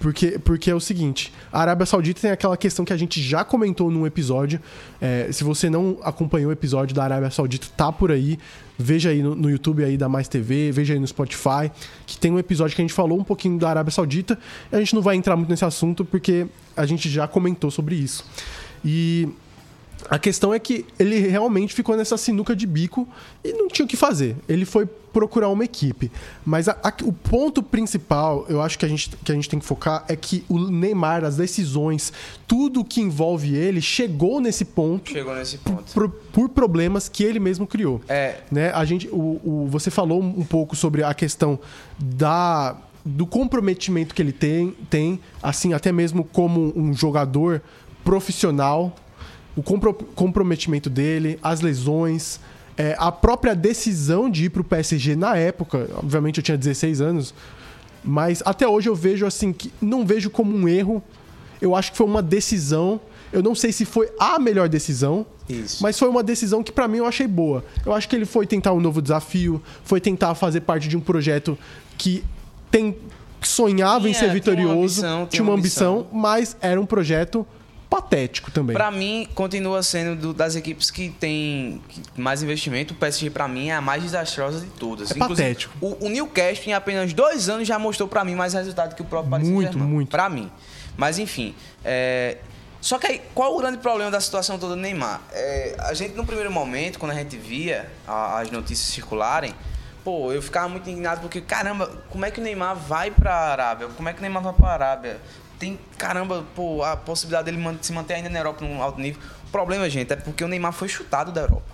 Porque, 0.00 0.38
porque 0.38 0.70
é 0.70 0.74
o 0.74 0.80
seguinte, 0.80 1.30
a 1.52 1.60
Arábia 1.60 1.84
Saudita 1.84 2.22
tem 2.22 2.30
aquela 2.30 2.56
questão 2.56 2.86
que 2.86 2.92
a 2.92 2.96
gente 2.96 3.22
já 3.22 3.44
comentou 3.44 3.90
num 3.90 4.06
episódio. 4.06 4.58
É, 4.98 5.28
se 5.30 5.44
você 5.44 5.68
não 5.68 5.98
acompanhou 6.02 6.48
o 6.48 6.52
episódio 6.52 6.96
da 6.96 7.04
Arábia 7.04 7.30
Saudita, 7.30 7.66
tá 7.76 7.92
por 7.92 8.10
aí. 8.10 8.38
Veja 8.78 9.10
aí 9.10 9.22
no, 9.22 9.34
no, 9.34 9.50
YouTube 9.50 9.84
aí 9.84 9.98
da 9.98 10.08
Mais 10.08 10.26
TV, 10.26 10.72
veja 10.72 10.94
aí 10.94 10.98
no 10.98 11.06
Spotify, 11.06 11.70
que 12.06 12.16
tem 12.16 12.32
um 12.32 12.38
episódio 12.38 12.74
que 12.74 12.80
a 12.80 12.84
gente 12.84 12.94
falou 12.94 13.18
um 13.18 13.24
pouquinho 13.24 13.58
da 13.58 13.68
Arábia 13.68 13.90
Saudita. 13.90 14.38
a 14.72 14.78
gente 14.78 14.94
não 14.94 15.02
vai 15.02 15.16
entrar 15.16 15.36
muito 15.36 15.50
nesse 15.50 15.66
assunto 15.66 16.02
porque 16.02 16.46
a 16.74 16.86
gente 16.86 17.06
já 17.10 17.28
comentou 17.28 17.70
sobre 17.70 17.94
isso. 17.94 18.24
E 18.82 19.28
a 20.08 20.18
questão 20.18 20.54
é 20.54 20.58
que 20.58 20.86
ele 20.98 21.18
realmente 21.18 21.74
ficou 21.74 21.96
nessa 21.96 22.16
sinuca 22.16 22.54
de 22.54 22.66
bico 22.66 23.08
e 23.44 23.52
não 23.52 23.68
tinha 23.68 23.84
o 23.84 23.88
que 23.88 23.96
fazer. 23.96 24.36
Ele 24.48 24.64
foi 24.64 24.86
procurar 24.86 25.48
uma 25.48 25.64
equipe. 25.64 26.10
Mas 26.44 26.68
a, 26.68 26.76
a, 26.82 26.92
o 27.02 27.12
ponto 27.12 27.62
principal, 27.62 28.46
eu 28.48 28.62
acho 28.62 28.78
que 28.78 28.84
a, 28.84 28.88
gente, 28.88 29.10
que 29.24 29.32
a 29.32 29.34
gente 29.34 29.48
tem 29.48 29.58
que 29.58 29.66
focar 29.66 30.04
é 30.08 30.16
que 30.16 30.44
o 30.48 30.58
Neymar, 30.58 31.24
as 31.24 31.36
decisões, 31.36 32.12
tudo 32.46 32.84
que 32.84 33.00
envolve 33.00 33.54
ele, 33.54 33.80
chegou 33.80 34.40
nesse 34.40 34.64
ponto. 34.64 35.10
Chegou 35.10 35.34
nesse 35.34 35.58
ponto. 35.58 35.92
Por, 35.92 36.08
por 36.08 36.48
problemas 36.48 37.08
que 37.08 37.24
ele 37.24 37.40
mesmo 37.40 37.66
criou. 37.66 38.00
É. 38.08 38.38
Né? 38.50 38.70
A 38.72 38.84
gente, 38.84 39.08
o, 39.08 39.40
o, 39.44 39.66
você 39.68 39.90
falou 39.90 40.22
um 40.22 40.44
pouco 40.44 40.76
sobre 40.76 41.02
a 41.02 41.12
questão 41.14 41.58
da 41.98 42.76
do 43.02 43.26
comprometimento 43.26 44.14
que 44.14 44.20
ele 44.20 44.32
tem, 44.32 44.76
tem, 44.90 45.18
assim, 45.42 45.72
até 45.72 45.90
mesmo 45.90 46.22
como 46.22 46.70
um 46.76 46.92
jogador 46.92 47.62
profissional, 48.04 48.94
o 49.56 49.62
compro 49.62 49.92
comprometimento 49.92 50.88
dele, 50.88 51.38
as 51.42 51.60
lesões, 51.60 52.40
é, 52.76 52.94
a 52.98 53.12
própria 53.12 53.54
decisão 53.54 54.30
de 54.30 54.46
ir 54.46 54.50
para 54.50 54.62
o 54.62 54.64
PSG 54.64 55.16
na 55.16 55.36
época. 55.36 55.88
Obviamente 55.96 56.38
eu 56.38 56.42
tinha 56.42 56.56
16 56.56 57.00
anos, 57.00 57.34
mas 58.02 58.42
até 58.44 58.66
hoje 58.66 58.88
eu 58.88 58.94
vejo 58.94 59.26
assim 59.26 59.52
que 59.52 59.72
não 59.80 60.06
vejo 60.06 60.30
como 60.30 60.56
um 60.56 60.68
erro. 60.68 61.02
Eu 61.60 61.74
acho 61.74 61.92
que 61.92 61.98
foi 61.98 62.06
uma 62.06 62.22
decisão. 62.22 63.00
Eu 63.32 63.42
não 63.42 63.54
sei 63.54 63.70
se 63.70 63.84
foi 63.84 64.10
a 64.18 64.38
melhor 64.38 64.68
decisão, 64.68 65.26
Isso. 65.48 65.82
mas 65.82 65.98
foi 65.98 66.08
uma 66.08 66.22
decisão 66.22 66.62
que 66.62 66.72
para 66.72 66.88
mim 66.88 66.98
eu 66.98 67.06
achei 67.06 67.28
boa. 67.28 67.64
Eu 67.84 67.92
acho 67.92 68.08
que 68.08 68.16
ele 68.16 68.24
foi 68.24 68.46
tentar 68.46 68.72
um 68.72 68.80
novo 68.80 69.00
desafio, 69.00 69.62
foi 69.84 70.00
tentar 70.00 70.34
fazer 70.34 70.62
parte 70.62 70.88
de 70.88 70.96
um 70.96 71.00
projeto 71.00 71.56
que 71.96 72.24
tem 72.70 72.96
sonhava 73.42 74.08
em 74.08 74.14
ser 74.14 74.30
vitorioso, 74.32 75.00
tinha 75.00 75.10
uma 75.10 75.14
ambição, 75.14 75.26
tinha 75.28 75.42
uma 75.42 75.54
ambição 75.54 76.06
mas 76.12 76.56
era 76.60 76.80
um 76.80 76.84
projeto 76.84 77.46
patético 77.90 78.52
também. 78.52 78.74
Para 78.74 78.90
mim, 78.90 79.28
continua 79.34 79.82
sendo 79.82 80.14
do, 80.14 80.32
das 80.32 80.54
equipes 80.54 80.90
que 80.90 81.10
tem 81.10 81.82
mais 82.16 82.40
investimento. 82.40 82.94
O 82.94 82.96
PSG, 82.96 83.30
para 83.30 83.48
mim, 83.48 83.68
é 83.68 83.74
a 83.74 83.80
mais 83.80 84.04
desastrosa 84.04 84.60
de 84.60 84.70
todas. 84.70 85.10
É 85.10 85.16
Inclusive, 85.16 85.48
patético. 85.48 85.74
O, 85.80 86.06
o 86.06 86.08
Newcastle, 86.08 86.70
em 86.70 86.72
apenas 86.72 87.12
dois 87.12 87.48
anos, 87.48 87.66
já 87.66 87.78
mostrou 87.78 88.08
para 88.08 88.24
mim 88.24 88.36
mais 88.36 88.54
resultado 88.54 88.94
que 88.94 89.02
o 89.02 89.04
próprio 89.04 89.30
Paris 89.30 89.48
Muito, 89.48 89.76
muito. 89.76 90.08
Para 90.08 90.28
mim. 90.28 90.50
Mas, 90.96 91.18
enfim. 91.18 91.54
É... 91.84 92.38
Só 92.80 92.98
que 92.98 93.08
aí, 93.08 93.20
qual 93.34 93.54
o 93.54 93.58
grande 93.58 93.76
problema 93.78 94.10
da 94.10 94.20
situação 94.20 94.58
toda 94.58 94.74
do 94.74 94.80
Neymar? 94.80 95.20
É, 95.32 95.76
a 95.80 95.92
gente, 95.92 96.14
no 96.14 96.24
primeiro 96.24 96.50
momento, 96.50 96.98
quando 96.98 97.12
a 97.12 97.14
gente 97.14 97.36
via 97.36 97.90
a, 98.08 98.38
as 98.38 98.50
notícias 98.50 98.88
circularem, 98.88 99.54
pô, 100.02 100.32
eu 100.32 100.40
ficava 100.40 100.66
muito 100.66 100.88
indignado 100.88 101.20
porque, 101.20 101.42
caramba, 101.42 101.90
como 102.08 102.24
é 102.24 102.30
que 102.30 102.40
o 102.40 102.42
Neymar 102.42 102.76
vai 102.76 103.10
pra 103.10 103.34
Arábia? 103.34 103.88
Como 103.88 104.08
é 104.08 104.14
que 104.14 104.20
o 104.20 104.22
Neymar 104.22 104.42
vai 104.42 104.52
pra 104.54 104.68
Arábia? 104.68 105.20
Tem, 105.60 105.78
caramba, 105.98 106.44
pô, 106.56 106.82
a 106.82 106.96
possibilidade 106.96 107.44
dele 107.52 107.78
se 107.82 107.92
manter 107.92 108.14
ainda 108.14 108.30
na 108.30 108.38
Europa 108.38 108.64
num 108.64 108.82
alto 108.82 108.98
nível. 108.98 109.20
O 109.46 109.50
problema, 109.52 109.88
gente, 109.90 110.10
é 110.10 110.16
porque 110.16 110.42
o 110.42 110.48
Neymar 110.48 110.72
foi 110.72 110.88
chutado 110.88 111.30
da 111.30 111.42
Europa. 111.42 111.70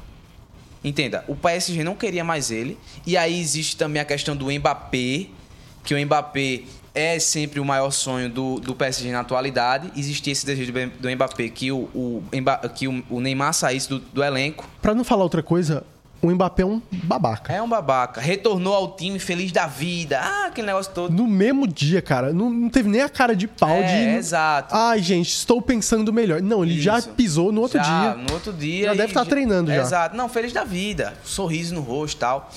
Entenda, 0.84 1.24
o 1.28 1.37
PSG 1.37 1.84
não 1.84 1.95
queria 1.95 2.24
mais 2.24 2.51
ele. 2.51 2.76
E 3.07 3.16
aí 3.16 3.41
existe 3.41 3.76
também 3.76 4.03
a 4.03 4.05
questão 4.05 4.37
do 4.37 4.47
Mbappé, 4.51 5.28
que 5.84 5.95
o 5.95 6.05
Mbappé 6.05 6.64
é 6.93 7.18
sempre 7.18 7.61
o 7.61 7.64
maior 7.64 7.91
sonho 7.93 8.28
do, 8.28 8.59
do 8.59 8.74
PSG 8.74 9.12
na 9.12 9.20
atualidade. 9.20 9.93
Existia 9.97 10.32
esse 10.32 10.45
desejo 10.45 10.72
do, 10.72 11.11
Mbappé 11.11 11.49
que 11.49 11.70
o, 11.70 11.89
o, 11.95 12.22
que 12.74 12.89
o 12.89 13.20
Neymar 13.20 13.55
saísse 13.55 13.89
do, 13.89 14.01
do 14.01 14.22
elenco. 14.22 14.68
Para 14.82 14.95
não 14.95 15.05
falar 15.05 15.22
outra 15.22 15.43
coisa, 15.43 15.84
o 16.23 16.31
Mbappé 16.31 16.62
é 16.62 16.67
um 16.67 16.81
babaca. 16.91 17.53
É 17.53 17.62
um 17.62 17.69
babaca. 17.69 18.21
Retornou 18.21 18.75
ao 18.75 18.97
time 18.97 19.19
feliz 19.19 19.53
da 19.53 19.67
vida. 19.67 20.19
Ah, 20.21 20.47
aquele 20.47 20.67
negócio 20.67 20.93
todo. 20.93 21.12
No 21.12 21.27
mesmo 21.27 21.67
dia, 21.67 22.01
cara. 22.01 22.33
Não, 22.33 22.51
não 22.51 22.69
teve 22.69 22.89
nem 22.89 23.03
a 23.03 23.09
cara 23.09 23.37
de 23.37 23.47
pau 23.47 23.71
é, 23.71 23.83
de. 23.83 24.17
Exato. 24.17 24.75
Ai, 24.75 25.03
gente, 25.03 25.29
estou 25.29 25.61
pensando 25.61 26.12
melhor. 26.12 26.41
Não, 26.41 26.64
ele 26.64 26.75
Isso. 26.75 26.83
já 26.83 27.01
pisou 27.03 27.53
no 27.53 27.61
outro 27.61 27.79
já, 27.79 27.85
dia. 27.85 28.14
No 28.14 28.33
outro 28.33 28.53
dia. 28.53 28.87
Já 28.87 28.95
deve 28.95 29.09
estar 29.09 29.25
tá 29.25 29.31
treinando 29.31 29.71
já. 29.71 29.83
Exato. 29.83 30.17
Não, 30.17 30.29
feliz 30.29 30.53
da 30.53 30.64
vida. 30.64 31.14
Sorriso 31.23 31.75
no 31.75 31.83
rosto 31.83 32.17
e 32.17 32.21
tal. 32.21 32.51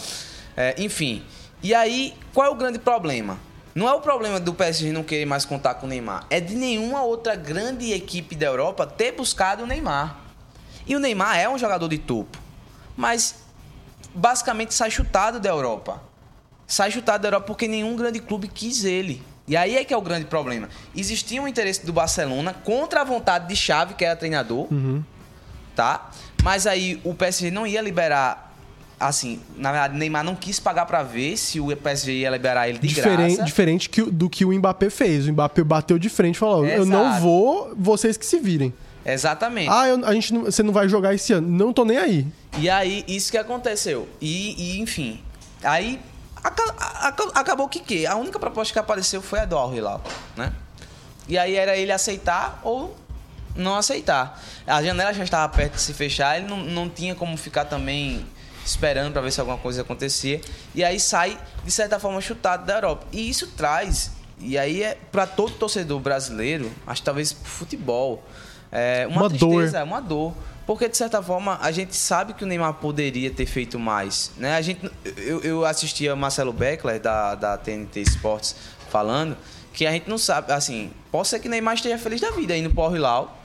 É, 0.55 0.76
enfim. 0.78 1.22
E 1.62 1.74
aí, 1.74 2.14
qual 2.34 2.47
é 2.47 2.49
o 2.49 2.55
grande 2.55 2.80
problema? 2.80 3.38
Não 3.76 3.88
é 3.88 3.93
o 3.93 4.01
problema 4.01 4.39
do 4.39 4.53
PSG 4.53 4.91
não 4.91 5.03
querer 5.03 5.26
mais 5.26 5.45
contar 5.45 5.76
com 5.76 5.86
o 5.86 5.89
Neymar. 5.89 6.26
É 6.30 6.39
de 6.39 6.55
nenhuma 6.55 7.03
outra 7.03 7.36
grande 7.36 7.91
equipe 7.91 8.36
da 8.36 8.47
Europa 8.47 8.88
ter 8.88 9.12
buscado 9.12 9.64
o 9.64 9.68
Neymar. 9.68 10.18
E 10.88 10.95
o 10.95 10.99
Neymar 10.99 11.38
é 11.38 11.47
um 11.47 11.57
jogador 11.57 11.88
de 11.88 11.97
topo. 11.97 12.38
Mas 12.97 13.39
basicamente 14.20 14.74
sai 14.74 14.91
chutado 14.91 15.39
da 15.39 15.49
Europa. 15.49 16.01
Sai 16.67 16.91
chutado 16.91 17.22
da 17.22 17.30
Europa 17.30 17.47
porque 17.47 17.67
nenhum 17.67 17.95
grande 17.95 18.20
clube 18.20 18.47
quis 18.47 18.84
ele. 18.84 19.24
E 19.47 19.57
aí 19.57 19.76
é 19.76 19.84
que 19.84 19.93
é 19.93 19.97
o 19.97 20.01
grande 20.01 20.26
problema. 20.26 20.70
Existia 20.95 21.41
um 21.41 21.47
interesse 21.47 21.84
do 21.84 21.91
Barcelona 21.91 22.53
contra 22.53 23.01
a 23.01 23.03
vontade 23.03 23.47
de 23.47 23.55
Xavi, 23.55 23.95
que 23.95 24.05
era 24.05 24.15
treinador, 24.15 24.67
uhum. 24.72 25.03
tá? 25.76 26.11
Mas 26.43 26.67
aí 26.67 27.01
o 27.03 27.15
PSG 27.15 27.49
não 27.49 27.65
ia 27.65 27.82
liberar 27.82 28.49
assim, 28.99 29.39
na 29.55 29.72
verdade, 29.72 29.97
Neymar 29.97 30.24
não 30.24 30.36
quis 30.36 30.59
pagar 30.59 30.86
para 30.86 31.01
ver 31.01 31.38
se 31.38 31.59
o 31.59 31.76
PSG 31.76 32.11
ia 32.11 32.30
liberar 32.30 32.67
ele 32.67 32.80
de 32.80 32.88
diferente, 32.88 33.36
graça. 33.36 33.43
Diferente 33.43 33.89
que, 33.89 34.01
do 34.03 34.30
que 34.30 34.43
o 34.43 34.51
Mbappé 34.51 34.89
fez. 34.89 35.26
O 35.28 35.32
Mbappé 35.32 35.63
bateu 35.63 35.97
de 35.97 36.09
frente 36.09 36.36
e 36.36 36.39
falou: 36.39 36.65
Exato. 36.65 36.82
Eu 36.82 36.86
não 36.86 37.20
vou, 37.20 37.74
vocês 37.78 38.17
que 38.17 38.26
se 38.26 38.39
virem. 38.39 38.74
Exatamente. 39.14 39.70
Ah, 39.70 39.88
eu, 39.88 40.05
a 40.05 40.14
gente 40.14 40.34
não, 40.34 40.43
você 40.43 40.64
não 40.64 40.74
vai 40.74 40.88
jogar 40.89 41.14
esse 41.14 41.34
ano. 41.34 41.47
Não 41.47 41.74
tô 41.74 41.86
nem 41.86 41.97
aí. 41.97 42.28
E 42.57 42.70
aí, 42.70 43.03
isso 43.07 43.32
que 43.32 43.38
aconteceu. 43.38 44.07
E, 44.22 44.76
e 44.76 44.80
enfim. 44.80 45.22
Aí, 45.64 45.99
acabou 47.36 47.68
que 47.68 47.80
que? 47.80 48.05
A 48.05 48.16
única 48.16 48.39
proposta 48.39 48.74
que 48.74 48.80
apareceu 48.80 49.22
foi 49.22 49.39
a 49.39 49.45
do 49.45 49.57
Al 49.57 49.74
Hilal, 49.74 50.01
né? 50.36 50.53
E 51.28 51.38
aí 51.38 51.55
era 51.55 51.78
ele 51.78 51.91
aceitar 51.91 52.60
ou 52.64 52.97
não 53.55 53.76
aceitar. 53.76 54.41
A 54.66 54.82
janela 54.82 55.14
já 55.14 55.24
estava 55.24 55.53
perto 55.53 55.74
de 55.76 55.82
se 55.82 55.93
fechar, 55.93 56.38
ele 56.38 56.47
não, 56.47 56.57
não 56.57 56.89
tinha 56.89 57.14
como 57.14 57.38
ficar 57.38 57.66
também 57.66 58.26
esperando 58.66 59.14
para 59.14 59.22
ver 59.22 59.32
se 59.32 59.39
alguma 59.39 59.57
coisa 59.57 59.82
acontecia. 59.82 60.41
E 60.74 60.84
aí 60.84 60.99
sai, 60.99 61.38
de 61.64 61.72
certa 61.72 61.99
forma, 61.99 62.20
chutado 62.22 62.66
da 62.66 62.76
Europa. 62.76 63.05
E 63.12 63.30
isso 63.30 63.47
traz, 63.47 64.12
e 64.39 64.57
aí 64.57 64.84
é 64.84 64.97
para 65.12 65.28
todo 65.28 65.53
torcedor 65.53 65.99
brasileiro, 65.99 66.72
acho 66.88 67.01
que 67.01 67.05
talvez 67.05 67.32
futebol, 67.32 68.24
é 68.72 69.07
uma, 69.07 69.22
uma 69.22 69.30
tristeza, 69.30 69.80
dor. 69.80 69.88
uma 69.88 70.01
dor. 70.01 70.34
Porque, 70.65 70.88
de 70.88 70.95
certa 70.95 71.22
forma, 71.24 71.57
a 71.61 71.72
gente 71.72 71.95
sabe 71.95 72.34
que 72.34 72.43
o 72.43 72.47
Neymar 72.47 72.76
poderia 72.76 73.32
ter 73.32 73.47
feito 73.47 73.80
mais. 73.80 74.32
Né? 74.38 74.55
A 74.55 74.61
gente, 74.61 74.88
eu, 75.17 75.41
eu 75.41 75.65
assistia 75.65 76.15
Marcelo 76.15 76.53
Beckler, 76.53 76.99
da, 76.99 77.34
da 77.34 77.57
TNT 77.57 78.01
Sports, 78.01 78.55
falando 78.88 79.36
que 79.74 79.88
a 79.88 79.91
gente 79.91 80.07
não 80.07 80.17
sabe, 80.17 80.51
assim, 80.51 80.91
pode 81.11 81.28
ser 81.28 81.39
que 81.39 81.47
o 81.47 81.51
Neymar 81.51 81.74
esteja 81.74 81.97
feliz 81.97 82.22
da 82.22 82.30
vida 82.32 82.55
indo 82.55 82.70
pro 82.70 82.84
Al-Hilal, 82.84 83.36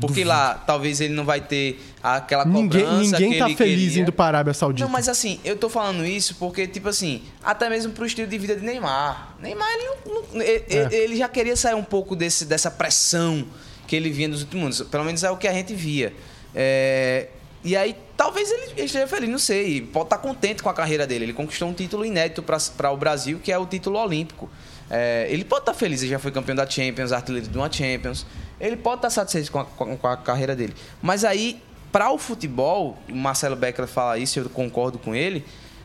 porque 0.00 0.24
Duvido. 0.24 0.28
lá 0.28 0.54
talvez 0.66 1.00
ele 1.00 1.14
não 1.14 1.24
vai 1.24 1.40
ter 1.40 1.80
aquela 2.02 2.44
cobrança 2.44 2.98
Ninguém, 2.98 3.30
ninguém 3.30 3.38
tá 3.38 3.46
feliz 3.46 3.88
queria. 3.88 4.02
indo 4.02 4.12
para 4.12 4.24
a 4.24 4.28
Arábia 4.28 4.52
Saudita. 4.52 4.84
Não, 4.84 4.92
mas 4.92 5.08
assim, 5.08 5.38
eu 5.44 5.56
tô 5.56 5.68
falando 5.68 6.04
isso 6.04 6.34
porque, 6.34 6.66
tipo 6.66 6.88
assim, 6.88 7.22
até 7.42 7.70
mesmo 7.70 7.92
pro 7.92 8.04
estilo 8.04 8.26
de 8.26 8.36
vida 8.36 8.56
de 8.56 8.64
Neymar. 8.64 9.36
Neymar, 9.40 9.68
ele, 9.72 9.88
não, 10.04 10.42
ele, 10.42 10.64
é. 10.68 10.94
ele 10.94 11.16
já 11.16 11.28
queria 11.28 11.56
sair 11.56 11.74
um 11.74 11.84
pouco 11.84 12.16
desse, 12.16 12.44
dessa 12.44 12.70
pressão 12.70 13.46
que 13.86 13.94
ele 13.96 14.10
vinha 14.10 14.28
nos 14.28 14.42
últimos 14.42 14.80
anos. 14.80 14.90
Pelo 14.90 15.04
menos 15.04 15.22
é 15.22 15.30
o 15.30 15.36
que 15.36 15.48
a 15.48 15.52
gente 15.52 15.74
via. 15.74 16.12
É, 16.54 17.28
e 17.64 17.76
aí, 17.76 17.96
talvez 18.16 18.50
ele 18.50 18.84
esteja 18.84 19.06
feliz, 19.06 19.28
não 19.28 19.38
sei. 19.38 19.80
Pode 19.80 20.06
estar 20.06 20.18
contente 20.18 20.62
com 20.62 20.68
a 20.68 20.74
carreira 20.74 21.06
dele. 21.06 21.24
Ele 21.24 21.32
conquistou 21.32 21.68
um 21.68 21.72
título 21.72 22.04
inédito 22.04 22.42
para 22.42 22.90
o 22.90 22.96
Brasil, 22.96 23.40
que 23.42 23.50
é 23.50 23.58
o 23.58 23.66
título 23.66 23.98
olímpico. 23.98 24.50
É, 24.90 25.26
ele 25.30 25.44
pode 25.44 25.62
estar 25.62 25.72
feliz, 25.72 26.02
ele 26.02 26.10
já 26.10 26.18
foi 26.18 26.30
campeão 26.30 26.54
da 26.54 26.68
Champions, 26.68 27.10
artilheiro 27.10 27.48
de 27.48 27.56
uma 27.56 27.72
Champions. 27.72 28.26
Ele 28.60 28.76
pode 28.76 28.96
estar 28.96 29.10
satisfeito 29.10 29.50
com 29.50 29.60
a, 29.60 29.64
com 29.64 30.06
a 30.06 30.16
carreira 30.16 30.54
dele. 30.54 30.74
Mas 31.00 31.24
aí, 31.24 31.60
para 31.90 32.10
o 32.10 32.18
futebol, 32.18 32.98
o 33.08 33.14
Marcelo 33.14 33.56
Becker 33.56 33.86
fala 33.86 34.18
isso, 34.18 34.38
eu 34.38 34.48
concordo 34.50 34.98
com 34.98 35.14
ele. 35.14 35.44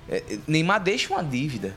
É, 0.09 0.23
Neymar 0.47 0.83
deixa 0.83 1.13
uma 1.13 1.23
dívida. 1.23 1.75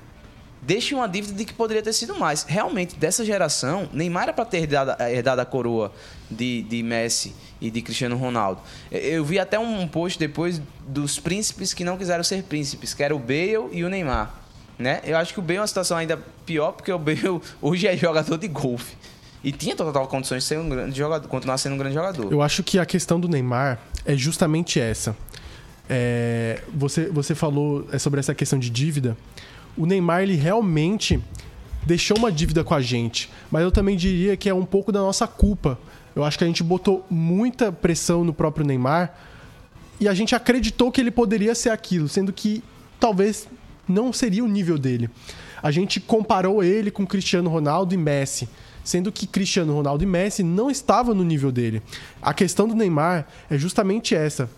Deixa 0.64 0.94
uma 0.94 1.08
dívida 1.08 1.34
de 1.34 1.44
que 1.44 1.52
poderia 1.52 1.82
ter 1.82 1.92
sido 1.92 2.14
mais. 2.14 2.44
Realmente, 2.44 2.94
dessa 2.94 3.24
geração, 3.24 3.88
Neymar 3.92 4.22
era 4.22 4.32
para 4.32 4.44
ter 4.44 4.58
herdado, 4.58 5.02
herdado 5.02 5.40
a 5.40 5.44
coroa 5.44 5.92
de, 6.30 6.62
de 6.62 6.84
Messi 6.84 7.34
e 7.60 7.68
de 7.68 7.82
Cristiano 7.82 8.16
Ronaldo. 8.16 8.60
Eu 8.88 9.24
vi 9.24 9.40
até 9.40 9.58
um 9.58 9.88
post 9.88 10.20
depois 10.20 10.62
dos 10.86 11.18
príncipes 11.18 11.74
que 11.74 11.82
não 11.82 11.98
quiseram 11.98 12.22
ser 12.22 12.44
príncipes, 12.44 12.94
que 12.94 13.02
era 13.02 13.14
o 13.14 13.18
Bale 13.18 13.70
e 13.72 13.82
o 13.82 13.88
Neymar. 13.88 14.32
Né? 14.78 15.00
Eu 15.04 15.16
acho 15.16 15.34
que 15.34 15.40
o 15.40 15.42
Bale 15.42 15.58
é 15.58 15.60
uma 15.62 15.66
situação 15.66 15.96
ainda 15.96 16.16
pior, 16.46 16.72
porque 16.72 16.92
o 16.92 16.98
Bale 16.98 17.40
hoje 17.60 17.88
é 17.88 17.96
jogador 17.96 18.38
de 18.38 18.46
golfe. 18.46 18.96
E 19.42 19.50
tinha 19.50 19.74
total 19.74 20.06
condições 20.06 20.44
de 20.44 20.48
ser 20.48 20.58
um 20.60 20.68
grande 20.68 20.96
jogador, 20.96 21.26
continuar 21.26 21.58
sendo 21.58 21.74
um 21.74 21.78
grande 21.78 21.94
jogador. 21.94 22.32
Eu 22.32 22.40
acho 22.40 22.62
que 22.62 22.78
a 22.78 22.86
questão 22.86 23.18
do 23.18 23.28
Neymar 23.28 23.80
é 24.04 24.16
justamente 24.16 24.78
essa. 24.78 25.16
É, 25.90 26.62
você, 26.72 27.06
você 27.06 27.34
falou 27.34 27.86
é, 27.92 27.98
sobre 27.98 28.20
essa 28.20 28.32
questão 28.32 28.56
de 28.58 28.70
dívida. 28.70 29.16
O 29.76 29.86
Neymar, 29.86 30.22
ele 30.22 30.34
realmente 30.34 31.20
deixou 31.86 32.16
uma 32.16 32.30
dívida 32.30 32.62
com 32.62 32.74
a 32.74 32.80
gente. 32.80 33.30
Mas 33.50 33.62
eu 33.62 33.72
também 33.72 33.96
diria 33.96 34.36
que 34.36 34.48
é 34.48 34.54
um 34.54 34.64
pouco 34.64 34.92
da 34.92 35.00
nossa 35.00 35.26
culpa 35.26 35.78
eu 36.14 36.24
acho 36.24 36.38
que 36.38 36.44
a 36.44 36.46
gente 36.46 36.62
botou 36.62 37.04
muita 37.10 37.72
pressão 37.72 38.24
no 38.24 38.34
próprio 38.34 38.66
Neymar 38.66 39.14
e 39.98 40.08
a 40.08 40.14
gente 40.14 40.34
acreditou 40.34 40.92
que 40.92 41.00
ele 41.00 41.10
poderia 41.10 41.54
ser 41.54 41.70
aquilo, 41.70 42.08
sendo 42.08 42.32
que 42.32 42.62
talvez 43.00 43.48
não 43.88 44.12
seria 44.12 44.44
o 44.44 44.48
nível 44.48 44.78
dele. 44.78 45.08
A 45.62 45.70
gente 45.70 46.00
comparou 46.00 46.62
ele 46.62 46.90
com 46.90 47.06
Cristiano 47.06 47.48
Ronaldo 47.48 47.94
e 47.94 47.96
Messi, 47.96 48.48
sendo 48.84 49.12
que 49.12 49.26
Cristiano 49.26 49.72
Ronaldo 49.74 50.02
e 50.02 50.06
Messi 50.06 50.42
não 50.42 50.70
estavam 50.70 51.14
no 51.14 51.24
nível 51.24 51.52
dele. 51.52 51.80
A 52.20 52.34
questão 52.34 52.66
do 52.68 52.74
Neymar 52.74 53.26
é 53.48 53.56
justamente 53.56 54.14
essa. 54.14 54.50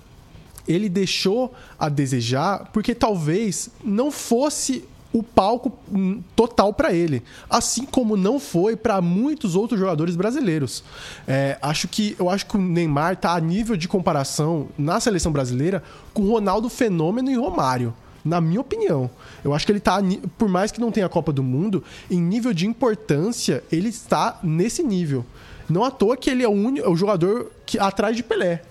Ele 0.66 0.88
deixou 0.88 1.54
a 1.78 1.90
desejar 1.90 2.70
porque 2.72 2.94
talvez 2.94 3.68
não 3.84 4.10
fosse 4.10 4.84
o 5.14 5.22
palco 5.22 5.72
hum, 5.92 6.20
total 6.34 6.74
para 6.74 6.92
ele, 6.92 7.22
assim 7.48 7.86
como 7.86 8.16
não 8.16 8.40
foi 8.40 8.74
para 8.74 9.00
muitos 9.00 9.54
outros 9.54 9.78
jogadores 9.78 10.16
brasileiros. 10.16 10.82
É, 11.26 11.56
acho 11.62 11.86
que 11.86 12.16
eu 12.18 12.28
acho 12.28 12.44
que 12.46 12.56
o 12.56 12.60
Neymar 12.60 13.12
está 13.12 13.32
a 13.32 13.40
nível 13.40 13.76
de 13.76 13.86
comparação 13.86 14.66
na 14.76 14.98
seleção 14.98 15.30
brasileira 15.30 15.84
com 16.12 16.28
Ronaldo 16.28 16.68
Fenômeno 16.68 17.30
e 17.30 17.36
Romário. 17.36 17.94
Na 18.24 18.40
minha 18.40 18.60
opinião, 18.60 19.08
eu 19.44 19.54
acho 19.54 19.64
que 19.64 19.70
ele 19.70 19.78
está, 19.78 19.98
por 20.36 20.48
mais 20.48 20.72
que 20.72 20.80
não 20.80 20.90
tenha 20.90 21.06
a 21.06 21.10
Copa 21.10 21.32
do 21.32 21.44
Mundo, 21.44 21.84
em 22.10 22.20
nível 22.20 22.52
de 22.52 22.66
importância, 22.66 23.62
ele 23.70 23.90
está 23.90 24.40
nesse 24.42 24.82
nível. 24.82 25.24
Não 25.68 25.84
à 25.84 25.92
toa 25.92 26.16
que 26.16 26.28
ele 26.28 26.42
é 26.42 26.48
o, 26.48 26.52
único, 26.52 26.90
o 26.90 26.96
jogador 26.96 27.52
que 27.64 27.78
atrás 27.78 28.16
de 28.16 28.22
Pelé 28.22 28.62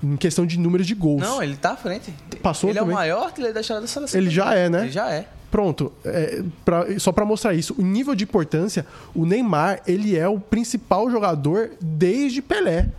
em 0.00 0.16
questão 0.16 0.46
de 0.46 0.56
números 0.56 0.86
de 0.86 0.94
gols. 0.94 1.20
Não, 1.20 1.42
ele 1.42 1.56
tá 1.56 1.72
à 1.72 1.76
frente. 1.76 2.14
Passou 2.40 2.70
ele 2.70 2.78
também. 2.78 2.92
é 2.92 2.94
o 2.94 2.96
maior 2.96 3.24
artilheiro 3.24 3.52
da 3.52 3.60
história 3.60 3.80
da 3.80 3.88
seleção. 3.88 4.20
Ele 4.20 4.30
já 4.30 4.54
é, 4.54 4.68
né? 4.68 4.82
Ele 4.82 4.92
já 4.92 5.10
é. 5.10 5.26
Pronto, 5.50 5.92
é, 6.04 6.42
pra, 6.64 6.98
só 6.98 7.10
para 7.10 7.24
mostrar 7.24 7.54
isso, 7.54 7.74
o 7.78 7.82
nível 7.82 8.14
de 8.14 8.24
importância, 8.24 8.86
o 9.14 9.24
Neymar, 9.24 9.80
ele 9.86 10.16
é 10.16 10.28
o 10.28 10.38
principal 10.38 11.10
jogador 11.10 11.70
desde 11.80 12.42
Pelé. 12.42 12.90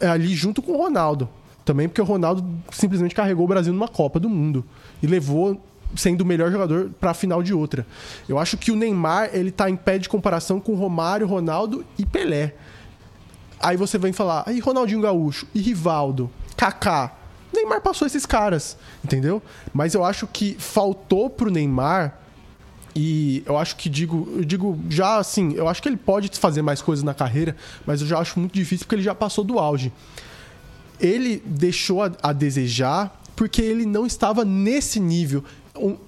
É 0.00 0.08
ali 0.08 0.34
junto 0.34 0.60
com 0.60 0.72
o 0.72 0.76
Ronaldo. 0.76 1.28
Também 1.64 1.88
porque 1.88 2.00
o 2.00 2.04
Ronaldo 2.04 2.44
simplesmente 2.72 3.14
carregou 3.14 3.44
o 3.44 3.48
Brasil 3.48 3.72
numa 3.72 3.86
Copa 3.86 4.18
do 4.18 4.28
Mundo 4.28 4.64
e 5.00 5.06
levou 5.06 5.60
sendo 5.94 6.22
o 6.22 6.26
melhor 6.26 6.50
jogador 6.50 6.90
para 7.00 7.10
a 7.10 7.14
final 7.14 7.42
de 7.42 7.54
outra. 7.54 7.86
Eu 8.28 8.38
acho 8.38 8.56
que 8.56 8.72
o 8.72 8.76
Neymar, 8.76 9.30
ele 9.32 9.52
tá 9.52 9.70
em 9.70 9.76
pé 9.76 9.98
de 9.98 10.08
comparação 10.08 10.58
com 10.58 10.74
Romário, 10.74 11.26
Ronaldo 11.26 11.84
e 11.98 12.04
Pelé. 12.04 12.54
Aí 13.60 13.76
você 13.76 13.98
vem 13.98 14.12
falar, 14.12 14.42
aí 14.46 14.58
Ronaldinho 14.58 15.00
Gaúcho, 15.00 15.46
e 15.54 15.60
Rivaldo, 15.60 16.28
Kaká. 16.56 17.12
Neymar 17.52 17.80
passou 17.80 18.06
esses 18.06 18.24
caras, 18.24 18.76
entendeu? 19.04 19.42
Mas 19.72 19.94
eu 19.94 20.04
acho 20.04 20.26
que 20.26 20.56
faltou 20.58 21.28
pro 21.28 21.50
Neymar 21.50 22.18
e 22.94 23.42
eu 23.46 23.56
acho 23.56 23.76
que 23.76 23.88
digo, 23.88 24.28
eu 24.36 24.44
digo 24.44 24.78
já 24.88 25.16
assim, 25.16 25.52
eu 25.54 25.68
acho 25.68 25.82
que 25.82 25.88
ele 25.88 25.96
pode 25.96 26.30
fazer 26.38 26.62
mais 26.62 26.82
coisas 26.82 27.02
na 27.02 27.14
carreira, 27.14 27.56
mas 27.86 28.00
eu 28.00 28.06
já 28.06 28.18
acho 28.18 28.38
muito 28.38 28.52
difícil 28.52 28.86
porque 28.86 28.96
ele 28.96 29.02
já 29.02 29.14
passou 29.14 29.44
do 29.44 29.58
auge. 29.58 29.92
Ele 31.00 31.42
deixou 31.44 32.02
a, 32.02 32.12
a 32.22 32.32
desejar 32.32 33.20
porque 33.34 33.62
ele 33.62 33.86
não 33.86 34.06
estava 34.06 34.44
nesse 34.44 35.00
nível, 35.00 35.42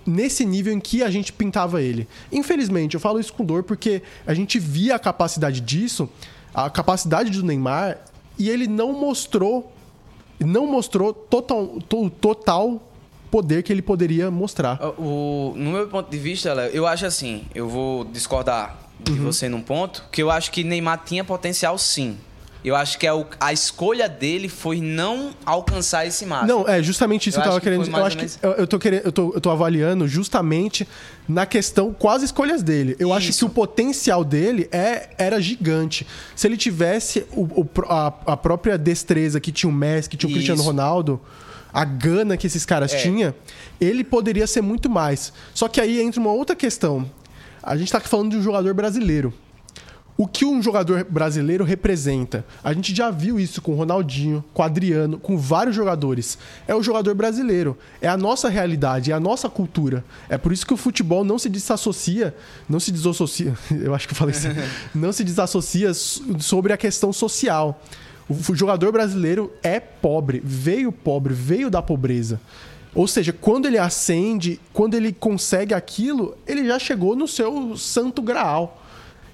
nesse 0.07 0.45
nível 0.45 0.72
em 0.72 0.80
que 0.80 1.03
a 1.03 1.11
gente 1.11 1.32
pintava 1.32 1.82
ele. 1.82 2.07
Infelizmente, 2.30 2.95
eu 2.95 3.01
falo 3.01 3.18
isso 3.18 3.32
com 3.32 3.45
dor 3.45 3.62
porque 3.62 4.03
a 4.26 4.34
gente 4.34 4.59
via 4.59 4.95
a 4.95 4.99
capacidade 4.99 5.61
disso 5.61 6.09
a 6.55 6.70
capacidade 6.70 7.30
do 7.30 7.42
Neymar 7.42 7.99
e 8.38 8.49
ele 8.49 8.68
não 8.68 8.92
mostrou 8.92 9.73
não 10.41 10.66
mostrou 10.66 11.12
total, 11.12 11.78
to, 11.89 12.11
total 12.11 12.80
poder 13.30 13.62
que 13.62 13.72
ele 13.72 13.82
poderia 13.82 14.30
mostrar. 14.30 14.78
O, 14.99 15.53
no 15.57 15.72
meu 15.72 15.89
ponto 15.89 16.11
de 16.11 16.18
vista, 16.18 16.51
eu 16.72 16.87
acho 16.87 17.07
assim, 17.07 17.45
eu 17.55 17.68
vou 17.68 18.05
discordar 18.05 18.78
de 19.01 19.12
uhum. 19.12 19.24
você 19.24 19.49
num 19.49 19.61
ponto, 19.61 20.05
que 20.11 20.22
eu 20.22 20.30
acho 20.30 20.51
que 20.51 20.62
Neymar 20.62 21.03
tinha 21.05 21.24
potencial 21.24 21.76
sim. 21.76 22.16
Eu 22.64 22.74
acho 22.74 22.98
que 22.98 23.06
é 23.06 23.12
o, 23.12 23.26
a 23.38 23.52
escolha 23.52 24.08
dele 24.08 24.48
foi 24.48 24.80
não 24.80 25.32
alcançar 25.44 26.06
esse 26.06 26.24
máximo. 26.24 26.60
Não, 26.60 26.68
é 26.68 26.82
justamente 26.82 27.28
isso 27.28 27.38
eu 27.38 27.42
que 27.42 27.48
eu 27.48 27.52
tava 27.52 27.60
querendo. 27.60 27.86
Eu 27.86 28.04
acho 28.06 28.16
que 28.16 28.26
eu, 28.42 28.52
eu, 28.52 28.66
tô 28.66 28.78
querendo, 28.78 29.04
eu, 29.04 29.12
tô, 29.12 29.34
eu 29.34 29.40
tô 29.40 29.50
avaliando 29.50 30.08
justamente 30.08 30.88
na 31.28 31.44
questão 31.44 31.92
quais 31.92 32.22
escolhas 32.22 32.62
dele. 32.62 32.96
Eu 32.98 33.08
isso. 33.08 33.16
acho 33.16 33.38
que 33.38 33.44
o 33.44 33.50
potencial 33.50 34.24
dele 34.24 34.66
é, 34.72 35.10
era 35.18 35.42
gigante. 35.42 36.06
Se 36.34 36.46
ele 36.46 36.56
tivesse 36.56 37.26
o, 37.32 37.42
o 37.42 37.68
a, 37.86 38.06
a, 38.28 38.36
própria 38.36 38.78
destreza 38.78 39.38
que 39.38 39.52
tinha 39.52 39.68
o 39.68 39.72
Messi, 39.72 40.08
que 40.08 40.16
tinha 40.16 40.28
o 40.28 40.30
isso. 40.30 40.38
Cristiano 40.38 40.62
Ronaldo, 40.62 41.20
a 41.70 41.84
gana 41.84 42.34
que 42.34 42.46
esses 42.46 42.64
caras 42.64 42.94
é. 42.94 42.96
tinham, 42.96 43.34
ele 43.78 44.02
poderia 44.02 44.46
ser 44.46 44.62
muito 44.62 44.88
mais. 44.88 45.34
Só 45.52 45.68
que 45.68 45.82
aí 45.82 46.00
entra 46.00 46.18
uma 46.18 46.32
outra 46.32 46.56
questão. 46.56 47.04
A 47.62 47.76
gente 47.76 47.92
tá 47.92 48.00
falando 48.00 48.30
de 48.30 48.38
um 48.38 48.42
jogador 48.42 48.72
brasileiro 48.72 49.34
o 50.16 50.28
que 50.28 50.44
um 50.44 50.62
jogador 50.62 51.04
brasileiro 51.04 51.64
representa. 51.64 52.44
A 52.62 52.72
gente 52.72 52.94
já 52.94 53.10
viu 53.10 53.38
isso 53.38 53.60
com 53.60 53.72
o 53.72 53.76
Ronaldinho, 53.76 54.44
com 54.54 54.62
o 54.62 54.64
Adriano, 54.64 55.18
com 55.18 55.36
vários 55.36 55.74
jogadores. 55.74 56.38
É 56.68 56.74
o 56.74 56.82
jogador 56.82 57.14
brasileiro. 57.14 57.76
É 58.00 58.08
a 58.08 58.16
nossa 58.16 58.48
realidade, 58.48 59.10
é 59.10 59.14
a 59.14 59.20
nossa 59.20 59.48
cultura. 59.48 60.04
É 60.28 60.38
por 60.38 60.52
isso 60.52 60.64
que 60.64 60.72
o 60.72 60.76
futebol 60.76 61.24
não 61.24 61.38
se 61.38 61.48
desassocia, 61.48 62.34
não 62.68 62.78
se 62.78 62.92
desassocia, 62.92 63.54
eu 63.70 63.94
acho 63.94 64.06
que 64.06 64.14
eu 64.14 64.18
falei 64.18 64.34
isso, 64.34 64.48
não 64.94 65.12
se 65.12 65.24
desassocia 65.24 65.92
sobre 65.94 66.72
a 66.72 66.76
questão 66.76 67.12
social. 67.12 67.82
O 68.28 68.54
jogador 68.54 68.90
brasileiro 68.92 69.52
é 69.62 69.78
pobre, 69.80 70.40
veio 70.42 70.90
pobre, 70.92 71.34
veio 71.34 71.68
da 71.68 71.82
pobreza. 71.82 72.40
Ou 72.94 73.08
seja, 73.08 73.32
quando 73.32 73.66
ele 73.66 73.76
acende, 73.76 74.60
quando 74.72 74.94
ele 74.94 75.12
consegue 75.12 75.74
aquilo, 75.74 76.38
ele 76.46 76.64
já 76.64 76.78
chegou 76.78 77.16
no 77.16 77.26
seu 77.26 77.76
santo 77.76 78.22
graal. 78.22 78.84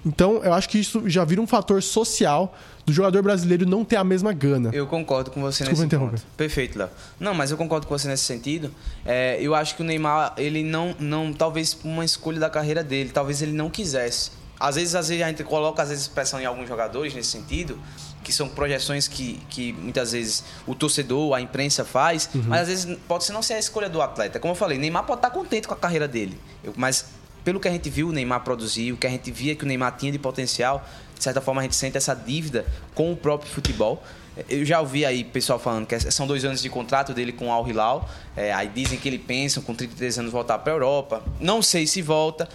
Então, 0.04 0.42
eu 0.42 0.52
acho 0.52 0.68
que 0.68 0.78
isso 0.78 1.08
já 1.08 1.24
vira 1.24 1.40
um 1.40 1.46
fator 1.46 1.82
social 1.82 2.54
do 2.86 2.92
jogador 2.92 3.22
brasileiro 3.22 3.66
não 3.66 3.84
ter 3.84 3.96
a 3.96 4.04
mesma 4.04 4.32
gana. 4.32 4.70
Eu 4.72 4.86
concordo 4.86 5.30
com 5.30 5.40
você 5.40 5.64
Desculpa 5.64 5.84
nesse 5.84 5.96
ponto. 5.96 6.22
Perfeito, 6.36 6.78
Léo. 6.78 6.88
Não, 7.18 7.34
mas 7.34 7.50
eu 7.50 7.56
concordo 7.56 7.86
com 7.86 7.96
você 7.96 8.08
nesse 8.08 8.24
sentido. 8.24 8.72
É, 9.04 9.38
eu 9.40 9.54
acho 9.54 9.76
que 9.76 9.82
o 9.82 9.84
Neymar, 9.84 10.34
ele 10.36 10.62
não, 10.62 10.94
não, 10.98 11.32
talvez 11.32 11.76
uma 11.84 12.04
escolha 12.04 12.40
da 12.40 12.50
carreira 12.50 12.82
dele, 12.82 13.10
talvez 13.12 13.42
ele 13.42 13.52
não 13.52 13.70
quisesse. 13.70 14.32
Às 14.58 14.74
vezes, 14.74 14.94
às 14.94 15.08
vezes 15.08 15.22
a 15.22 15.28
gente 15.28 15.42
coloca 15.44 15.82
às 15.82 15.88
vezes 15.88 16.06
pressão 16.06 16.38
em 16.38 16.44
alguns 16.44 16.68
jogadores 16.68 17.14
nesse 17.14 17.30
sentido, 17.30 17.78
que 18.22 18.30
são 18.30 18.46
projeções 18.46 19.08
que, 19.08 19.40
que 19.48 19.72
muitas 19.72 20.12
vezes 20.12 20.44
o 20.66 20.74
torcedor, 20.74 21.34
a 21.34 21.40
imprensa 21.40 21.82
faz, 21.82 22.28
uhum. 22.34 22.44
mas 22.46 22.62
às 22.62 22.68
vezes 22.68 22.98
pode 23.08 23.24
ser 23.24 23.32
não 23.32 23.42
ser 23.42 23.54
a 23.54 23.58
escolha 23.58 23.88
do 23.88 24.02
atleta. 24.02 24.38
Como 24.38 24.52
eu 24.52 24.56
falei, 24.56 24.76
Neymar 24.76 25.04
pode 25.04 25.18
estar 25.18 25.30
contente 25.30 25.66
com 25.66 25.72
a 25.72 25.76
carreira 25.76 26.06
dele, 26.06 26.38
mas 26.76 27.06
pelo 27.44 27.60
que 27.60 27.68
a 27.68 27.70
gente 27.70 27.88
viu 27.88 28.08
o 28.08 28.12
Neymar 28.12 28.40
produzir, 28.42 28.92
o 28.92 28.96
que 28.96 29.06
a 29.06 29.10
gente 29.10 29.30
via 29.30 29.54
que 29.54 29.64
o 29.64 29.66
Neymar 29.66 29.96
tinha 29.96 30.12
de 30.12 30.18
potencial, 30.18 30.86
de 31.16 31.22
certa 31.22 31.40
forma 31.40 31.60
a 31.60 31.64
gente 31.64 31.76
sente 31.76 31.96
essa 31.96 32.14
dívida 32.14 32.64
com 32.94 33.12
o 33.12 33.16
próprio 33.16 33.50
futebol. 33.50 34.02
Eu 34.48 34.64
já 34.64 34.80
ouvi 34.80 35.04
aí 35.04 35.24
pessoal 35.24 35.58
falando 35.58 35.86
que 35.86 35.98
são 36.10 36.26
dois 36.26 36.44
anos 36.44 36.62
de 36.62 36.70
contrato 36.70 37.12
dele 37.12 37.32
com 37.32 37.48
o 37.48 37.52
Al 37.52 37.68
Hilal. 37.68 38.08
É, 38.36 38.52
aí 38.52 38.70
dizem 38.74 38.98
que 38.98 39.08
ele 39.08 39.18
pensa 39.18 39.60
com 39.60 39.74
33 39.74 40.20
anos 40.20 40.32
voltar 40.32 40.58
para 40.58 40.72
a 40.72 40.76
Europa. 40.76 41.22
Não 41.40 41.60
sei 41.60 41.86
se 41.86 42.00
volta 42.00 42.48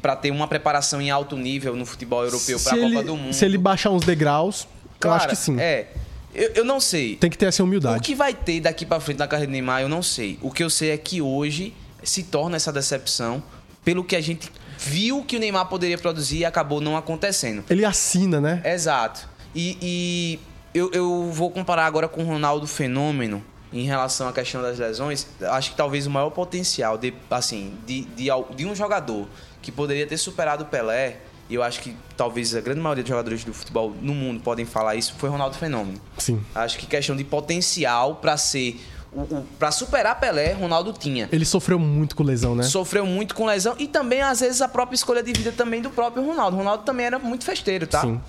para 0.00 0.14
ter 0.14 0.30
uma 0.30 0.46
preparação 0.46 1.00
em 1.00 1.10
alto 1.10 1.36
nível 1.36 1.74
no 1.74 1.84
futebol 1.84 2.22
europeu 2.22 2.60
para 2.60 2.74
a 2.74 2.80
Copa 2.80 3.02
do 3.02 3.16
Mundo. 3.16 3.32
Se 3.32 3.44
ele 3.44 3.58
baixar 3.58 3.90
uns 3.90 4.04
degraus, 4.04 4.68
Cara, 5.00 5.14
eu 5.14 5.16
acho 5.16 5.28
que 5.28 5.36
sim. 5.36 5.58
É. 5.58 5.88
Eu, 6.34 6.50
eu, 6.56 6.64
não 6.64 6.80
sei. 6.80 7.16
Tem 7.16 7.28
que 7.28 7.36
ter 7.36 7.46
essa 7.46 7.62
humildade. 7.62 7.98
O 7.98 8.02
que 8.02 8.14
vai 8.14 8.32
ter 8.32 8.60
daqui 8.60 8.86
para 8.86 9.00
frente 9.00 9.18
na 9.18 9.26
carreira 9.26 9.50
do 9.50 9.52
Neymar, 9.52 9.82
eu 9.82 9.88
não 9.88 10.02
sei. 10.02 10.38
O 10.40 10.50
que 10.50 10.62
eu 10.62 10.70
sei 10.70 10.90
é 10.90 10.96
que 10.96 11.20
hoje 11.20 11.74
se 12.02 12.22
torna 12.22 12.56
essa 12.56 12.72
decepção 12.72 13.42
pelo 13.84 14.04
que 14.04 14.16
a 14.16 14.20
gente 14.20 14.50
viu 14.78 15.22
que 15.24 15.36
o 15.36 15.40
Neymar 15.40 15.66
poderia 15.66 15.98
produzir 15.98 16.38
e 16.38 16.44
acabou 16.44 16.80
não 16.80 16.96
acontecendo. 16.96 17.64
Ele 17.68 17.84
assina, 17.84 18.40
né? 18.40 18.62
Exato. 18.64 19.28
E, 19.54 19.78
e 19.80 20.40
eu, 20.74 20.90
eu 20.92 21.30
vou 21.30 21.50
comparar 21.50 21.86
agora 21.86 22.08
com 22.08 22.22
o 22.22 22.26
Ronaldo 22.26 22.66
Fenômeno 22.66 23.42
em 23.72 23.84
relação 23.84 24.28
à 24.28 24.32
questão 24.32 24.60
das 24.62 24.78
lesões. 24.78 25.26
Acho 25.40 25.70
que 25.70 25.76
talvez 25.76 26.06
o 26.06 26.10
maior 26.10 26.30
potencial 26.30 26.98
de, 26.98 27.14
assim, 27.30 27.74
de, 27.86 28.02
de, 28.02 28.28
de 28.54 28.66
um 28.66 28.74
jogador 28.74 29.26
que 29.60 29.70
poderia 29.70 30.06
ter 30.06 30.16
superado 30.16 30.64
o 30.64 30.66
Pelé 30.66 31.18
e 31.48 31.54
eu 31.54 31.62
acho 31.62 31.80
que 31.80 31.94
talvez 32.16 32.54
a 32.54 32.60
grande 32.60 32.80
maioria 32.80 33.02
dos 33.02 33.10
jogadores 33.10 33.44
do 33.44 33.52
futebol 33.52 33.94
no 34.00 34.14
mundo 34.14 34.40
podem 34.40 34.64
falar 34.64 34.94
isso, 34.94 35.14
foi 35.18 35.28
Ronaldo 35.28 35.56
Fenômeno. 35.56 36.00
Sim. 36.16 36.42
Acho 36.54 36.78
que 36.78 36.86
questão 36.86 37.14
de 37.14 37.24
potencial 37.24 38.16
para 38.16 38.36
ser 38.38 38.80
para 39.58 39.70
superar 39.70 40.18
Pelé, 40.18 40.52
Ronaldo 40.52 40.92
tinha. 40.92 41.28
Ele 41.30 41.44
sofreu 41.44 41.78
muito 41.78 42.16
com 42.16 42.22
lesão, 42.22 42.54
né? 42.54 42.62
Sofreu 42.62 43.04
muito 43.04 43.34
com 43.34 43.44
lesão 43.44 43.74
e 43.78 43.86
também 43.86 44.22
às 44.22 44.40
vezes 44.40 44.62
a 44.62 44.68
própria 44.68 44.94
escolha 44.94 45.22
de 45.22 45.32
vida 45.32 45.52
também 45.52 45.82
do 45.82 45.90
próprio 45.90 46.24
Ronaldo. 46.24 46.56
Ronaldo 46.56 46.84
também 46.84 47.06
era 47.06 47.18
muito 47.18 47.44
festeiro, 47.44 47.86
tá? 47.86 48.00
Sim. 48.00 48.20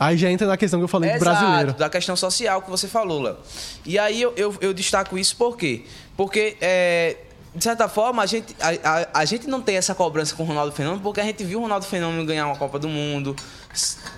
Aí 0.00 0.16
já 0.16 0.30
entra 0.30 0.46
na 0.46 0.56
questão 0.56 0.80
que 0.80 0.84
eu 0.84 0.88
falei 0.88 1.10
Exato, 1.10 1.24
do 1.24 1.30
brasileiro. 1.30 1.72
da 1.74 1.90
questão 1.90 2.16
social 2.16 2.62
que 2.62 2.70
você 2.70 2.88
falou, 2.88 3.20
Léo. 3.20 3.36
E 3.84 3.98
aí 3.98 4.22
eu, 4.22 4.32
eu, 4.34 4.54
eu, 4.60 4.72
destaco 4.72 5.18
isso 5.18 5.36
por 5.36 5.58
quê? 5.58 5.84
Porque, 6.16 6.56
é, 6.58 7.18
de 7.54 7.62
certa 7.62 7.86
forma, 7.86 8.22
a 8.22 8.26
gente, 8.26 8.56
a, 8.58 8.68
a, 8.68 9.20
a, 9.20 9.24
gente 9.26 9.46
não 9.46 9.60
tem 9.60 9.76
essa 9.76 9.94
cobrança 9.94 10.34
com 10.34 10.42
o 10.42 10.46
Ronaldo 10.46 10.72
Fenômeno, 10.72 11.02
porque 11.02 11.20
a 11.20 11.24
gente 11.24 11.44
viu 11.44 11.58
o 11.58 11.62
Ronaldo 11.62 11.84
Fenômeno 11.84 12.24
ganhar 12.24 12.46
uma 12.46 12.56
Copa 12.56 12.78
do 12.78 12.88
Mundo, 12.88 13.36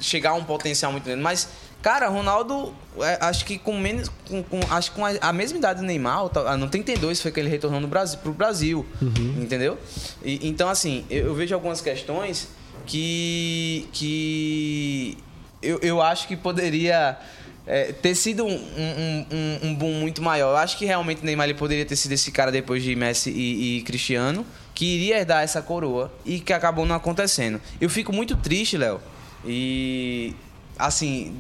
chegar 0.01 0.31
a 0.31 0.35
um 0.35 0.45
potencial 0.45 0.93
muito 0.93 1.03
grande. 1.03 1.21
Mas, 1.21 1.49
cara, 1.83 2.09
Ronaldo, 2.09 2.73
é, 3.01 3.19
acho 3.21 3.45
que 3.45 3.59
com 3.59 3.77
menos. 3.77 4.09
Com, 4.29 4.43
com 4.43 4.61
acho 4.71 4.91
que 4.91 4.97
com 4.97 5.05
a, 5.05 5.11
a, 5.21 5.33
mesma 5.33 5.59
idade 5.59 5.81
do 5.81 5.87
Neymar, 5.87 6.29
tá, 6.29 6.57
no 6.57 6.69
32 6.69 7.21
foi 7.21 7.33
que 7.33 7.41
ele 7.41 7.49
retornou 7.49 7.81
no 7.81 7.89
Brasil, 7.89 8.19
pro 8.21 8.33
Brasil. 8.33 8.87
Uhum. 9.01 9.43
Entendeu? 9.43 9.77
E, 10.25 10.49
então, 10.49 10.69
assim, 10.69 11.05
eu, 11.11 11.27
eu 11.27 11.35
vejo 11.35 11.55
algumas 11.55 11.81
questões 11.81 12.49
que. 12.87 13.89
que 13.93 15.19
eu, 15.61 15.79
eu 15.83 16.01
acho 16.01 16.27
que 16.27 16.37
poderia 16.37 17.19
é, 17.67 17.93
ter 17.93 18.15
sido 18.15 18.45
um, 18.45 18.55
um, 18.55 19.27
um, 19.31 19.69
um, 19.69 19.75
boom 19.75 19.95
muito 19.95 20.23
maior. 20.23 20.51
Eu 20.51 20.57
acho 20.57 20.77
que 20.77 20.85
realmente 20.85 21.25
Neymar 21.25 21.49
ele 21.49 21.59
poderia 21.59 21.85
ter 21.85 21.97
sido 21.97 22.13
esse 22.13 22.31
cara 22.31 22.51
depois 22.51 22.83
de 22.83 22.95
Messi 22.97 23.31
e, 23.31 23.79
e 23.79 23.83
Cristiano, 23.83 24.45
que 24.75 24.85
iria 24.85 25.19
herdar 25.19 25.43
essa 25.43 25.63
coroa 25.63 26.13
e 26.25 26.41
que 26.41 26.53
acabou 26.53 26.85
não 26.87 26.97
acontecendo. 26.97 27.61
Eu 27.81 27.89
fico 27.89 28.13
muito 28.13 28.37
triste, 28.37 28.77
Léo. 28.77 29.01
E 29.45 30.35
assim, 30.79 31.37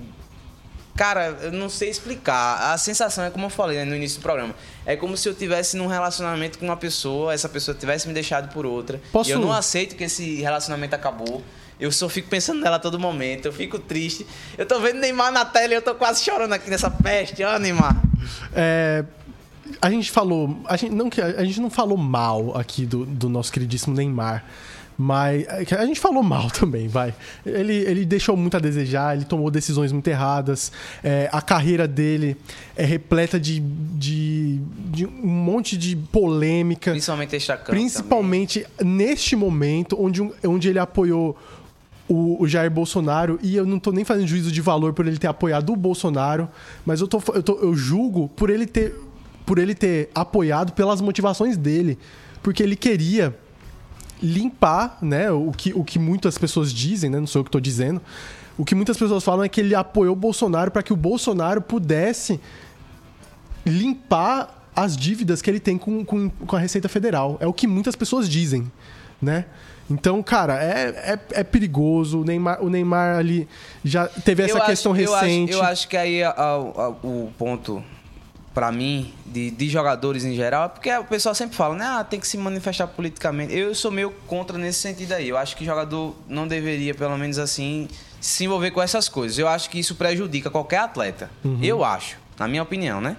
cara, 0.97 1.36
eu 1.43 1.53
não 1.53 1.68
sei 1.68 1.88
explicar. 1.88 2.72
A 2.72 2.78
sensação 2.78 3.24
é 3.24 3.30
como 3.30 3.47
eu 3.47 3.51
falei 3.51 3.78
né, 3.78 3.84
no 3.84 3.97
início 3.97 4.18
do 4.18 4.22
programa. 4.22 4.55
É 4.84 4.97
como 4.97 5.16
se 5.16 5.28
eu 5.28 5.34
tivesse 5.34 5.76
num 5.76 5.86
relacionamento 5.86 6.59
com 6.59 6.64
uma 6.64 6.76
pessoa, 6.76 7.32
essa 7.32 7.49
pessoa 7.49 7.76
tivesse 7.76 8.07
me 8.07 8.14
deixado 8.14 8.53
por 8.53 8.66
outra. 8.66 9.01
Posso... 9.11 9.30
E 9.30 9.32
eu 9.32 9.38
não 9.38 9.53
aceito 9.53 9.97
que 9.97 10.05
esse 10.05 10.40
relacionamento 10.40 10.95
acabou. 10.95 11.43
Eu 11.80 11.90
só 11.90 12.09
fico 12.09 12.28
pensando 12.28 12.61
nela 12.61 12.76
a 12.76 12.78
todo 12.78 12.99
momento, 12.99 13.47
eu 13.47 13.53
fico 13.53 13.78
triste. 13.78 14.24
Eu 14.57 14.64
tô 14.64 14.78
vendo 14.78 15.01
Neymar 15.01 15.32
na 15.32 15.45
tela 15.45 15.72
e 15.72 15.76
eu 15.76 15.82
tô 15.82 15.95
quase 15.95 16.22
chorando 16.22 16.53
aqui 16.53 16.70
nessa 16.70 16.88
peste. 16.88 17.43
Ó, 17.43 17.59
Neymar. 17.59 18.01
É, 18.55 19.05
a 19.81 19.91
gente 19.91 20.11
falou. 20.11 20.59
A 20.66 20.77
gente 20.77 20.95
não, 20.95 21.11
a 21.37 21.45
gente 21.45 21.61
não 21.61 21.70
falou 21.70 21.97
mal 21.97 22.57
aqui 22.57 22.87
do, 22.87 23.05
do 23.05 23.29
nosso 23.29 23.53
queridíssimo 23.53 23.95
Neymar. 23.95 24.45
Mas 24.97 25.47
a 25.49 25.87
gente 25.87 25.99
falou 25.99 26.23
mal 26.23 26.51
também, 26.53 26.87
vai. 26.87 27.14
Ele, 27.45 27.73
ele 27.73 28.05
deixou 28.05 28.37
muito 28.37 28.57
a 28.57 28.61
desejar, 28.61 29.16
ele 29.16 29.25
tomou 29.25 29.51
decisões 29.51 29.91
muito 29.91 30.07
erradas. 30.09 30.70
É, 31.03 31.29
a 31.33 31.41
carreira 31.41 31.89
dele 31.89 32.37
é 32.77 32.85
repleta 32.85 33.41
de, 33.41 33.61
de, 33.61 34.61
de, 34.91 35.07
um 35.07 35.27
monte 35.27 35.77
de 35.77 35.97
polêmica. 35.97 36.91
Principalmente 36.91 37.35
Principalmente 37.73 38.66
também. 38.77 38.97
neste 38.97 39.35
momento, 39.35 39.97
onde, 39.99 40.20
onde 40.45 40.68
ele 40.68 40.79
apoiou 40.79 41.37
o, 42.09 42.43
o, 42.43 42.47
Jair 42.47 42.70
Bolsonaro, 42.70 43.39
e 43.43 43.57
eu 43.57 43.64
não 43.64 43.79
tô 43.79 43.91
nem 43.91 44.05
fazendo 44.05 44.27
juízo 44.27 44.53
de 44.53 44.61
valor 44.61 44.93
por 44.93 45.07
ele 45.07 45.16
ter 45.16 45.29
apoiado 45.29 45.73
o 45.73 45.77
Bolsonaro, 45.77 46.49
mas 46.85 47.01
eu, 47.01 47.09
tô, 47.09 47.23
eu, 47.35 47.43
tô, 47.43 47.55
eu 47.55 47.75
julgo 47.75 48.29
por 48.29 48.51
ele 48.51 48.66
ter 48.66 48.95
por 49.45 49.59
ele 49.59 49.74
ter 49.74 50.11
apoiado 50.14 50.72
pelas 50.72 51.01
motivações 51.01 51.57
dele, 51.57 51.99
porque 52.43 52.62
ele 52.62 52.76
queria 52.76 53.36
limpar, 54.22 54.99
né, 55.03 55.30
o 55.30 55.51
que, 55.51 55.72
o 55.74 55.82
que 55.82 55.99
muitas 55.99 56.38
pessoas 56.38 56.72
dizem, 56.72 57.11
né, 57.11 57.18
não 57.18 57.26
sou 57.26 57.40
eu 57.40 57.45
que 57.45 57.49
estou 57.49 57.61
dizendo, 57.61 58.01
o 58.57 58.64
que 58.64 58.74
muitas 58.74 58.97
pessoas 58.97 59.24
falam 59.24 59.45
é 59.45 59.49
que 59.49 59.61
ele 59.61 59.74
apoiou 59.74 60.12
o 60.12 60.16
Bolsonaro 60.16 60.70
para 60.70 60.82
que 60.82 60.93
o 60.93 60.97
Bolsonaro 60.97 61.61
pudesse 61.61 62.38
limpar 63.64 64.70
as 64.74 64.97
dívidas 64.97 65.43
que 65.43 65.51
ele 65.51 65.61
tem 65.61 65.76
com, 65.76 66.05
com, 66.05 66.30
com 66.30 66.57
a 66.57 66.59
Receita 66.59 66.88
Federal. 66.88 67.36
É 67.40 67.47
o 67.47 67.53
que 67.53 67.66
muitas 67.66 67.97
pessoas 67.97 68.28
dizem, 68.28 68.70
né? 69.20 69.47
Então, 69.90 70.22
cara, 70.22 70.62
é, 70.62 71.12
é, 71.12 71.40
é, 71.40 71.45
perigoso. 71.45 72.20
O 72.20 72.24
Neymar, 72.24 72.62
o 72.62 72.70
Neymar 72.70 73.18
ali 73.18 73.49
já 73.84 74.07
teve 74.07 74.43
essa 74.43 74.59
eu 74.59 74.64
questão 74.64 74.93
acho, 74.93 75.01
recente. 75.01 75.53
Eu 75.53 75.59
acho, 75.59 75.66
eu 75.66 75.72
acho 75.72 75.88
que 75.88 75.97
aí 75.97 76.22
a, 76.22 76.30
a, 76.30 76.53
a, 76.55 76.88
o 76.88 77.30
ponto, 77.36 77.84
para 78.55 78.71
mim, 78.71 79.15
de, 79.25 79.51
de, 79.51 79.69
jogadores 79.69 80.25
em 80.25 80.35
geral, 80.35 80.67
é 80.67 80.69
porque 80.69 80.95
o 80.97 81.05
pessoal 81.05 81.35
sempre 81.35 81.57
fala, 81.57 81.75
né? 81.75 81.85
Ah, 81.87 82.05
tem 82.05 82.21
que 82.21 82.27
se 82.27 82.37
manifestar 82.37 82.87
politicamente. 82.87 83.57
Eu 83.57 83.75
sou 83.75 83.91
meio 83.91 84.11
contra 84.27 84.59
nesse 84.59 84.81
sentido 84.81 85.13
aí. 85.13 85.29
Eu 85.29 85.39
acho 85.39 85.57
que 85.57 85.65
jogador 85.65 86.15
não 86.29 86.47
deveria, 86.47 86.95
pelo 86.95 87.17
menos 87.17 87.39
assim, 87.39 87.89
se 88.21 88.45
envolver 88.45 88.71
com 88.71 88.83
essas 88.83 89.09
coisas. 89.09 89.39
Eu 89.39 89.49
acho 89.49 89.71
que 89.71 89.79
isso 89.79 89.95
prejudica 89.95 90.51
qualquer 90.51 90.79
atleta. 90.79 91.31
Uhum. 91.45 91.59
Eu 91.63 91.83
acho, 91.83 92.17
na 92.39 92.47
minha 92.47 92.63
opinião, 92.63 93.01
né? 93.01 93.17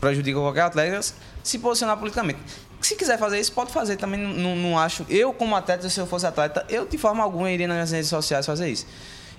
Prejudica 0.00 0.38
qualquer 0.38 0.62
atleta 0.62 1.00
se 1.42 1.58
posicionar 1.58 1.96
politicamente 1.96 2.38
se 2.80 2.94
quiser 2.94 3.18
fazer 3.18 3.40
isso, 3.40 3.52
pode 3.52 3.72
fazer. 3.72 3.96
Também 3.96 4.20
não, 4.20 4.54
não, 4.54 4.78
acho. 4.78 5.04
Eu, 5.08 5.32
como 5.32 5.56
atleta, 5.56 5.88
se 5.88 5.98
eu 5.98 6.06
fosse 6.06 6.26
atleta, 6.26 6.64
eu 6.68 6.86
de 6.86 6.96
forma 6.96 7.22
alguma 7.24 7.50
iria 7.50 7.66
nas 7.66 7.74
minhas 7.74 7.90
redes 7.90 8.08
sociais 8.08 8.46
fazer 8.46 8.68
isso. 8.68 8.86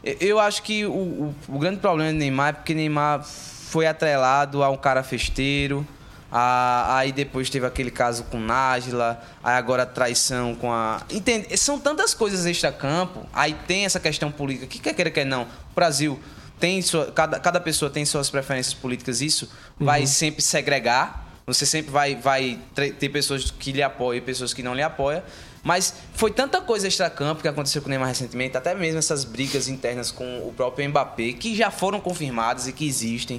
Eu 0.04 0.40
acho 0.40 0.64
que 0.64 0.86
o, 0.86 0.92
o, 0.92 1.36
o 1.48 1.60
grande 1.60 1.80
problema 1.80 2.12
do 2.12 2.18
Neymar 2.18 2.50
é 2.50 2.54
porque 2.54 2.74
Neymar 2.74 3.26
foi 3.70 3.86
atrelado 3.86 4.64
a 4.64 4.70
um 4.70 4.78
cara 4.78 5.04
festeiro. 5.04 5.86
A, 6.30 6.98
aí 6.98 7.14
depois 7.14 7.50
teve 7.50 7.66
aquele 7.66 7.90
caso 7.90 8.26
com 8.26 8.38
Nájila, 8.38 9.22
aí 9.42 9.56
agora 9.56 9.84
a 9.84 9.86
traição 9.86 10.56
com 10.56 10.72
a. 10.72 11.02
Entende? 11.10 11.56
São 11.58 11.80
tantas 11.80 12.14
coisas 12.14 12.46
extra-campo, 12.46 13.26
aí 13.32 13.56
tem 13.66 13.86
essa 13.86 14.00
questão 14.00 14.30
política, 14.30 14.68
que 14.68 14.80
quer 14.80 14.94
queira, 14.94 15.10
quer 15.10 15.26
não. 15.26 15.44
O 15.44 15.76
Brasil 15.76 16.20
tem 16.60 16.82
sua. 16.82 17.12
Cada, 17.14 17.40
cada 17.40 17.62
pessoa 17.62 17.90
tem 17.90 18.06
suas 18.06 18.30
preferências 18.30 18.74
políticas, 18.74 19.22
isso 19.22 19.50
uhum. 19.80 19.86
vai 19.86 20.06
sempre 20.06 20.42
segregar 20.42 21.28
você 21.48 21.66
sempre 21.66 21.90
vai, 21.90 22.14
vai 22.14 22.60
ter 22.76 23.08
pessoas 23.08 23.50
que 23.50 23.72
lhe 23.72 23.82
apoiam 23.82 24.18
e 24.18 24.22
pessoas 24.22 24.54
que 24.54 24.62
não 24.62 24.76
lhe 24.76 24.82
apoiam. 24.82 25.24
Mas 25.68 25.94
foi 26.14 26.32
tanta 26.32 26.62
coisa 26.62 26.88
extra-campo 26.88 27.42
que 27.42 27.48
aconteceu 27.48 27.82
com 27.82 27.88
o 27.88 27.90
Neymar 27.90 28.08
recentemente, 28.08 28.56
até 28.56 28.74
mesmo 28.74 29.00
essas 29.00 29.26
brigas 29.26 29.68
internas 29.68 30.12
com 30.12 30.24
o 30.48 30.54
próprio 30.56 30.88
Mbappé, 30.88 31.34
que 31.34 31.54
já 31.54 31.70
foram 31.70 32.00
confirmadas 32.00 32.70
e 32.70 32.72
que 32.72 32.88
existem. 32.88 33.38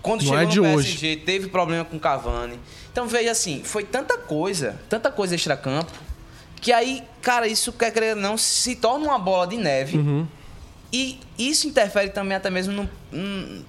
Quando 0.00 0.22
não 0.22 0.38
chegou 0.38 0.40
é 0.40 0.70
no 0.70 0.78
PSG, 0.78 1.06
hoje. 1.06 1.16
teve 1.16 1.48
problema 1.48 1.84
com 1.84 1.98
o 1.98 2.00
Cavani. 2.00 2.58
Então, 2.90 3.06
veja 3.06 3.30
assim, 3.30 3.60
foi 3.62 3.84
tanta 3.84 4.16
coisa, 4.16 4.80
tanta 4.88 5.10
coisa 5.10 5.34
extra-campo, 5.34 5.92
que 6.62 6.72
aí, 6.72 7.02
cara, 7.20 7.46
isso 7.46 7.70
quer 7.74 7.90
querer 7.90 8.16
não 8.16 8.38
se 8.38 8.74
torna 8.76 9.08
uma 9.08 9.18
bola 9.18 9.46
de 9.46 9.58
neve. 9.58 9.98
Uhum. 9.98 10.26
E 10.90 11.20
isso 11.38 11.68
interfere 11.68 12.08
também 12.08 12.38
até 12.38 12.48
mesmo 12.48 12.72
no, 12.72 12.88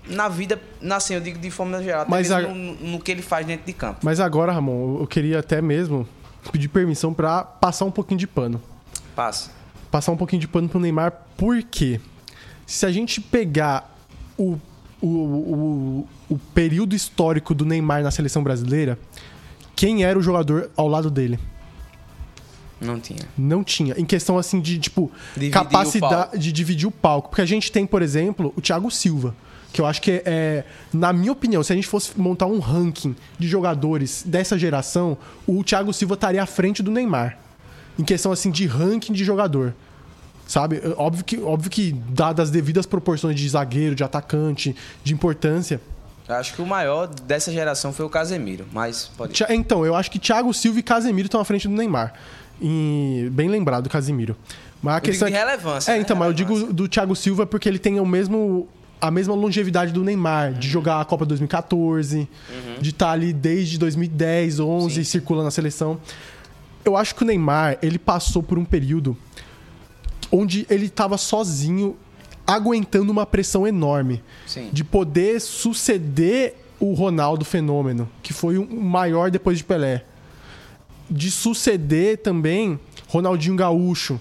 na 0.08 0.30
vida, 0.30 0.58
assim, 0.92 1.16
eu 1.16 1.20
digo 1.20 1.40
de 1.40 1.52
forma 1.52 1.84
geral, 1.84 2.04
até 2.04 2.12
Mas 2.12 2.30
mesmo 2.30 2.48
a... 2.48 2.54
no, 2.54 2.74
no, 2.76 3.00
que 3.02 3.12
ele 3.12 3.22
faz 3.22 3.46
dentro 3.46 3.66
de 3.66 3.74
campo. 3.74 4.00
Mas 4.02 4.22
agora, 4.22 4.54
Ramon, 4.54 5.02
eu 5.02 5.08
queria 5.08 5.40
até 5.40 5.62
mesmo 5.62 6.08
pedir 6.52 6.68
permissão 6.68 7.14
para 7.14 7.44
passar 7.44 7.86
um 7.86 7.92
pouquinho 7.92 8.20
de 8.20 8.28
pano. 8.28 8.62
Passa. 9.16 9.52
Passar 9.92 10.12
um 10.12 10.18
pouquinho 10.18 10.42
de 10.42 10.48
pano 10.48 10.68
pro 10.68 10.80
Neymar, 10.80 11.14
porque 11.38 12.00
se 12.66 12.86
a 12.86 12.92
gente 12.92 13.22
pegar 13.22 13.96
o, 14.38 14.58
o, 15.02 15.08
o, 15.08 16.08
o 16.30 16.38
período 16.54 16.96
histórico 16.96 17.56
do 17.56 17.66
Neymar 17.66 18.04
na 18.04 18.12
seleção 18.12 18.44
brasileira, 18.44 19.00
quem 19.76 20.04
era 20.04 20.18
o 20.18 20.22
jogador 20.22 20.70
ao 20.76 20.88
lado 20.88 21.10
dele? 21.10 21.40
Não 22.80 23.00
tinha. 23.00 23.28
Não 23.38 23.64
tinha. 23.64 23.96
Em 23.98 24.06
questão, 24.06 24.38
assim, 24.38 24.62
de, 24.62 24.78
tipo, 24.78 25.12
dividir 25.34 25.54
capacidade 25.54 26.38
de 26.38 26.52
dividir 26.52 26.88
o 26.88 26.92
palco. 26.92 27.30
Porque 27.30 27.42
a 27.42 27.46
gente 27.46 27.72
tem, 27.72 27.86
por 27.86 28.02
exemplo, 28.02 28.54
o 28.56 28.62
Thiago 28.62 28.92
Silva, 28.92 29.36
Que 29.78 29.82
eu 29.82 29.86
acho 29.86 30.02
que 30.02 30.10
é, 30.10 30.24
é, 30.26 30.64
na 30.92 31.14
minha 31.14 31.32
opinião, 31.32 31.62
se 31.62 31.72
a 31.72 31.76
gente 31.76 31.88
fosse 31.88 32.20
montar 32.20 32.48
um 32.48 32.58
ranking 32.58 33.16
de 33.38 33.48
jogadores 33.48 34.24
dessa 34.26 34.58
geração, 34.58 35.16
o 35.46 35.64
Thiago 35.64 35.94
Silva 35.94 36.16
estaria 36.16 36.42
à 36.42 36.48
frente 36.48 36.82
do 36.82 36.90
Neymar. 36.90 37.38
Em 38.00 38.04
questão 38.04 38.32
assim 38.32 38.50
de 38.50 38.66
ranking 38.66 39.14
de 39.14 39.24
jogador. 39.24 39.76
Sabe? 40.48 40.82
Óbvio 40.98 41.24
que, 41.24 41.40
óbvio 41.40 41.70
que 41.70 41.92
dadas 42.10 42.46
as 42.46 42.50
devidas 42.50 42.88
proporções 42.88 43.36
de 43.36 43.48
zagueiro, 43.48 43.94
de 43.94 44.04
atacante, 44.04 44.76
de 45.04 45.14
importância, 45.14 45.80
Acho 46.28 46.56
que 46.56 46.62
o 46.62 46.66
maior 46.66 47.08
dessa 47.08 47.52
geração 47.54 47.94
foi 47.94 48.06
o 48.06 48.10
Casemiro, 48.10 48.66
mas 48.74 49.12
pode. 49.16 49.42
Então, 49.50 49.86
eu 49.86 49.96
acho 49.96 50.12
que 50.12 50.20
Thiago 50.20 50.54
Silva 50.54 50.80
e 50.80 50.84
Casemiro 50.84 51.28
estão 51.28 51.40
à 51.40 51.46
frente 51.46 51.68
do 51.68 51.74
Neymar. 51.74 52.16
E 52.60 53.30
bem 53.32 53.48
lembrado, 53.48 53.90
Casemiro. 53.90 54.36
Mas 54.82 54.96
a 54.96 54.98
eu 54.98 55.02
questão 55.02 55.28
digo 55.28 55.40
de 55.40 55.46
relevância. 55.46 55.92
É, 55.92 55.96
né? 55.96 56.02
então, 56.02 56.18
relevância. 56.18 56.46
mas 56.46 56.58
eu 56.58 56.66
digo 56.66 56.74
do 56.74 56.88
Thiago 56.90 57.16
Silva 57.16 57.46
porque 57.46 57.70
ele 57.70 57.80
tem 57.80 58.00
o 58.00 58.06
mesmo 58.06 58.68
a 59.00 59.12
mesma 59.12 59.36
longevidade 59.36 59.92
do 59.92 60.04
Neymar, 60.04 60.54
uhum. 60.54 60.60
de 60.60 60.68
jogar 60.68 61.02
a 61.02 61.06
Copa 61.06 61.26
2014, 61.26 62.18
uhum. 62.20 62.28
de 62.82 62.90
estar 62.90 63.08
tá 63.08 63.12
ali 63.12 63.32
desde 63.32 63.78
2010, 63.78 64.60
11, 64.60 64.96
Sim. 64.96 65.04
circulando 65.04 65.46
na 65.46 65.52
seleção. 65.52 66.00
Eu 66.84 66.98
acho 66.98 67.14
que 67.14 67.24
o 67.24 67.26
Neymar, 67.26 67.78
ele 67.82 68.00
passou 68.00 68.42
por 68.42 68.58
um 68.58 68.66
período 68.66 69.16
onde 70.32 70.66
ele 70.70 70.86
estava 70.88 71.18
sozinho 71.18 71.96
aguentando 72.46 73.12
uma 73.12 73.26
pressão 73.26 73.68
enorme 73.68 74.24
Sim. 74.46 74.70
de 74.72 74.84
poder 74.84 75.42
suceder 75.42 76.56
o 76.80 76.94
Ronaldo 76.94 77.44
fenômeno, 77.44 78.10
que 78.24 78.34
foi 78.34 78.58
o 78.58 78.66
maior 78.76 79.30
depois 79.30 79.58
de 79.58 79.64
Pelé. 79.64 80.06
De 81.10 81.32
suceder 81.32 82.20
também 82.20 82.80
Ronaldinho 83.08 83.56
Gaúcho, 83.56 84.20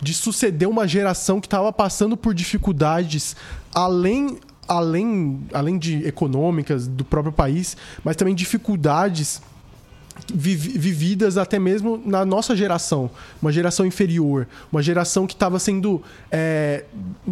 de 0.00 0.14
suceder 0.14 0.68
uma 0.68 0.86
geração 0.86 1.40
que 1.40 1.46
estava 1.46 1.72
passando 1.72 2.16
por 2.16 2.34
dificuldades 2.34 3.36
além 3.76 4.38
além 4.66 5.46
além 5.52 5.78
de 5.78 6.04
econômicas 6.08 6.88
do 6.88 7.04
próprio 7.04 7.32
país, 7.32 7.76
mas 8.02 8.16
também 8.16 8.34
dificuldades 8.34 9.40
vividas 10.34 11.36
até 11.36 11.58
mesmo 11.58 12.02
na 12.04 12.24
nossa 12.24 12.56
geração, 12.56 13.10
uma 13.40 13.52
geração 13.52 13.84
inferior, 13.84 14.48
uma 14.72 14.82
geração 14.82 15.26
que 15.26 15.34
estava 15.34 15.58
sendo 15.58 16.02
é, 16.32 16.84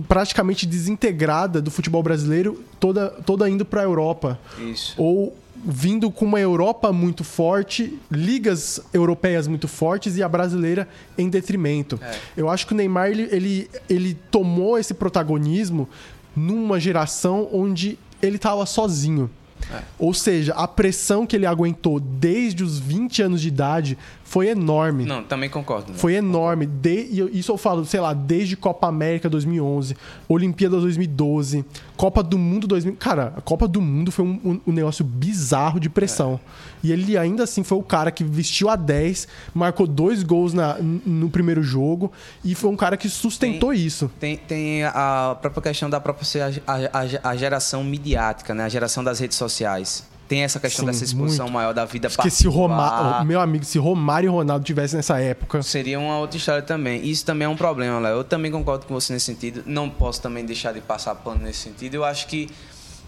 praticamente 0.07 0.67
desintegrada 0.67 1.63
do 1.63 1.71
futebol 1.71 2.03
brasileiro, 2.03 2.63
toda, 2.79 3.09
toda 3.09 3.49
indo 3.49 3.65
para 3.65 3.81
a 3.81 3.85
Europa. 3.85 4.39
Isso. 4.59 4.95
Ou 4.99 5.35
vindo 5.67 6.11
com 6.11 6.27
uma 6.27 6.39
Europa 6.39 6.93
muito 6.93 7.25
forte, 7.25 7.99
ligas 8.11 8.81
europeias 8.93 9.49
muito 9.49 9.67
fortes 9.67 10.17
e 10.17 10.23
a 10.23 10.29
brasileira 10.29 10.87
em 11.17 11.31
detrimento. 11.31 11.99
É. 12.03 12.15
Eu 12.37 12.51
acho 12.51 12.67
que 12.67 12.75
o 12.75 12.77
Neymar 12.77 13.11
ele, 13.11 13.29
ele, 13.31 13.71
ele 13.89 14.15
tomou 14.31 14.79
esse 14.79 14.93
protagonismo 14.93 15.89
numa 16.37 16.81
geração 16.81 17.49
onde 17.53 17.99
ele 18.23 18.37
estava 18.37 18.65
sozinho. 18.67 19.31
É. 19.73 19.83
Ou 19.99 20.13
seja, 20.13 20.53
a 20.55 20.69
pressão 20.69 21.27
que 21.27 21.37
ele 21.37 21.47
aguentou 21.47 21.99
desde 21.99 22.63
os 22.63 22.79
20 22.79 23.23
anos 23.23 23.41
de 23.41 23.49
idade 23.49 23.99
foi 24.35 24.49
enorme. 24.49 25.05
Não, 25.05 25.23
também 25.23 25.49
concordo. 25.49 25.93
Né? 25.93 25.97
Foi 25.97 26.15
enorme. 26.15 26.67
De, 26.67 27.31
isso 27.33 27.53
eu 27.53 27.57
falo, 27.57 27.85
sei 27.85 28.01
lá, 28.01 28.13
desde 28.13 28.57
Copa 28.57 28.89
América 28.89 29.31
2011, 29.31 29.97
Olimpíada 30.29 30.81
2012, 30.81 31.65
Copa 31.97 32.21
do 32.21 32.37
Mundo 32.37 32.67
2000. 32.67 32.97
Cara, 32.97 33.33
a 33.37 33.41
Copa 33.41 33.69
do 33.69 33.81
Mundo 33.81 34.11
foi 34.11 34.25
um, 34.25 34.61
um, 34.67 34.73
negócio 34.73 35.05
bizarro 35.05 35.79
de 35.79 35.89
pressão. 35.89 36.41
É. 36.83 36.89
E 36.89 36.91
ele 36.91 37.17
ainda 37.17 37.45
assim 37.45 37.63
foi 37.63 37.79
o 37.79 37.83
cara 37.85 38.11
que 38.11 38.25
vestiu 38.25 38.69
a 38.69 38.75
10, 38.75 39.29
marcou 39.55 39.87
dois 39.87 40.25
gols 40.25 40.53
na, 40.53 40.79
no 40.81 41.31
primeiro 41.31 41.63
jogo 41.63 42.11
e 42.45 42.57
foi 42.57 42.71
um 42.71 42.77
cara 42.77 42.97
que 42.97 43.09
sustentou 43.09 43.71
tem, 43.71 43.87
isso. 43.87 44.11
Tem, 44.19 44.37
tem 44.37 44.83
a 44.83 45.39
própria 45.41 45.63
questão 45.63 45.89
da 45.89 46.01
própria 46.01 46.27
a, 46.67 46.75
a, 46.75 47.31
a 47.31 47.37
geração 47.37 47.85
midiática, 47.85 48.53
né? 48.53 48.65
A 48.65 48.69
geração 48.69 49.05
das 49.05 49.21
redes 49.21 49.39
sociais 49.39 50.13
tem 50.29 50.43
essa 50.43 50.59
questão 50.59 50.85
Sim, 50.85 50.91
dessa 50.91 51.05
exposição 51.05 51.47
muito. 51.47 51.55
maior 51.55 51.73
da 51.73 51.85
vida 51.85 52.09
Porque 52.09 52.31
se 52.31 52.47
Romário, 52.47 53.27
meu 53.27 53.41
amigo, 53.41 53.65
se 53.65 53.79
Romário 53.79 54.29
e 54.29 54.31
Ronaldo 54.31 54.65
tivessem 54.65 54.97
nessa 54.97 55.21
época, 55.21 55.63
seria 55.63 55.99
uma 55.99 56.19
outra 56.19 56.37
história 56.37 56.63
também. 56.63 57.05
Isso 57.07 57.25
também 57.25 57.47
é 57.47 57.49
um 57.49 57.57
problema, 57.57 57.99
Léo. 57.99 58.19
Eu 58.19 58.25
também 58.25 58.51
concordo 58.51 58.87
com 58.87 58.95
você 58.95 59.13
nesse 59.13 59.27
sentido. 59.27 59.63
Não 59.67 59.91
posso 59.91 60.21
também 60.21 60.45
deixar 60.45 60.73
de 60.73 60.81
passar 60.81 61.15
pano 61.17 61.43
nesse 61.43 61.61
sentido. 61.61 61.95
Eu 61.95 62.05
acho 62.05 62.27
que 62.27 62.49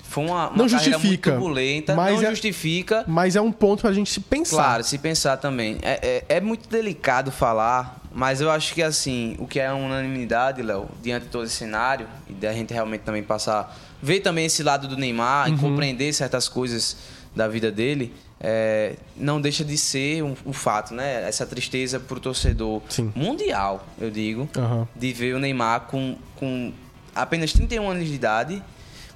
foi 0.09 0.25
uma, 0.25 0.49
uma 0.49 0.57
não 0.57 0.69
justifica, 0.69 0.99
muito 0.99 1.23
turbulenta, 1.23 1.95
mas 1.95 2.15
não 2.15 2.27
é, 2.27 2.31
justifica. 2.31 3.05
Mas 3.07 3.37
é 3.37 3.41
um 3.41 3.53
ponto 3.53 3.83
pra 3.83 3.93
gente 3.93 4.11
se 4.11 4.21
pensar. 4.21 4.57
Claro, 4.57 4.85
se 4.85 4.99
pensar 4.99 5.37
também. 5.37 5.79
É, 5.83 6.25
é, 6.29 6.37
é 6.37 6.41
muito 6.41 6.69
delicado 6.69 7.31
falar, 7.33 8.01
mas 8.17 8.41
eu 8.41 8.51
acho 8.51 8.73
que 8.73 8.83
assim, 8.83 9.37
o 9.39 9.47
que 9.47 9.61
é 9.61 9.71
unanimidade, 9.71 10.63
Léo, 10.63 10.89
diante 11.03 11.25
de 11.25 11.29
todo 11.29 11.45
esse 11.45 11.55
cenário, 11.55 12.09
e 12.27 12.33
da 12.33 12.51
gente 12.51 12.73
realmente 12.73 13.03
também 13.03 13.23
passar 13.23 13.77
ver 14.01 14.21
também 14.21 14.47
esse 14.47 14.63
lado 14.63 14.89
do 14.89 14.97
Neymar 14.97 15.49
uhum. 15.49 15.55
e 15.55 15.59
compreender 15.59 16.11
certas 16.15 16.49
coisas 16.49 16.97
da 17.35 17.47
vida 17.47 17.71
dele, 17.71 18.15
é, 18.41 18.97
não 19.19 19.39
deixa 19.39 19.63
de 19.63 19.77
ser 19.77 20.23
um, 20.23 20.35
um, 20.47 20.53
fato, 20.55 20.95
né? 20.95 21.29
Essa 21.29 21.45
tristeza 21.45 22.01
para 22.01 22.17
o 22.17 22.21
torcedor 22.21 22.81
Sim. 22.89 23.13
mundial, 23.15 23.87
eu 24.01 24.11
digo, 24.11 24.49
uhum. 24.57 24.87
de 24.97 25.13
ver 25.13 25.35
o 25.35 25.39
Neymar 25.39 25.83
com, 25.83 26.17
com 26.37 26.73
apenas 27.15 27.53
31 27.53 27.91
anos 27.91 28.09
de 28.09 28.15
idade, 28.15 28.63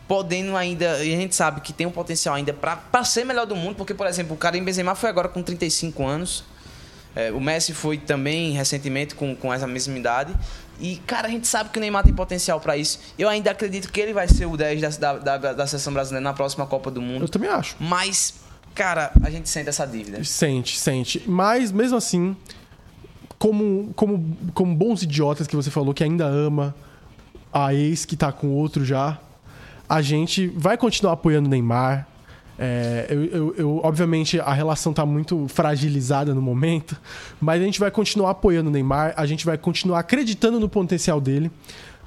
podendo 0.07 0.55
ainda. 0.55 1.03
E 1.03 1.15
a 1.15 1.17
gente 1.17 1.35
sabe 1.35 1.63
que 1.63 1.73
tem 1.73 1.87
um 1.87 1.91
potencial 1.91 2.35
ainda 2.35 2.53
para 2.53 3.03
ser 3.03 3.25
melhor 3.25 3.47
do 3.47 3.57
mundo, 3.57 3.77
porque, 3.77 3.95
por 3.95 4.07
exemplo, 4.07 4.35
o 4.35 4.37
Karim 4.37 4.63
Benzema 4.63 4.95
foi 4.95 5.09
agora 5.09 5.27
com 5.27 5.43
35 5.43 6.07
anos. 6.07 6.45
É, 7.15 7.33
o 7.33 7.41
Messi 7.41 7.75
foi 7.75 7.99
também 7.99 8.53
recentemente 8.53 9.15
com, 9.15 9.35
com 9.35 9.53
essa 9.53 9.67
mesma 9.67 9.99
idade. 9.99 10.35
E, 10.81 10.97
cara, 11.07 11.29
a 11.29 11.31
gente 11.31 11.47
sabe 11.47 11.71
que 11.71 11.79
o 11.79 11.81
Neymar 11.81 12.05
tem 12.05 12.15
potencial 12.15 12.59
para 12.61 12.77
isso. 12.77 12.99
Eu 13.19 13.29
ainda 13.29 13.51
acredito 13.51 13.93
que 13.93 14.01
ele 14.01 14.15
vai 14.15 14.27
ser 14.27 14.47
o 14.47 14.57
10 14.57 14.97
da, 14.97 15.19
da, 15.19 15.37
da, 15.37 15.53
da 15.53 15.67
seleção 15.67 15.93
brasileira 15.93 16.25
na 16.25 16.33
próxima 16.33 16.67
Copa 16.67 16.91
do 16.91 17.03
Mundo. 17.03 17.25
Eu 17.25 17.29
também 17.29 17.51
acho. 17.51 17.77
Mas, 17.79 18.35
cara, 18.75 19.13
a 19.23 19.31
gente 19.31 19.49
sente 19.49 19.69
essa 19.69 19.87
dívida. 19.87 20.25
Sente, 20.25 20.79
sente. 20.79 21.23
Mas, 21.27 21.71
mesmo 21.71 21.99
assim, 21.99 22.35
como, 23.39 23.93
como, 23.95 24.37
como 24.55 24.75
bons 24.75 25.03
idiotas 25.03 25.47
que 25.47 25.55
você 25.55 25.71
falou, 25.71 25.93
que 25.93 26.03
ainda 26.03 26.25
ama 26.25 26.75
a 27.53 27.75
ex 27.75 28.07
que 28.07 28.17
tá 28.17 28.33
com 28.33 28.49
outro 28.49 28.85
já, 28.85 29.19
a 29.89 30.01
gente 30.01 30.47
vai 30.47 30.79
continuar 30.79 31.13
apoiando 31.13 31.47
o 31.47 31.51
Neymar. 31.51 32.07
É, 32.63 33.07
eu, 33.09 33.25
eu, 33.25 33.55
eu, 33.57 33.81
obviamente, 33.83 34.39
a 34.39 34.53
relação 34.53 34.93
está 34.93 35.07
muito 35.07 35.49
fragilizada 35.49 36.35
no 36.35 36.43
momento, 36.43 36.95
mas 37.41 37.63
a 37.63 37.65
gente 37.65 37.81
vai 37.81 37.91
continuar 37.91 38.33
apoiando 38.33 38.69
o 38.69 38.73
Neymar, 38.73 39.15
a 39.17 39.25
gente 39.25 39.47
vai 39.47 39.57
continuar 39.57 40.01
acreditando 40.01 40.61
no 40.61 40.69
potencial 40.69 41.23
dele, 41.23 41.51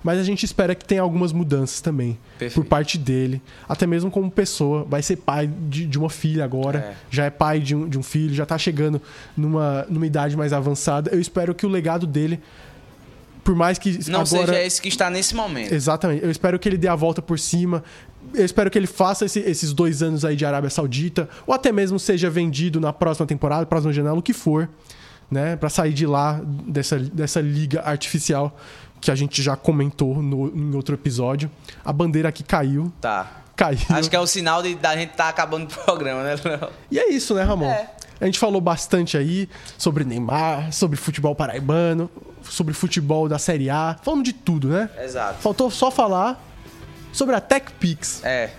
mas 0.03 0.19
a 0.19 0.23
gente 0.23 0.45
espera 0.45 0.75
que 0.75 0.85
tenha 0.85 1.01
algumas 1.01 1.31
mudanças 1.31 1.81
também 1.81 2.19
Perfeito. 2.37 2.53
por 2.53 2.69
parte 2.69 2.99
dele, 2.99 3.41
até 3.67 3.87
mesmo 3.87 4.11
como 4.11 4.29
pessoa. 4.29 4.85
Vai 4.87 5.01
ser 5.01 5.15
pai 5.15 5.47
de, 5.47 5.87
de 5.87 5.97
uma 5.97 6.09
filha 6.09 6.43
agora, 6.43 6.79
é. 6.79 6.93
já 7.09 7.25
é 7.25 7.31
pai 7.31 7.59
de 7.59 7.73
um, 7.73 7.89
de 7.89 7.97
um 7.97 8.03
filho, 8.03 8.35
já 8.35 8.43
está 8.43 8.57
chegando 8.57 9.01
numa, 9.35 9.87
numa 9.89 10.05
idade 10.05 10.37
mais 10.37 10.53
avançada. 10.53 11.09
Eu 11.11 11.19
espero 11.19 11.55
que 11.55 11.65
o 11.65 11.69
legado 11.69 12.05
dele 12.05 12.39
por 13.43 13.55
mais 13.55 13.77
que 13.77 13.99
não 14.09 14.21
agora... 14.21 14.47
seja 14.47 14.63
esse 14.63 14.81
que 14.81 14.87
está 14.87 15.09
nesse 15.09 15.35
momento. 15.35 15.73
Exatamente. 15.73 16.23
Eu 16.23 16.31
espero 16.31 16.57
que 16.57 16.67
ele 16.69 16.77
dê 16.77 16.87
a 16.87 16.95
volta 16.95 17.21
por 17.21 17.37
cima. 17.37 17.83
Eu 18.33 18.45
espero 18.45 18.71
que 18.71 18.77
ele 18.77 18.87
faça 18.87 19.25
esse, 19.25 19.39
esses 19.39 19.73
dois 19.73 20.01
anos 20.01 20.23
aí 20.23 20.35
de 20.35 20.45
Arábia 20.45 20.69
Saudita, 20.69 21.29
ou 21.45 21.53
até 21.53 21.71
mesmo 21.71 21.99
seja 21.99 22.29
vendido 22.29 22.79
na 22.79 22.93
próxima 22.93 23.27
temporada, 23.27 23.65
próxima 23.65 23.91
janela, 23.91 24.17
o 24.17 24.21
que 24.21 24.33
for, 24.33 24.69
né, 25.29 25.55
para 25.55 25.69
sair 25.69 25.93
de 25.93 26.05
lá 26.05 26.41
dessa, 26.67 26.97
dessa 26.97 27.41
liga 27.41 27.81
artificial 27.81 28.57
que 29.01 29.11
a 29.11 29.15
gente 29.15 29.41
já 29.41 29.57
comentou 29.57 30.23
no, 30.23 30.47
em 30.55 30.73
outro 30.73 30.95
episódio. 30.95 31.51
A 31.83 31.91
bandeira 31.91 32.29
aqui 32.29 32.43
caiu. 32.43 32.91
Tá. 33.01 33.43
Caiu. 33.55 33.79
Acho 33.89 34.09
que 34.09 34.15
é 34.15 34.19
o 34.19 34.25
sinal 34.25 34.63
de, 34.63 34.75
da 34.75 34.95
gente 34.95 35.11
tá 35.11 35.27
acabando 35.27 35.65
o 35.65 35.83
programa, 35.83 36.23
né, 36.23 36.35
Léo? 36.43 36.69
E 36.89 36.97
é 36.97 37.11
isso, 37.11 37.35
né, 37.35 37.43
Ramon? 37.43 37.69
É. 37.69 37.89
A 38.19 38.25
gente 38.25 38.39
falou 38.39 38.61
bastante 38.61 39.17
aí 39.17 39.49
sobre 39.77 40.03
Neymar, 40.03 40.71
sobre 40.71 40.97
futebol 40.97 41.35
paraibano, 41.35 42.09
sobre 42.43 42.73
futebol 42.73 43.27
da 43.27 43.37
Série 43.37 43.69
A. 43.69 43.97
Falamos 44.01 44.23
de 44.23 44.33
tudo, 44.33 44.69
né? 44.69 44.89
Exato. 45.01 45.41
Faltou 45.41 45.69
só 45.69 45.91
falar 45.91 46.41
sobre 47.11 47.35
a 47.35 47.41
TechPix. 47.41 48.23
É. 48.23 48.49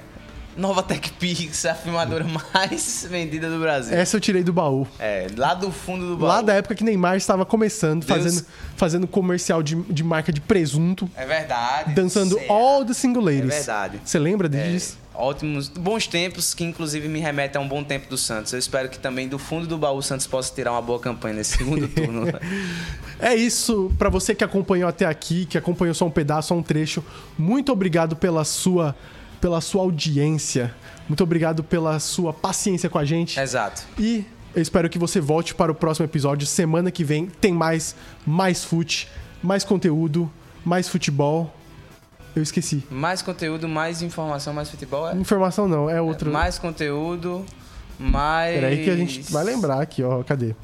Nova 0.57 0.85
TechPix, 0.85 1.67
a 1.67 1.75
filmadora 1.75 2.25
mais 2.55 3.07
vendida 3.11 3.51
do 3.51 3.59
Brasil. 3.59 3.97
Essa 3.97 4.17
eu 4.17 4.21
tirei 4.21 4.45
do 4.45 4.53
baú. 4.53 4.87
É, 5.01 5.27
lá 5.37 5.53
do 5.53 5.73
fundo 5.73 6.09
do 6.11 6.17
baú. 6.17 6.29
Lá 6.29 6.43
da 6.43 6.55
época 6.55 6.77
que 6.77 6.85
Neymar 6.85 7.17
estava 7.17 7.45
começando, 7.45 8.05
fazendo, 8.05 8.47
fazendo 8.77 9.07
comercial 9.09 9.63
de, 9.63 9.75
de 9.75 10.05
marca 10.05 10.33
de 10.33 10.41
presunto. 10.41 11.11
É 11.17 11.27
verdade. 11.27 11.93
Dançando 11.95 12.39
All 12.49 12.85
the 12.85 12.95
Single 12.95 13.25
Ladies. 13.25 13.53
É 13.53 13.57
verdade. 13.57 14.01
Você 14.05 14.19
lembra 14.19 14.49
disso? 14.49 14.99
É 15.01 15.04
ótimos, 15.15 15.69
bons 15.69 16.07
tempos 16.07 16.55
que 16.55 16.65
inclusive 16.65 17.09
me 17.09 17.21
remetem 17.21 17.61
a 17.61 17.65
um 17.65 17.69
bom 17.69 17.83
tempo 17.85 18.09
do 18.09 18.19
Santos. 18.19 18.53
Eu 18.53 18.59
espero 18.59 18.89
que 18.89 18.99
também 18.99 19.29
do 19.29 19.39
fundo 19.39 19.67
do 19.67 19.79
baú 19.79 19.99
o 19.99 20.03
Santos 20.03 20.27
possa 20.27 20.53
tirar 20.55 20.73
uma 20.73 20.83
boa 20.83 20.99
campanha 20.99 21.37
nesse 21.37 21.57
segundo 21.59 21.87
turno. 21.93 22.27
é 23.19 23.35
isso, 23.35 23.93
para 23.99 24.09
você 24.09 24.35
que 24.35 24.45
acompanhou 24.45 24.89
até 24.89 25.07
aqui, 25.07 25.47
que 25.47 25.57
acompanhou 25.57 25.95
só 25.95 26.07
um 26.07 26.11
pedaço, 26.11 26.49
só 26.49 26.55
um 26.55 26.63
trecho, 26.63 27.05
muito 27.39 27.73
obrigado 27.73 28.17
pela 28.17 28.45
sua 28.45 28.95
pela 29.41 29.61
sua 29.61 29.83
audiência. 29.83 30.75
Muito 31.07 31.23
obrigado 31.23 31.63
pela 31.63 31.99
sua 31.99 32.33
paciência 32.33 32.89
com 32.89 32.97
a 32.97 33.05
gente. 33.05 33.39
Exato. 33.39 33.83
E 33.99 34.25
eu 34.55 34.63
espero 34.63 34.89
que 34.89 34.99
você 34.99 35.21
volte 35.21 35.55
para 35.55 35.71
o 35.71 35.75
próximo 35.75 36.07
episódio. 36.07 36.47
Semana 36.47 36.91
que 36.91 37.05
vem 37.05 37.27
tem 37.27 37.53
mais 37.53 37.95
mais 38.27 38.65
fute, 38.65 39.07
mais 39.43 39.63
conteúdo, 39.63 40.33
mais 40.65 40.89
futebol. 40.89 41.55
Eu 42.35 42.43
esqueci. 42.43 42.85
Mais 42.91 43.23
conteúdo, 43.23 43.69
mais 43.69 44.03
informação, 44.03 44.53
mais 44.53 44.69
futebol? 44.71 45.09
É? 45.09 45.15
Informação 45.15 45.69
não, 45.69 45.89
é 45.89 46.01
outro. 46.01 46.31
É, 46.31 46.33
mais 46.33 46.59
conteúdo, 46.59 47.45
mais. 47.99 48.55
Peraí 48.55 48.85
que 48.85 48.91
a 48.91 48.97
gente 48.97 49.33
vai 49.33 49.45
lembrar 49.45 49.81
aqui, 49.81 50.03
ó. 50.03 50.23
Cadê? 50.25 50.55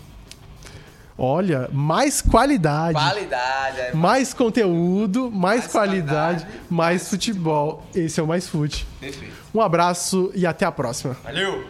Olha, 1.22 1.68
mais 1.70 2.22
qualidade. 2.22 2.94
Qualidade. 2.94 3.78
É. 3.78 3.94
Mais 3.94 4.32
conteúdo, 4.32 5.30
mais, 5.30 5.60
mais 5.60 5.66
qualidade, 5.66 6.44
qualidade, 6.44 6.64
mais 6.70 7.08
futebol. 7.08 7.86
Esse 7.94 8.18
é 8.18 8.22
o 8.22 8.26
Mais 8.26 8.48
Fute. 8.48 8.86
Perfeito. 8.98 9.34
Um 9.54 9.60
abraço 9.60 10.32
e 10.34 10.46
até 10.46 10.64
a 10.64 10.72
próxima. 10.72 11.14
Valeu! 11.22 11.66